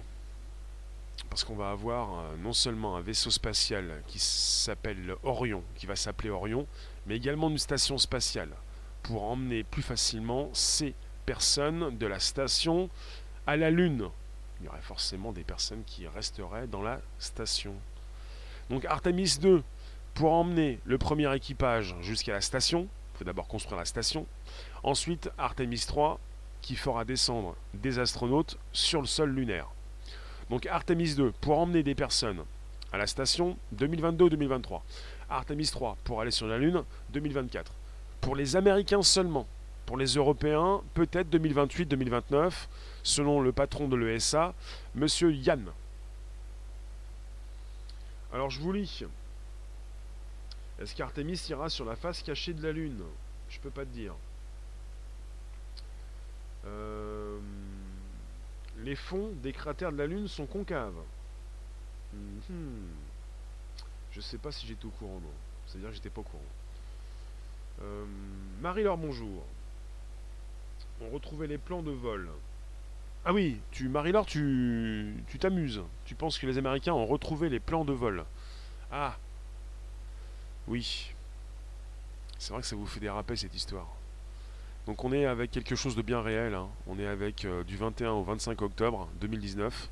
Parce 1.29 1.43
qu'on 1.43 1.55
va 1.55 1.71
avoir 1.71 2.19
euh, 2.19 2.37
non 2.37 2.53
seulement 2.53 2.95
un 2.95 3.01
vaisseau 3.01 3.31
spatial 3.31 4.03
qui 4.07 4.19
s'appelle 4.19 5.15
Orion, 5.23 5.63
qui 5.75 5.85
va 5.85 5.95
s'appeler 5.95 6.29
Orion, 6.29 6.67
mais 7.05 7.15
également 7.15 7.49
une 7.49 7.57
station 7.57 7.97
spatiale 7.97 8.49
pour 9.03 9.23
emmener 9.23 9.63
plus 9.63 9.81
facilement 9.81 10.49
ces 10.53 10.93
personnes 11.25 11.97
de 11.97 12.05
la 12.05 12.19
station 12.19 12.89
à 13.45 13.57
la 13.57 13.71
Lune. 13.71 14.09
Il 14.59 14.65
y 14.65 14.69
aurait 14.69 14.81
forcément 14.81 15.31
des 15.31 15.43
personnes 15.43 15.83
qui 15.85 16.07
resteraient 16.07 16.67
dans 16.67 16.81
la 16.81 16.99
station. 17.19 17.73
Donc 18.69 18.85
Artemis 18.85 19.37
2, 19.39 19.63
pour 20.13 20.33
emmener 20.33 20.79
le 20.85 20.97
premier 20.97 21.33
équipage 21.35 21.95
jusqu'à 22.01 22.33
la 22.33 22.41
station, 22.41 22.87
il 23.13 23.17
faut 23.19 23.23
d'abord 23.23 23.47
construire 23.47 23.77
la 23.77 23.85
station. 23.85 24.25
Ensuite, 24.83 25.29
Artemis 25.37 25.83
3, 25.87 26.19
qui 26.61 26.75
fera 26.75 27.05
descendre 27.05 27.55
des 27.73 27.99
astronautes 27.99 28.57
sur 28.73 28.99
le 28.99 29.07
sol 29.07 29.29
lunaire. 29.29 29.67
Donc 30.49 30.65
Artemis 30.65 31.15
2 31.15 31.31
pour 31.39 31.59
emmener 31.59 31.83
des 31.83 31.95
personnes 31.95 32.43
à 32.91 32.97
la 32.97 33.07
station 33.07 33.57
2022-2023. 33.75 34.81
Artemis 35.29 35.67
3 35.67 35.97
pour 36.03 36.21
aller 36.21 36.31
sur 36.31 36.47
la 36.47 36.57
Lune 36.57 36.83
2024. 37.11 37.71
Pour 38.21 38.35
les 38.35 38.55
Américains 38.55 39.01
seulement. 39.01 39.45
Pour 39.85 39.97
les 39.97 40.15
Européens, 40.15 40.81
peut-être 40.93 41.29
2028-2029, 41.29 42.51
selon 43.07 43.39
le 43.39 43.53
patron 43.53 43.87
de 43.87 43.95
l'ESA, 43.95 44.53
Monsieur 44.93 45.31
Yann. 45.31 45.71
Alors 48.33 48.49
je 48.49 48.59
vous 48.59 48.73
lis. 48.73 49.03
Est-ce 50.79 50.93
qu'Artemis 50.93 51.41
ira 51.47 51.69
sur 51.69 51.85
la 51.85 51.95
face 51.95 52.21
cachée 52.21 52.53
de 52.53 52.61
la 52.61 52.73
Lune 52.73 53.01
Je 53.49 53.59
peux 53.59 53.69
pas 53.69 53.85
te 53.85 53.91
dire. 53.91 54.13
Euh, 56.65 57.39
les 58.79 58.95
fonds 58.95 59.31
des 59.41 59.53
cratères 59.53 59.93
de 59.93 59.97
la 59.97 60.05
Lune 60.05 60.27
sont 60.27 60.45
concaves. 60.45 61.01
Mhm. 62.13 62.89
Je 64.11 64.19
sais 64.19 64.37
pas 64.37 64.51
si 64.51 64.67
j'étais 64.67 64.85
au 64.85 64.89
courant, 64.89 65.21
non. 65.21 65.33
C'est-à-dire 65.65 65.89
que 65.89 65.95
j'étais 65.95 66.09
pas 66.09 66.21
au 66.21 66.25
courant. 66.25 66.43
Euh, 67.83 68.05
Marie-Laure, 68.59 68.97
bonjour. 68.97 69.45
On 70.99 71.09
retrouvait 71.09 71.47
les 71.47 71.57
plans 71.57 71.81
de 71.81 71.91
vol. 71.91 72.29
Ah 73.29 73.33
oui, 73.33 73.59
tu 73.71 73.89
Marie-Laure, 73.89 74.25
tu 74.25 75.13
tu 75.27 75.37
t'amuses. 75.37 75.81
Tu 76.05 76.15
penses 76.15 76.39
que 76.39 76.47
les 76.47 76.57
Américains 76.57 76.93
ont 76.93 77.05
retrouvé 77.05 77.49
les 77.49 77.59
plans 77.59 77.83
de 77.83 77.91
vol. 77.91 78.23
Ah. 78.89 79.17
Oui. 80.69 81.13
C'est 82.39 82.53
vrai 82.53 82.61
que 82.61 82.67
ça 82.69 82.77
vous 82.77 82.85
fait 82.85 83.01
déraper 83.01 83.35
cette 83.35 83.53
histoire. 83.53 83.89
Donc 84.85 85.03
on 85.03 85.11
est 85.11 85.25
avec 85.25 85.51
quelque 85.51 85.75
chose 85.75 85.93
de 85.93 86.01
bien 86.01 86.21
réel. 86.21 86.53
Hein. 86.53 86.69
On 86.87 86.97
est 86.99 87.05
avec 87.05 87.43
euh, 87.43 87.65
du 87.65 87.75
21 87.75 88.11
au 88.11 88.23
25 88.23 88.61
octobre 88.61 89.09
2019 89.19 89.89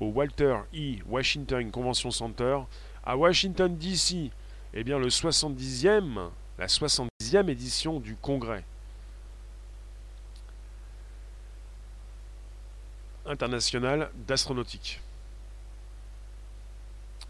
au 0.00 0.08
Walter 0.08 0.58
E. 0.74 0.98
Washington 1.06 1.70
Convention 1.70 2.10
Center 2.10 2.58
à 3.02 3.16
Washington 3.16 3.74
DC. 3.78 4.30
Eh 4.74 4.84
bien 4.84 4.98
le 4.98 5.08
70e, 5.08 6.28
la 6.58 6.66
70e 6.66 7.48
édition 7.48 7.98
du 7.98 8.14
congrès 8.14 8.66
international 13.28 14.10
d'astronautique. 14.26 15.00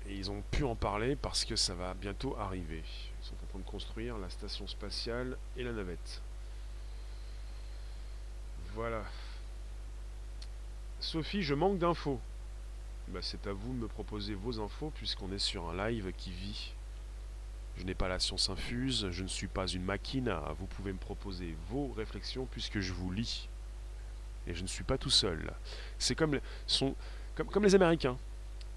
Et 0.09 0.15
ils 0.15 0.31
ont 0.31 0.43
pu 0.51 0.65
en 0.65 0.75
parler 0.75 1.17
parce 1.17 1.45
que 1.45 1.57
ça 1.57 1.75
va 1.75 1.93
bientôt 1.95 2.37
arriver. 2.39 2.83
Ils 3.21 3.27
sont 3.27 3.35
en 3.45 3.47
train 3.49 3.59
de 3.59 3.65
construire 3.65 4.17
la 4.19 4.31
station 4.31 4.67
spatiale 4.67 5.37
et 5.57 5.65
la 5.65 5.73
navette. 5.73 6.23
Voilà. 8.75 9.03
Sophie, 11.01 11.43
je 11.43 11.55
manque 11.55 11.79
d'infos. 11.79 12.21
Bah, 13.09 13.21
c'est 13.23 13.47
à 13.47 13.53
vous 13.53 13.73
de 13.73 13.79
me 13.79 13.89
proposer 13.89 14.35
vos 14.35 14.61
infos 14.61 14.93
puisqu'on 14.95 15.33
est 15.33 15.39
sur 15.39 15.69
un 15.71 15.89
live 15.89 16.13
qui 16.17 16.31
vit. 16.31 16.73
Je 17.77 17.85
n'ai 17.85 17.95
pas 17.95 18.09
la 18.09 18.19
science 18.19 18.51
infuse, 18.51 19.09
je 19.11 19.23
ne 19.23 19.29
suis 19.29 19.47
pas 19.47 19.67
une 19.67 19.85
machine. 19.85 20.35
Vous 20.59 20.67
pouvez 20.67 20.93
me 20.93 20.99
proposer 20.99 21.55
vos 21.69 21.93
réflexions 21.93 22.47
puisque 22.51 22.81
je 22.81 22.93
vous 22.93 23.13
lis. 23.13 23.49
Et 24.49 24.55
je 24.55 24.63
ne 24.63 24.67
suis 24.67 24.85
pas 24.85 24.99
tout 24.99 25.11
seul. 25.11 25.53
C'est 25.99 26.15
comme, 26.15 26.41
les 27.63 27.75
Américains 27.75 28.17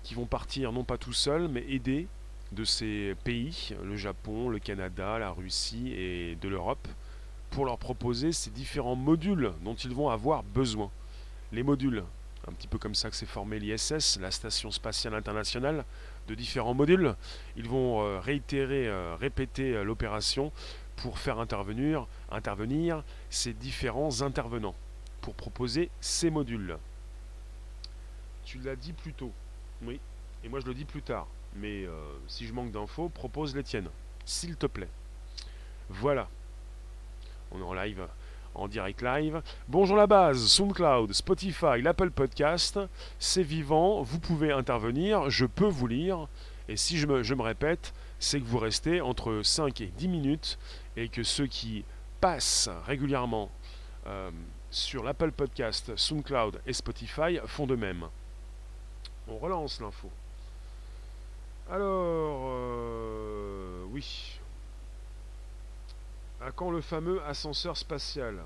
qui 0.03 0.13
vont 0.13 0.26
partir 0.26 0.72
non 0.72 0.84
pas 0.84 0.97
tout 0.97 1.13
seuls 1.13 1.47
mais 1.47 1.63
aidés 1.69 2.07
de 2.51 2.65
ces 2.65 3.15
pays, 3.24 3.74
le 3.82 3.95
Japon, 3.95 4.49
le 4.49 4.59
Canada, 4.59 5.17
la 5.17 5.32
Russie 5.32 5.93
et 5.95 6.36
de 6.36 6.49
l'Europe, 6.49 6.88
pour 7.49 7.65
leur 7.65 7.78
proposer 7.78 8.34
ces 8.34 8.49
différents 8.49 8.95
modules 8.95 9.53
dont 9.63 9.76
ils 9.76 9.93
vont 9.93 10.09
avoir 10.09 10.43
besoin. 10.43 10.91
Les 11.53 11.63
modules, 11.63 12.03
un 12.47 12.51
petit 12.51 12.67
peu 12.67 12.78
comme 12.78 12.95
ça 12.95 13.09
que 13.09 13.15
s'est 13.15 13.26
formé 13.26 13.59
l'ISS, 13.59 14.19
la 14.19 14.32
Station 14.32 14.72
Spatiale 14.72 15.13
Internationale, 15.13 15.86
de 16.28 16.36
différents 16.36 16.74
modules. 16.74 17.15
Ils 17.55 17.67
vont 17.67 18.01
euh, 18.01 18.19
réitérer, 18.19 18.88
euh, 18.88 19.15
répéter 19.19 19.76
euh, 19.76 19.84
l'opération 19.84 20.51
pour 20.95 21.19
faire 21.19 21.39
intervenir 21.39 23.03
ces 23.30 23.53
différents 23.53 24.22
intervenants, 24.22 24.76
pour 25.22 25.34
proposer 25.36 25.89
ces 25.99 26.30
modules. 26.30 26.78
Tu 28.43 28.59
l'as 28.59 28.76
dit 28.76 28.93
plus 28.93 29.13
tôt, 29.13 29.32
oui, 29.84 29.99
et 30.43 30.49
moi 30.49 30.59
je 30.59 30.65
le 30.65 30.74
dis 30.74 30.86
plus 30.86 31.01
tard. 31.01 31.28
Mais 31.55 31.86
si 32.28 32.47
je 32.47 32.53
manque 32.53 32.72
d'infos, 32.72 33.09
propose 33.09 33.55
les 33.55 33.63
tiennes, 33.63 33.89
s'il 34.26 34.55
te 34.55 34.65
plaît. 34.65 34.89
Voilà. 35.89 36.30
On 37.51 37.59
est 37.59 37.63
en 37.63 37.74
live, 37.74 38.07
en 38.55 38.67
direct 38.67 39.01
live. 39.01 39.41
Bonjour 39.67 39.97
la 39.97 40.07
base, 40.07 40.47
SoundCloud, 40.47 41.11
Spotify, 41.13 41.82
l'Apple 41.82 42.11
Podcast. 42.11 42.80
C'est 43.19 43.43
vivant, 43.43 44.01
vous 44.01 44.19
pouvez 44.19 44.51
intervenir, 44.51 45.30
je 45.30 45.45
peux 45.45 45.67
vous 45.67 45.88
lire. 45.88 46.28
Et 46.69 46.78
si 46.78 46.97
je 46.97 47.07
me, 47.07 47.24
je 47.24 47.34
me 47.34 47.41
répète, 47.41 47.93
c'est 48.19 48.39
que 48.39 48.45
vous 48.45 48.59
restez 48.59 49.01
entre 49.01 49.41
5 49.43 49.82
et 49.82 49.88
10 49.88 50.07
minutes 50.07 50.59
et 50.95 51.09
que 51.09 51.24
ceux 51.24 51.47
qui 51.47 51.84
passent 52.22 52.69
régulièrement 52.86 53.51
euh, 54.07 54.32
sur 54.72 55.03
l'Apple 55.03 55.32
Podcast, 55.32 55.95
SoundCloud 55.95 56.61
et 56.65 56.74
Spotify 56.74 57.39
font 57.45 57.67
de 57.67 57.76
même. 57.76 58.07
On 59.28 59.38
relance 59.38 59.80
l'info. 59.80 60.09
Alors, 61.69 62.41
euh, 62.47 63.84
oui, 63.91 64.39
à 66.41 66.51
quand 66.51 66.72
le 66.72 66.82
fameux 66.82 67.22
ascenseur 67.26 67.78
spatial? 67.78 68.39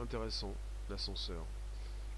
Intéressant, 0.00 0.52
l'ascenseur. 0.88 1.42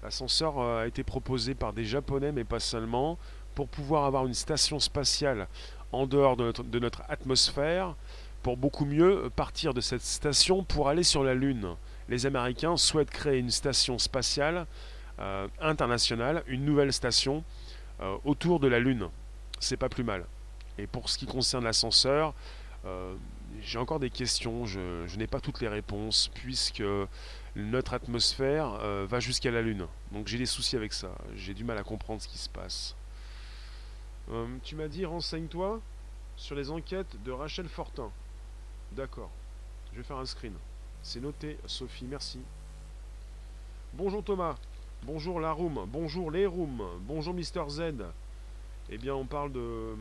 L'ascenseur 0.03 0.59
euh, 0.59 0.83
a 0.83 0.87
été 0.87 1.03
proposé 1.03 1.55
par 1.55 1.73
des 1.73 1.85
Japonais, 1.85 2.31
mais 2.31 2.43
pas 2.43 2.59
seulement, 2.59 3.17
pour 3.55 3.67
pouvoir 3.67 4.05
avoir 4.05 4.27
une 4.27 4.33
station 4.33 4.79
spatiale 4.79 5.47
en 5.91 6.05
dehors 6.05 6.37
de 6.37 6.79
notre, 6.79 7.01
atmosphère, 7.09 7.95
pour 8.43 8.55
beaucoup 8.55 8.85
mieux 8.85 9.29
partir 9.35 9.73
de 9.73 9.81
cette 9.81 10.03
station 10.03 10.63
pour 10.63 10.87
aller 10.87 11.03
sur 11.03 11.23
la 11.23 11.33
Lune. 11.33 11.75
Les 12.09 12.25
Américains 12.25 12.75
souhaitent 12.75 13.11
créer 13.11 13.39
une 13.39 13.51
station 13.51 13.97
spatiale 13.97 14.65
euh, 15.19 15.47
internationale, 15.61 16.43
une 16.47 16.65
nouvelle 16.65 16.91
station 16.91 17.43
euh, 18.01 18.17
autour 18.25 18.59
de 18.59 18.67
la 18.67 18.79
Lune. 18.79 19.09
C'est 19.59 19.77
pas 19.77 19.89
plus 19.89 20.03
mal. 20.03 20.25
Et 20.77 20.87
pour 20.87 21.09
ce 21.09 21.17
qui 21.17 21.25
concerne 21.25 21.63
l'ascenseur, 21.63 22.33
j'ai 23.61 23.77
encore 23.77 23.99
des 23.99 24.09
questions, 24.09 24.65
je, 24.65 25.17
n'ai 25.17 25.27
pas 25.27 25.39
toutes 25.39 25.61
les 25.61 25.67
réponses, 25.67 26.29
puisque 26.33 26.83
notre 27.55 27.93
atmosphère 27.93 28.77
euh, 28.81 29.05
va 29.09 29.19
jusqu'à 29.19 29.51
la 29.51 29.61
Lune. 29.61 29.87
Donc 30.11 30.27
j'ai 30.27 30.37
des 30.37 30.45
soucis 30.45 30.75
avec 30.75 30.93
ça, 30.93 31.09
j'ai 31.35 31.53
du 31.53 31.63
mal 31.63 31.77
à 31.77 31.83
comprendre 31.83 32.21
ce 32.21 32.27
qui 32.27 32.37
se 32.37 32.49
passe. 32.49 32.95
Euh, 34.31 34.47
tu 34.63 34.75
m'as 34.75 34.87
dit 34.87 35.05
renseigne-toi 35.05 35.81
sur 36.35 36.55
les 36.55 36.69
enquêtes 36.69 37.21
de 37.23 37.31
Rachel 37.31 37.67
Fortin. 37.67 38.11
D'accord. 38.91 39.31
Je 39.91 39.97
vais 39.97 40.03
faire 40.03 40.17
un 40.17 40.25
screen. 40.25 40.53
C'est 41.09 41.21
noté, 41.21 41.57
Sophie, 41.65 42.05
merci. 42.05 42.39
Bonjour 43.93 44.23
Thomas. 44.23 44.55
Bonjour 45.01 45.39
la 45.39 45.51
room. 45.51 45.87
Bonjour 45.87 46.29
les 46.29 46.45
rooms. 46.45 46.83
Bonjour 46.99 47.33
Mister 47.33 47.63
Z. 47.67 47.81
Eh 48.91 48.97
bien, 48.99 49.15
on 49.15 49.25
parle 49.25 49.51
de. 49.51 49.95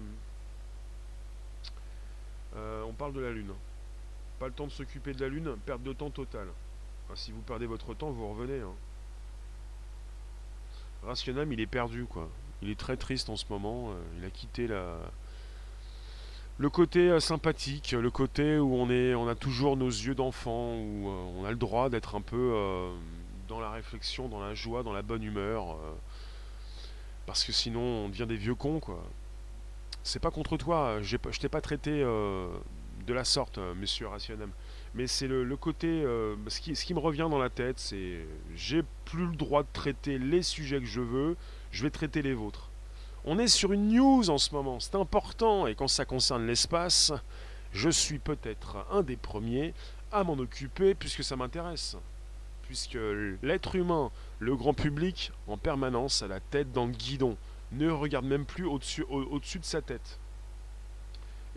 Euh, 2.56 2.82
on 2.82 2.92
parle 2.92 3.14
de 3.14 3.20
la 3.20 3.30
Lune. 3.30 3.54
Pas 4.38 4.48
le 4.48 4.52
temps 4.52 4.66
de 4.66 4.70
s'occuper 4.70 5.14
de 5.14 5.22
la 5.22 5.30
Lune, 5.30 5.56
perte 5.64 5.82
de 5.82 5.94
temps 5.94 6.10
totale. 6.10 6.48
si 7.14 7.32
vous 7.32 7.40
perdez 7.40 7.64
votre 7.64 7.94
temps, 7.94 8.10
vous 8.10 8.28
revenez. 8.28 8.60
Hein. 8.60 8.74
Rationam, 11.04 11.50
il 11.50 11.60
est 11.60 11.66
perdu, 11.66 12.04
quoi. 12.04 12.28
Il 12.60 12.68
est 12.68 12.78
très 12.78 12.98
triste 12.98 13.30
en 13.30 13.36
ce 13.36 13.46
moment. 13.48 13.92
Euh, 13.92 14.18
il 14.18 14.26
a 14.26 14.30
quitté 14.30 14.66
la, 14.66 14.98
le 16.58 16.70
côté 16.70 17.10
euh, 17.10 17.20
sympathique, 17.20 17.92
le 17.92 18.10
côté 18.10 18.58
où 18.58 18.74
on, 18.74 18.90
est, 18.90 19.14
on 19.14 19.28
a 19.28 19.34
toujours 19.34 19.76
nos 19.76 19.88
yeux 19.88 20.14
d'enfant, 20.14 20.74
où 20.74 21.08
euh, 21.08 21.38
on 21.38 21.44
a 21.44 21.50
le 21.50 21.56
droit 21.56 21.88
d'être 21.88 22.14
un 22.14 22.20
peu 22.20 22.54
dans 23.48 23.60
la 23.60 23.70
réflexion, 23.70 24.28
dans 24.28 24.40
la 24.40 24.54
joie, 24.54 24.82
dans 24.82 24.92
la 24.92 25.02
bonne 25.02 25.22
humeur. 25.22 25.76
parce 27.26 27.44
que 27.44 27.52
sinon, 27.52 27.80
on 27.80 28.08
devient 28.08 28.26
des 28.26 28.36
vieux 28.36 28.54
cons, 28.54 28.80
quoi. 28.80 29.02
C'est 30.02 30.20
pas 30.20 30.30
contre 30.30 30.56
toi, 30.56 31.00
je 31.02 31.16
t'ai 31.16 31.48
pas 31.48 31.60
traité 31.60 32.00
de 32.00 33.14
la 33.14 33.24
sorte, 33.24 33.58
monsieur 33.76 34.08
Rationam. 34.08 34.50
Mais 34.94 35.06
c'est 35.06 35.28
le, 35.28 35.56
côté. 35.56 36.02
ce, 36.48 36.60
qui, 36.60 36.76
ce 36.76 36.84
qui 36.84 36.92
me 36.92 36.98
revient 36.98 37.28
dans 37.30 37.38
la 37.38 37.50
tête, 37.50 37.78
c'est. 37.78 38.18
J'ai 38.54 38.82
plus 39.04 39.26
le 39.26 39.36
droit 39.36 39.62
de 39.62 39.68
traiter 39.72 40.18
les 40.18 40.42
sujets 40.42 40.80
que 40.80 40.86
je 40.86 41.00
veux 41.00 41.36
je 41.70 41.82
vais 41.82 41.90
traiter 41.90 42.22
les 42.22 42.34
vôtres. 42.34 42.67
On 43.30 43.38
est 43.38 43.48
sur 43.48 43.74
une 43.74 43.88
news 43.88 44.30
en 44.30 44.38
ce 44.38 44.54
moment, 44.54 44.80
c'est 44.80 44.94
important, 44.94 45.66
et 45.66 45.74
quand 45.74 45.86
ça 45.86 46.06
concerne 46.06 46.46
l'espace, 46.46 47.12
je 47.72 47.90
suis 47.90 48.18
peut-être 48.18 48.86
un 48.90 49.02
des 49.02 49.18
premiers 49.18 49.74
à 50.10 50.24
m'en 50.24 50.32
occuper 50.32 50.94
puisque 50.94 51.22
ça 51.22 51.36
m'intéresse. 51.36 51.98
Puisque 52.62 52.96
l'être 53.42 53.74
humain, 53.74 54.10
le 54.38 54.56
grand 54.56 54.72
public, 54.72 55.30
en 55.46 55.58
permanence 55.58 56.22
a 56.22 56.26
la 56.26 56.40
tête 56.40 56.72
dans 56.72 56.86
le 56.86 56.92
guidon, 56.92 57.36
ne 57.72 57.90
regarde 57.90 58.24
même 58.24 58.46
plus 58.46 58.64
au-dessus 58.64 59.04
au 59.10 59.38
de 59.38 59.44
sa 59.60 59.82
tête. 59.82 60.18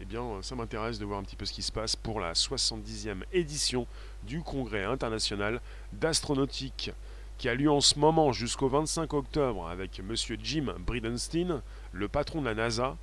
Eh 0.01 0.03
bien, 0.03 0.41
ça 0.41 0.55
m'intéresse 0.55 0.99
de 0.99 1.05
voir 1.05 1.19
un 1.19 1.23
petit 1.23 1.37
peu 1.37 1.45
ce 1.45 1.53
qui 1.53 1.61
se 1.61 1.71
passe 1.71 1.95
pour 1.95 2.19
la 2.19 2.33
70e 2.33 3.23
édition 3.31 3.87
du 4.23 4.41
Congrès 4.41 4.83
international 4.83 5.61
d'astronautique 5.93 6.91
qui 7.41 7.49
a 7.49 7.55
lieu 7.55 7.71
en 7.71 7.81
ce 7.81 7.97
moment 7.97 8.31
jusqu'au 8.31 8.67
25 8.67 9.15
octobre 9.15 9.67
avec 9.67 9.99
M. 9.99 10.13
Jim 10.43 10.75
Bridenstine, 10.85 11.63
le 11.91 12.07
patron 12.07 12.39
de 12.39 12.45
la 12.45 12.53
NASA, 12.53 12.97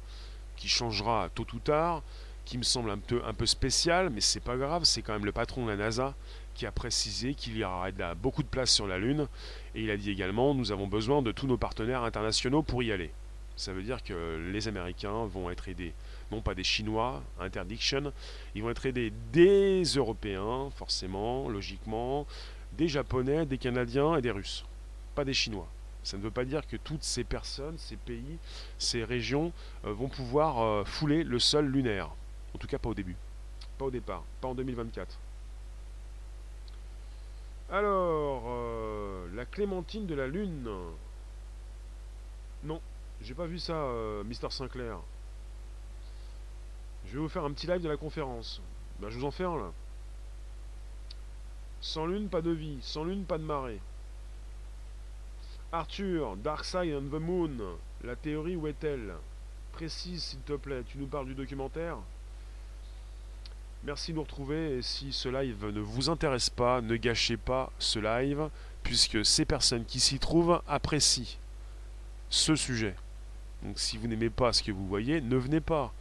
qui 0.55 0.69
changera 0.69 1.29
tôt 1.35 1.45
ou 1.55 1.59
tard, 1.59 2.05
qui 2.45 2.57
me 2.57 2.63
semble 2.63 2.91
un 2.91 2.99
peu, 2.99 3.21
un 3.27 3.35
peu 3.35 3.47
spécial, 3.47 4.11
mais 4.11 4.21
c'est 4.21 4.39
pas 4.39 4.57
grave, 4.57 4.85
c'est 4.85 5.03
quand 5.03 5.13
même 5.13 5.25
le 5.25 5.33
patron 5.33 5.65
de 5.65 5.71
la 5.71 5.77
NASA 5.77 6.15
qui 6.55 6.67
a 6.67 6.71
précisé 6.71 7.35
qu'il 7.35 7.57
y 7.57 7.65
aura 7.65 7.91
beaucoup 8.15 8.45
de 8.45 8.49
place 8.49 8.71
sur 8.71 8.87
la 8.87 8.99
Lune, 8.99 9.27
et 9.75 9.83
il 9.83 9.91
a 9.91 9.97
dit 9.97 10.13
également 10.13 10.55
nous 10.55 10.71
avons 10.71 10.87
besoin 10.87 11.21
de 11.21 11.33
tous 11.33 11.49
nos 11.49 11.59
partenaires 11.59 12.05
internationaux 12.05 12.63
pour 12.63 12.85
y 12.85 12.93
aller. 12.93 13.11
Ça 13.57 13.73
veut 13.73 13.83
dire 13.83 14.05
que 14.05 14.39
les 14.53 14.69
Américains 14.69 15.25
vont 15.25 15.51
être 15.51 15.69
aidés, 15.69 15.95
non 16.31 16.43
pas 16.43 16.55
des 16.55 16.63
Chinois, 16.63 17.25
interdiction, 17.41 18.13
ils 18.55 18.63
vont 18.63 18.71
être 18.71 18.87
aidés 18.87 19.13
des 19.33 19.83
Européens, 19.83 20.71
forcément, 20.77 21.49
logiquement, 21.49 22.25
des 22.79 22.89
Japonais, 22.89 23.45
des 23.45 23.59
Canadiens 23.59 24.17
et 24.17 24.23
des 24.23 24.31
Russes, 24.31 24.65
pas 25.15 25.25
des 25.25 25.35
Chinois. 25.35 25.67
Ça 26.05 26.17
ne 26.17 26.23
veut 26.23 26.31
pas 26.31 26.45
dire 26.45 26.67
que 26.67 26.77
toutes 26.77 27.03
ces 27.03 27.25
personnes, 27.25 27.77
ces 27.77 27.97
pays, 27.97 28.39
ces 28.79 29.05
régions 29.05 29.53
euh, 29.85 29.93
vont 29.93 30.09
pouvoir 30.09 30.63
euh, 30.63 30.85
fouler 30.85 31.25
le 31.25 31.39
sol 31.41 31.67
lunaire. 31.67 32.09
En 32.55 32.59
tout 32.59 32.69
cas 32.69 32.79
pas 32.79 32.89
au 32.89 32.95
début. 32.95 33.17
Pas 33.77 33.87
au 33.87 33.91
départ. 33.91 34.23
Pas 34.41 34.49
en 34.49 34.55
2024. 34.55 35.19
Alors, 37.71 38.45
euh, 38.47 39.27
la 39.35 39.45
clémentine 39.45 40.07
de 40.07 40.15
la 40.15 40.29
Lune. 40.29 40.71
Non, 42.65 42.81
j'ai 43.21 43.35
pas 43.35 43.47
vu 43.47 43.59
ça, 43.59 43.87
Mister 44.25 44.49
Sinclair. 44.51 44.99
Je 47.07 47.13
vais 47.13 47.19
vous 47.19 47.29
faire 47.29 47.45
un 47.45 47.53
petit 47.53 47.67
live 47.67 47.83
de 47.83 47.89
la 47.89 47.97
conférence. 47.97 48.63
Ben, 49.01 49.11
je 49.11 49.19
vous 49.19 49.25
en 49.25 49.31
fais 49.31 49.45
là. 49.45 49.73
Sans 51.81 52.07
lune, 52.07 52.29
pas 52.29 52.43
de 52.43 52.51
vie. 52.51 52.79
Sans 52.83 53.05
lune, 53.05 53.25
pas 53.25 53.39
de 53.39 53.45
marée. 53.45 53.81
Arthur, 55.71 56.37
Dark 56.37 56.65
Side 56.65 56.95
and 56.95 57.09
the 57.17 57.21
Moon. 57.21 57.51
La 58.05 58.17
théorie, 58.17 58.57
où 58.57 58.67
est-elle? 58.67 59.15
Précise, 59.73 60.23
s'il 60.23 60.41
te 60.41 60.55
plaît. 60.55 60.83
Tu 60.89 60.99
nous 60.99 61.07
parles 61.07 61.27
du 61.27 61.35
documentaire? 61.35 61.97
Merci 63.85 64.11
de 64.11 64.17
nous 64.17 64.23
retrouver. 64.23 64.79
Et 64.79 64.83
si 64.83 65.13
ce 65.13 65.29
live 65.29 65.67
ne 65.67 65.81
vous 65.81 66.11
intéresse 66.11 66.51
pas, 66.51 66.81
ne 66.81 66.97
gâchez 66.97 67.37
pas 67.37 67.71
ce 67.79 67.99
live, 67.99 68.49
puisque 68.83 69.25
ces 69.25 69.45
personnes 69.45 69.85
qui 69.85 70.01
s'y 70.01 70.19
trouvent 70.19 70.63
apprécient 70.67 71.39
ce 72.31 72.57
sujet. 72.57 72.97
Donc 73.63 73.79
si 73.79 73.99
vous 73.99 74.09
n'aimez 74.09 74.31
pas 74.31 74.53
ce 74.53 74.63
que 74.63 74.73
vous 74.73 74.87
voyez, 74.87 75.21
ne 75.21 75.37
venez 75.37 75.61
pas. 75.61 75.93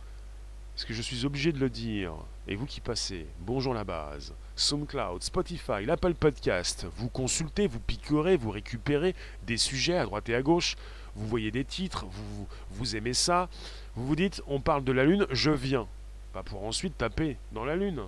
Parce 0.73 0.85
que 0.85 0.93
je 0.93 1.01
suis 1.01 1.25
obligé 1.25 1.51
de 1.51 1.59
le 1.59 1.69
dire. 1.69 2.13
Et 2.47 2.55
vous 2.55 2.65
qui 2.65 2.81
passez, 2.81 3.27
bonjour 3.39 3.73
la 3.73 3.83
base. 3.83 4.33
SoundCloud, 4.57 5.21
Spotify, 5.21 5.85
l'Apple 5.85 6.15
Podcast. 6.15 6.87
Vous 6.97 7.09
consultez, 7.09 7.67
vous 7.67 7.79
picorez, 7.79 8.35
vous 8.35 8.49
récupérez 8.49 9.15
des 9.43 9.57
sujets 9.57 9.97
à 9.97 10.03
droite 10.03 10.27
et 10.29 10.35
à 10.35 10.41
gauche. 10.41 10.75
Vous 11.15 11.27
voyez 11.27 11.51
des 11.51 11.63
titres, 11.63 12.05
vous, 12.07 12.47
vous 12.71 12.95
aimez 12.95 13.13
ça. 13.13 13.49
Vous 13.95 14.07
vous 14.07 14.15
dites, 14.15 14.41
on 14.47 14.59
parle 14.59 14.83
de 14.83 14.91
la 14.91 15.05
Lune, 15.05 15.27
je 15.29 15.51
viens. 15.51 15.87
Pas 16.33 16.41
pour 16.41 16.65
ensuite 16.65 16.97
taper 16.97 17.37
dans 17.51 17.65
la 17.65 17.75
Lune. 17.75 18.01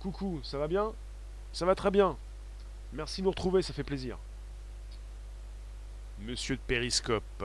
Coucou, 0.00 0.40
ça 0.42 0.56
va 0.58 0.66
bien? 0.66 0.92
Ça 1.52 1.66
va 1.66 1.74
très 1.74 1.90
bien. 1.90 2.16
Merci 2.94 3.20
de 3.20 3.26
nous 3.26 3.30
retrouver, 3.30 3.60
ça 3.60 3.74
fait 3.74 3.84
plaisir. 3.84 4.16
Monsieur 6.20 6.56
de 6.56 6.60
Périscope. 6.66 7.44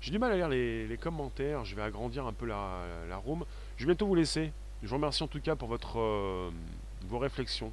J'ai 0.00 0.10
du 0.10 0.18
mal 0.18 0.32
à 0.32 0.36
lire 0.36 0.48
les, 0.48 0.98
commentaires, 1.00 1.64
je 1.64 1.76
vais 1.76 1.82
agrandir 1.82 2.26
un 2.26 2.32
peu 2.32 2.46
la, 2.46 3.16
room. 3.24 3.44
Je 3.76 3.84
vais 3.84 3.92
bientôt 3.92 4.06
vous 4.06 4.16
laisser. 4.16 4.52
Je 4.82 4.88
vous 4.88 4.96
remercie 4.96 5.22
en 5.22 5.28
tout 5.28 5.40
cas 5.40 5.56
pour 5.56 5.68
votre, 5.68 5.98
euh, 5.98 6.50
vos 7.06 7.18
réflexions. 7.18 7.72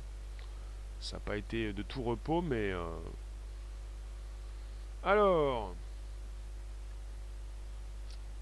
Ça 0.99 1.17
n'a 1.17 1.19
pas 1.19 1.37
été 1.37 1.73
de 1.73 1.83
tout 1.83 2.03
repos, 2.03 2.41
mais... 2.41 2.71
Euh, 2.71 2.83
alors... 5.03 5.75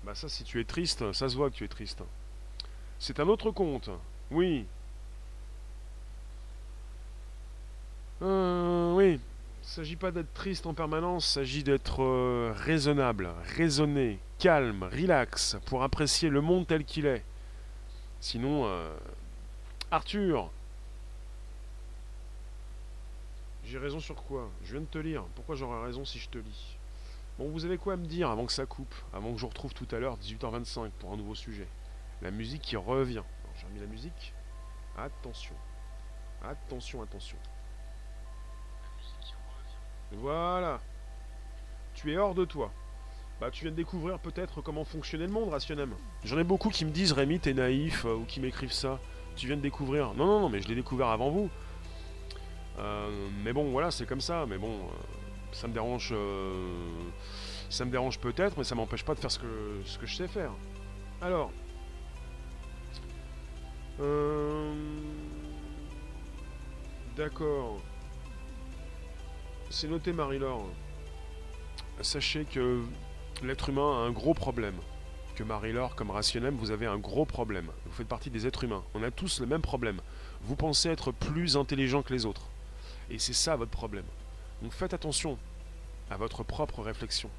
Bah 0.03 0.15
ça, 0.15 0.27
si 0.27 0.43
tu 0.43 0.59
es 0.59 0.65
triste, 0.65 1.11
ça 1.13 1.29
se 1.29 1.35
voit 1.35 1.49
que 1.49 1.55
tu 1.55 1.63
es 1.63 1.67
triste. 1.67 2.03
C'est 2.99 3.19
un 3.19 3.27
autre 3.27 3.51
compte. 3.51 3.89
Oui. 4.31 4.65
Euh, 8.21 8.93
oui. 8.93 9.13
Il 9.13 9.65
ne 9.65 9.69
s'agit 9.75 9.95
pas 9.95 10.11
d'être 10.11 10.33
triste 10.33 10.65
en 10.65 10.73
permanence, 10.73 11.27
il 11.29 11.31
s'agit 11.31 11.63
d'être 11.63 12.03
euh, 12.03 12.53
raisonnable, 12.55 13.29
raisonné, 13.55 14.19
calme, 14.39 14.83
relax, 14.83 15.57
pour 15.65 15.83
apprécier 15.83 16.29
le 16.29 16.41
monde 16.41 16.67
tel 16.67 16.83
qu'il 16.83 17.05
est. 17.05 17.23
Sinon, 18.19 18.69
Arthur, 19.91 20.49
J'ai 23.73 23.79
raison 23.79 23.99
sur 23.99 24.23
quoi? 24.23 24.51
Je 24.63 24.73
viens 24.73 24.81
de 24.81 24.85
te 24.85 24.99
lire. 24.99 25.23
Pourquoi 25.33 25.55
j'aurais 25.55 25.83
raison 25.83 26.05
si 26.05 26.19
je 26.19 26.29
te 26.29 26.37
lis? 26.37 26.77
Bon, 27.39 27.49
vous 27.49 27.65
avez 27.65 27.79
quoi 27.79 27.93
à 27.93 27.95
me 27.95 28.05
dire 28.05 28.29
avant 28.29 28.45
que 28.45 28.51
ça 28.51 28.67
coupe 28.67 28.93
Avant 29.11 29.33
que 29.33 29.39
je 29.39 29.47
retrouve 29.47 29.73
tout 29.73 29.87
à 29.89 29.97
l'heure, 29.97 30.19
18h25, 30.19 30.91
pour 30.99 31.11
un 31.11 31.17
nouveau 31.17 31.33
sujet? 31.33 31.67
La 32.21 32.29
musique 32.29 32.61
qui 32.61 32.75
revient. 32.75 33.23
J'ai 33.57 33.65
remis 33.65 33.79
la 33.79 33.87
musique. 33.87 34.35
Attention. 34.95 35.55
Attention, 36.43 37.01
attention. 37.01 37.37
Voilà. 40.11 40.79
Tu 41.95 42.13
es 42.13 42.17
hors 42.17 42.35
de 42.35 42.45
toi. 42.45 42.71
Bah, 43.41 43.49
tu 43.49 43.63
viens 43.63 43.71
de 43.71 43.75
découvrir 43.75 44.19
peut-être 44.19 44.61
comment 44.61 44.85
fonctionnait 44.85 45.25
le 45.25 45.33
monde, 45.33 45.49
Rationem. 45.49 45.95
J'en 46.23 46.37
ai 46.37 46.43
beaucoup 46.43 46.69
qui 46.69 46.85
me 46.85 46.91
disent 46.91 47.11
Rémi, 47.11 47.39
t'es 47.39 47.55
naïf, 47.55 48.05
euh, 48.05 48.17
ou 48.17 48.25
qui 48.25 48.39
m'écrivent 48.39 48.71
ça. 48.71 48.99
Tu 49.35 49.47
viens 49.47 49.57
de 49.57 49.61
découvrir. 49.61 50.13
Non, 50.13 50.27
non, 50.27 50.41
non, 50.41 50.49
mais 50.49 50.61
je 50.61 50.67
l'ai 50.67 50.75
découvert 50.75 51.07
avant 51.07 51.31
vous. 51.31 51.49
Euh, 52.79 53.29
mais 53.43 53.53
bon, 53.53 53.71
voilà, 53.71 53.91
c'est 53.91 54.05
comme 54.05 54.21
ça. 54.21 54.45
Mais 54.47 54.57
bon, 54.57 54.73
euh, 54.73 54.93
ça 55.51 55.67
me 55.67 55.73
dérange. 55.73 56.09
Euh, 56.11 56.67
ça 57.69 57.85
me 57.85 57.91
dérange 57.91 58.19
peut-être, 58.19 58.57
mais 58.57 58.63
ça 58.63 58.75
m'empêche 58.75 59.03
pas 59.03 59.15
de 59.15 59.19
faire 59.19 59.31
ce 59.31 59.39
que, 59.39 59.81
ce 59.85 59.97
que 59.97 60.05
je 60.05 60.15
sais 60.15 60.27
faire. 60.27 60.51
Alors. 61.21 61.51
D'accord. 67.15 67.79
C'est 69.69 69.87
noté, 69.87 70.13
Marie-Laure. 70.13 70.67
Sachez 72.01 72.45
que 72.45 72.81
l'être 73.43 73.69
humain 73.69 74.03
a 74.03 74.07
un 74.07 74.11
gros 74.11 74.33
problème. 74.33 74.75
Que 75.35 75.43
Marie-Laure, 75.43 75.95
comme 75.95 76.11
Rationnel, 76.11 76.53
vous 76.53 76.71
avez 76.71 76.85
un 76.85 76.97
gros 76.97 77.25
problème. 77.25 77.67
Vous 77.85 77.91
faites 77.91 78.07
partie 78.07 78.29
des 78.29 78.45
êtres 78.45 78.63
humains. 78.63 78.83
On 78.93 79.03
a 79.03 79.11
tous 79.11 79.39
le 79.39 79.45
même 79.47 79.61
problème. 79.61 80.01
Vous 80.41 80.55
pensez 80.55 80.89
être 80.89 81.11
plus 81.11 81.55
intelligent 81.57 82.01
que 82.03 82.13
les 82.13 82.25
autres. 82.25 82.49
Et 83.13 83.19
c'est 83.19 83.33
ça 83.33 83.55
votre 83.55 83.71
problème. 83.71 84.05
Donc 84.63 84.73
faites 84.73 84.93
attention 84.93 85.37
à 86.09 86.17
votre 86.17 86.43
propre 86.43 86.81
réflexion. 86.81 87.29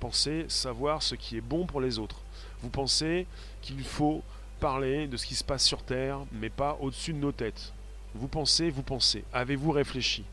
pensez 0.00 0.46
savoir 0.48 1.02
ce 1.02 1.14
qui 1.14 1.36
est 1.36 1.40
bon 1.40 1.66
pour 1.66 1.80
les 1.80 2.00
autres. 2.00 2.20
Vous 2.62 2.68
pensez 2.68 3.28
qu'il 3.62 3.84
faut 3.84 4.24
parler 4.58 5.06
de 5.06 5.16
ce 5.16 5.26
qui 5.26 5.36
se 5.36 5.44
passe 5.44 5.64
sur 5.64 5.84
Terre, 5.84 6.18
mais 6.32 6.50
pas 6.50 6.76
au-dessus 6.80 7.12
de 7.12 7.18
nos 7.18 7.30
têtes. 7.30 7.72
Vous 8.14 8.26
pensez, 8.26 8.70
vous 8.70 8.82
pensez. 8.82 9.24
Avez-vous 9.32 9.70
réfléchi? 9.70 10.24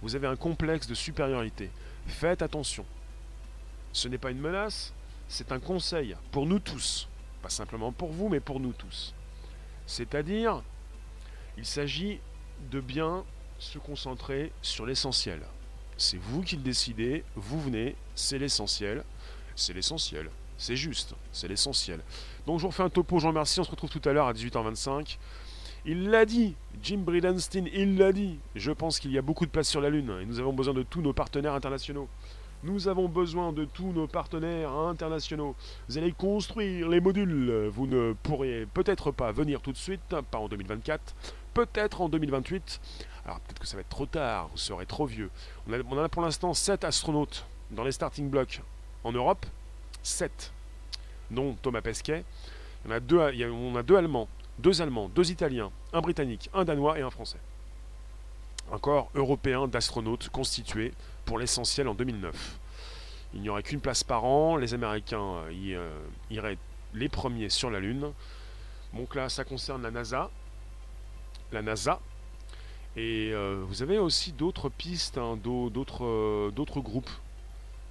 Vous 0.00 0.16
avez 0.16 0.26
un 0.26 0.36
complexe 0.36 0.86
de 0.86 0.94
supériorité. 0.94 1.70
Faites 2.06 2.40
attention. 2.40 2.86
Ce 3.92 4.08
n'est 4.08 4.18
pas 4.18 4.30
une 4.30 4.40
menace, 4.40 4.94
c'est 5.28 5.52
un 5.52 5.60
conseil 5.60 6.16
pour 6.30 6.46
nous 6.46 6.60
tous. 6.60 7.08
Pas 7.42 7.50
simplement 7.50 7.92
pour 7.92 8.10
vous, 8.10 8.30
mais 8.30 8.40
pour 8.40 8.58
nous 8.58 8.72
tous. 8.72 9.14
C'est-à-dire, 9.86 10.62
il 11.58 11.66
s'agit 11.66 12.20
de 12.70 12.80
bien 12.80 13.24
se 13.58 13.78
concentrer 13.78 14.52
sur 14.62 14.86
l'essentiel. 14.86 15.40
C'est 15.96 16.18
vous 16.18 16.42
qui 16.42 16.56
le 16.56 16.62
décidez, 16.62 17.24
vous 17.34 17.60
venez, 17.60 17.96
c'est 18.14 18.38
l'essentiel, 18.38 19.04
c'est 19.54 19.72
l'essentiel, 19.72 20.30
c'est 20.58 20.76
juste, 20.76 21.14
c'est 21.32 21.48
l'essentiel. 21.48 22.00
Donc 22.46 22.58
je 22.58 22.62
vous 22.62 22.68
refais 22.68 22.82
un 22.82 22.90
topo, 22.90 23.18
je 23.18 23.22
vous 23.22 23.28
remercie, 23.28 23.60
on 23.60 23.64
se 23.64 23.70
retrouve 23.70 23.90
tout 23.90 24.06
à 24.08 24.12
l'heure 24.12 24.26
à 24.26 24.32
18h25. 24.32 25.16
Il 25.88 26.10
l'a 26.10 26.24
dit, 26.24 26.56
Jim 26.82 26.98
Bridenstine, 26.98 27.68
il 27.72 27.96
l'a 27.96 28.12
dit. 28.12 28.38
Je 28.56 28.72
pense 28.72 28.98
qu'il 28.98 29.12
y 29.12 29.18
a 29.18 29.22
beaucoup 29.22 29.46
de 29.46 29.50
place 29.50 29.68
sur 29.68 29.80
la 29.80 29.88
Lune 29.88 30.12
et 30.20 30.26
nous 30.26 30.40
avons 30.40 30.52
besoin 30.52 30.74
de 30.74 30.82
tous 30.82 31.00
nos 31.00 31.12
partenaires 31.12 31.54
internationaux. 31.54 32.08
Nous 32.64 32.88
avons 32.88 33.08
besoin 33.08 33.52
de 33.52 33.64
tous 33.64 33.92
nos 33.92 34.08
partenaires 34.08 34.72
internationaux. 34.72 35.54
Vous 35.88 35.98
allez 35.98 36.10
construire 36.10 36.88
les 36.88 37.00
modules. 37.00 37.68
Vous 37.68 37.86
ne 37.86 38.14
pourriez 38.24 38.66
peut-être 38.66 39.12
pas 39.12 39.30
venir 39.30 39.60
tout 39.60 39.70
de 39.70 39.76
suite, 39.76 40.00
pas 40.30 40.38
en 40.38 40.48
2024, 40.48 41.14
peut-être 41.54 42.00
en 42.00 42.08
2028. 42.08 42.80
Alors 43.26 43.40
peut-être 43.40 43.58
que 43.58 43.66
ça 43.66 43.76
va 43.76 43.80
être 43.80 43.88
trop 43.88 44.06
tard, 44.06 44.48
vous 44.48 44.56
serez 44.56 44.86
trop 44.86 45.04
vieux. 45.04 45.30
On 45.68 45.72
a, 45.72 45.78
on 45.90 45.98
a 45.98 46.08
pour 46.08 46.22
l'instant 46.22 46.54
7 46.54 46.84
astronautes 46.84 47.44
dans 47.72 47.82
les 47.82 47.92
starting 47.92 48.30
blocks 48.30 48.62
en 49.02 49.10
Europe. 49.10 49.44
7, 50.04 50.52
dont 51.32 51.54
Thomas 51.60 51.80
Pesquet. 51.80 52.24
En 52.86 52.90
on 52.90 52.92
a 52.92 53.82
deux 53.82 53.96
Allemands, 53.96 54.28
deux 54.60 54.80
Allemands, 54.80 55.08
deux 55.08 55.32
Italiens, 55.32 55.72
un 55.92 56.00
Britannique, 56.00 56.48
un 56.54 56.64
Danois 56.64 57.00
et 57.00 57.02
un 57.02 57.10
Français. 57.10 57.40
Un 58.72 58.78
corps 58.78 59.10
européen 59.16 59.66
d'astronautes 59.66 60.28
constitué 60.28 60.92
pour 61.24 61.38
l'essentiel 61.40 61.88
en 61.88 61.94
2009. 61.94 62.58
Il 63.34 63.40
n'y 63.40 63.48
aurait 63.48 63.64
qu'une 63.64 63.80
place 63.80 64.04
par 64.04 64.24
an, 64.24 64.56
les 64.56 64.72
Américains 64.72 65.42
y, 65.50 65.74
euh, 65.74 65.90
iraient 66.30 66.58
les 66.94 67.08
premiers 67.08 67.48
sur 67.48 67.70
la 67.70 67.80
Lune. 67.80 68.12
Donc 68.92 69.16
là, 69.16 69.28
ça 69.28 69.42
concerne 69.42 69.82
la 69.82 69.90
NASA. 69.90 70.30
La 71.50 71.62
NASA. 71.62 72.00
Et 72.96 73.30
euh, 73.34 73.62
vous 73.68 73.82
avez 73.82 73.98
aussi 73.98 74.32
d'autres 74.32 74.70
pistes, 74.70 75.18
hein, 75.18 75.36
d'autres 75.36 76.06
euh, 76.06 76.50
d'autres 76.50 76.80
groupes. 76.80 77.10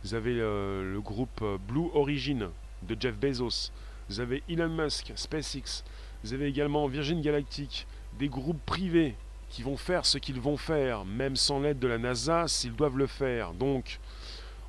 Vous 0.04 0.16
avez 0.16 0.40
euh, 0.40 0.94
le 0.94 1.00
groupe 1.00 1.44
Blue 1.68 1.90
Origin 1.94 2.50
de 2.82 2.98
Jeff 3.00 3.16
Bezos. 3.16 3.72
Vous 4.10 4.20
avez 4.20 4.42
Elon 4.50 4.70
Musk, 4.70 5.14
SpaceX. 5.16 5.84
Vous 6.24 6.34
avez 6.34 6.48
également 6.48 6.88
Virgin 6.88 7.22
Galactic, 7.22 7.86
des 8.18 8.30
groupes 8.30 8.64
privés 8.66 9.14
qui 9.50 9.62
vont 9.62 9.78
faire 9.78 10.08
ce 10.08 10.18
qu'ils 10.18 10.42
vont 10.42 10.58
faire, 10.58 11.06
même 11.06 11.36
sans 11.36 11.60
l'aide 11.60 11.78
de 11.78 11.88
la 11.88 12.00
NASA, 12.00 12.48
s'ils 12.48 12.76
doivent 12.76 12.98
le 12.98 13.08
faire. 13.08 13.54
Donc, 13.54 14.00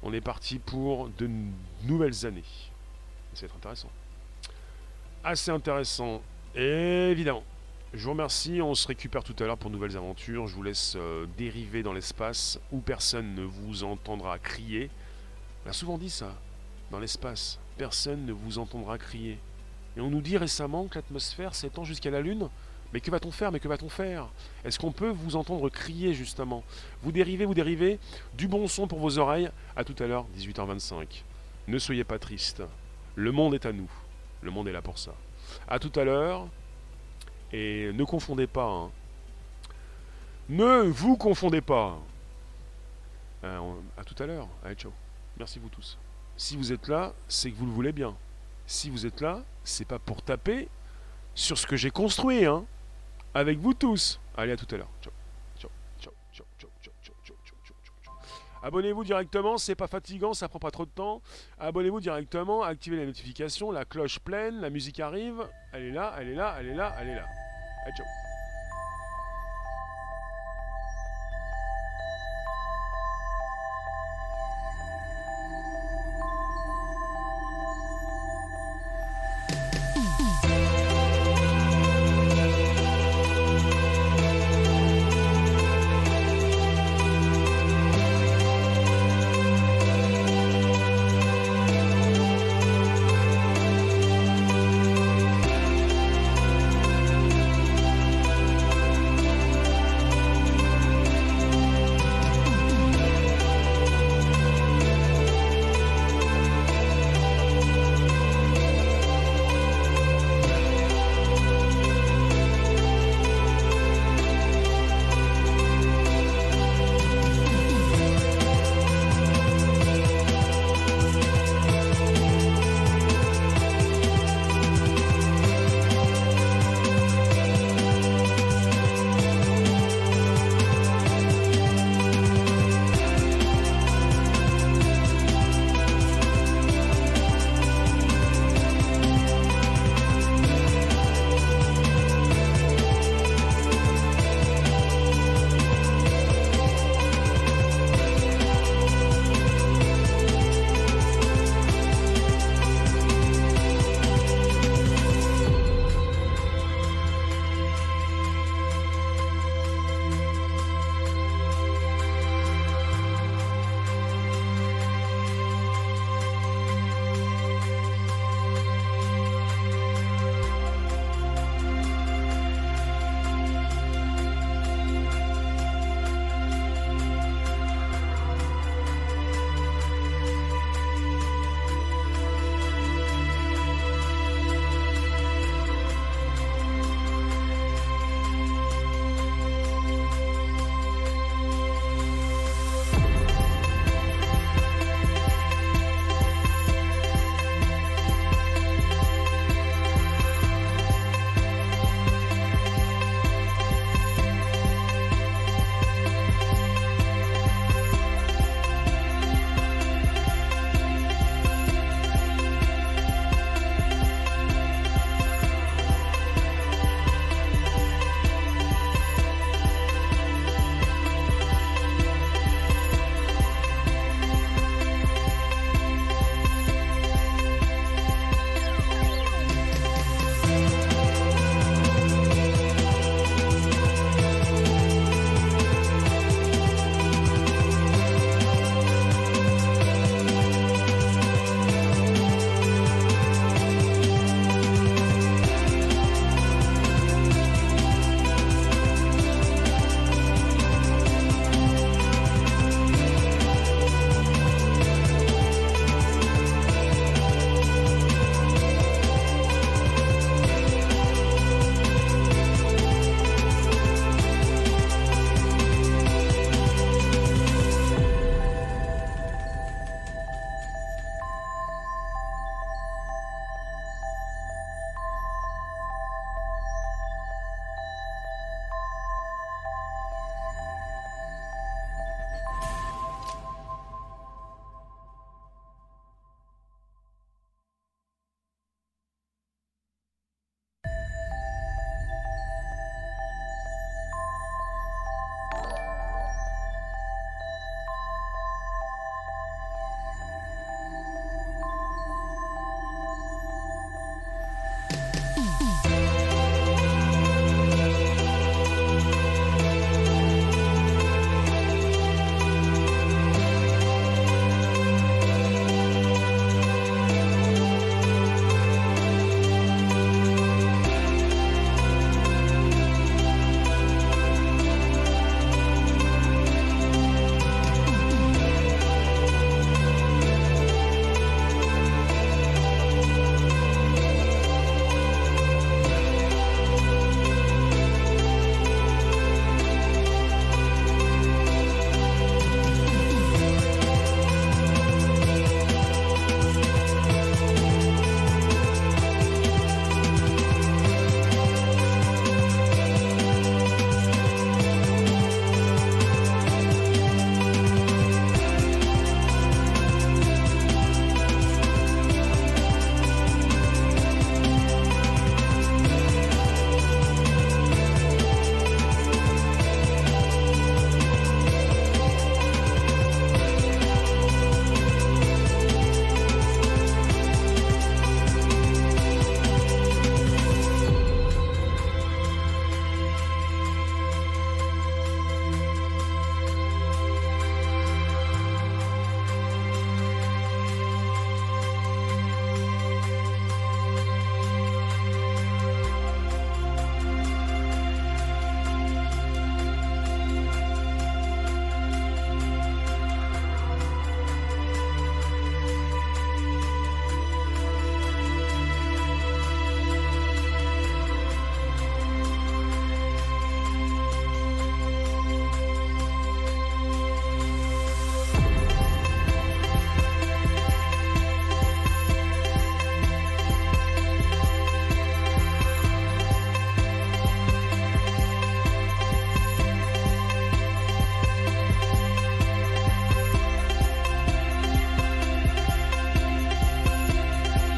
on 0.03 0.12
est 0.12 0.20
parti 0.20 0.59
pour 0.59 1.09
de 1.16 1.30
nouvelles 1.84 2.26
années. 2.26 2.45
Ça 3.32 3.43
va 3.43 3.47
être 3.47 3.57
intéressant. 3.57 3.91
Assez 5.24 5.51
intéressant, 5.51 6.22
évidemment. 6.55 7.43
Je 7.97 8.05
vous 8.05 8.11
remercie, 8.11 8.61
on 8.61 8.75
se 8.75 8.87
récupère 8.87 9.25
tout 9.25 9.35
à 9.43 9.47
l'heure 9.47 9.57
pour 9.57 9.71
nouvelles 9.71 9.97
aventures. 9.97 10.47
Je 10.47 10.55
vous 10.55 10.63
laisse 10.63 10.97
euh, 10.97 11.25
dériver 11.39 11.83
dans 11.83 11.95
l'espace 11.95 12.61
où 12.71 12.81
personne 12.81 13.35
ne 13.35 13.43
vous 13.43 13.85
entendra 13.85 14.39
crier. 14.39 14.91
On 15.65 15.71
a 15.71 15.73
souvent 15.73 15.97
dit 15.97 16.11
ça, 16.11 16.35
dans 16.91 16.99
l'espace, 16.99 17.59
personne 17.79 18.27
ne 18.27 18.35
vous 18.35 18.59
entendra 18.59 18.99
crier. 18.99 19.39
Et 19.97 20.03
on 20.03 20.11
nous 20.11 20.21
dit 20.21 20.37
récemment 20.37 20.89
que 20.89 20.97
l'atmosphère 20.97 21.55
s'étend 21.55 21.85
jusqu'à 21.85 22.11
la 22.11 22.21
Lune. 22.21 22.51
Mais 22.93 23.01
que 23.01 23.11
va-t-on 23.11 23.31
faire? 23.31 23.51
Mais 23.51 23.61
que 23.61 23.69
va-t-on 23.69 23.89
faire? 23.89 24.29
Est-ce 24.67 24.79
qu'on 24.79 24.93
peut 24.93 25.09
vous 25.09 25.35
entendre 25.35 25.71
crier 25.71 26.13
justement? 26.13 26.65
Vous 27.03 27.13
dérivez, 27.13 27.47
vous 27.47 27.55
dérivez. 27.55 27.99
Du 28.37 28.47
bon 28.47 28.69
son 28.69 28.87
pour 28.87 28.99
vos 28.99 29.17
oreilles. 29.17 29.49
À 29.75 29.85
tout 29.85 29.97
à 30.01 30.07
l'heure, 30.07 30.27
18h25. 30.37 31.23
Ne 31.67 31.79
soyez 31.79 32.05
pas 32.05 32.19
triste. 32.19 32.63
Le 33.15 33.33
monde 33.33 33.55
est 33.55 33.65
à 33.65 33.73
nous. 33.73 33.91
Le 34.43 34.51
monde 34.51 34.69
est 34.69 34.73
là 34.73 34.83
pour 34.83 34.99
ça. 34.99 35.15
À 35.67 35.79
tout 35.79 35.99
à 35.99 36.05
l'heure. 36.05 36.47
Et 37.53 37.93
ne 37.93 38.05
confondez 38.05 38.47
pas. 38.47 38.69
Hein. 38.69 38.91
Ne 40.49 40.83
vous 40.83 41.17
confondez 41.17 41.61
pas. 41.61 41.99
Euh, 43.45 43.59
on- 43.59 43.83
à 44.01 44.05
tout 44.05 44.21
à 44.23 44.27
l'heure. 44.27 44.49
Allez, 44.65 44.75
ciao. 44.75 44.93
Merci 45.39 45.59
vous 45.59 45.69
tous. 45.69 45.99
Si 46.37 46.57
vous 46.57 46.73
êtes 46.73 46.89
là, 46.89 47.13
c'est 47.29 47.51
que 47.51 47.57
vous 47.57 47.67
le 47.67 47.73
voulez 47.73 47.93
bien. 47.93 48.15
Si 48.67 48.91
vous 48.91 49.07
êtes 49.07 49.21
là, 49.21 49.43
c'est 49.65 49.85
pas 49.87 49.99
pour 49.99 50.23
taper 50.23 50.69
sur 51.35 51.57
ce 51.59 51.67
que 51.67 51.77
j'ai 51.77 51.91
construit, 51.91 52.45
hein. 52.47 52.65
Avec 53.35 53.59
vous 53.59 53.75
tous. 53.75 54.19
Allez, 54.37 54.53
à 54.53 54.57
tout 54.57 54.73
à 54.75 54.79
l'heure. 54.79 54.89
Ciao. 55.03 55.13
Abonnez-vous 58.63 59.05
directement, 59.05 59.59
c'est 59.59 59.75
pas 59.75 59.87
fatigant, 59.87 60.35
ça 60.35 60.49
prend 60.49 60.59
pas 60.59 60.71
trop 60.71 60.85
de 60.85 60.91
temps. 60.91 61.23
Abonnez-vous 61.59 62.01
directement, 62.01 62.63
activez 62.63 62.97
les 62.97 63.07
notifications, 63.07 63.71
la 63.71 63.85
cloche 63.85 64.19
pleine, 64.19 64.61
la 64.61 64.71
musique 64.71 65.01
arrive. 65.01 65.47
Elle 65.73 65.85
est 65.85 65.93
là, 65.93 66.15
elle 66.19 66.29
est 66.29 66.35
là, 66.35 66.57
elle 66.59 66.69
est 66.69 66.75
là, 66.75 66.97
elle 67.01 67.09
est 67.09 67.15
là. 67.15 67.27
Allez, 67.87 67.97
ciao. 67.97 68.26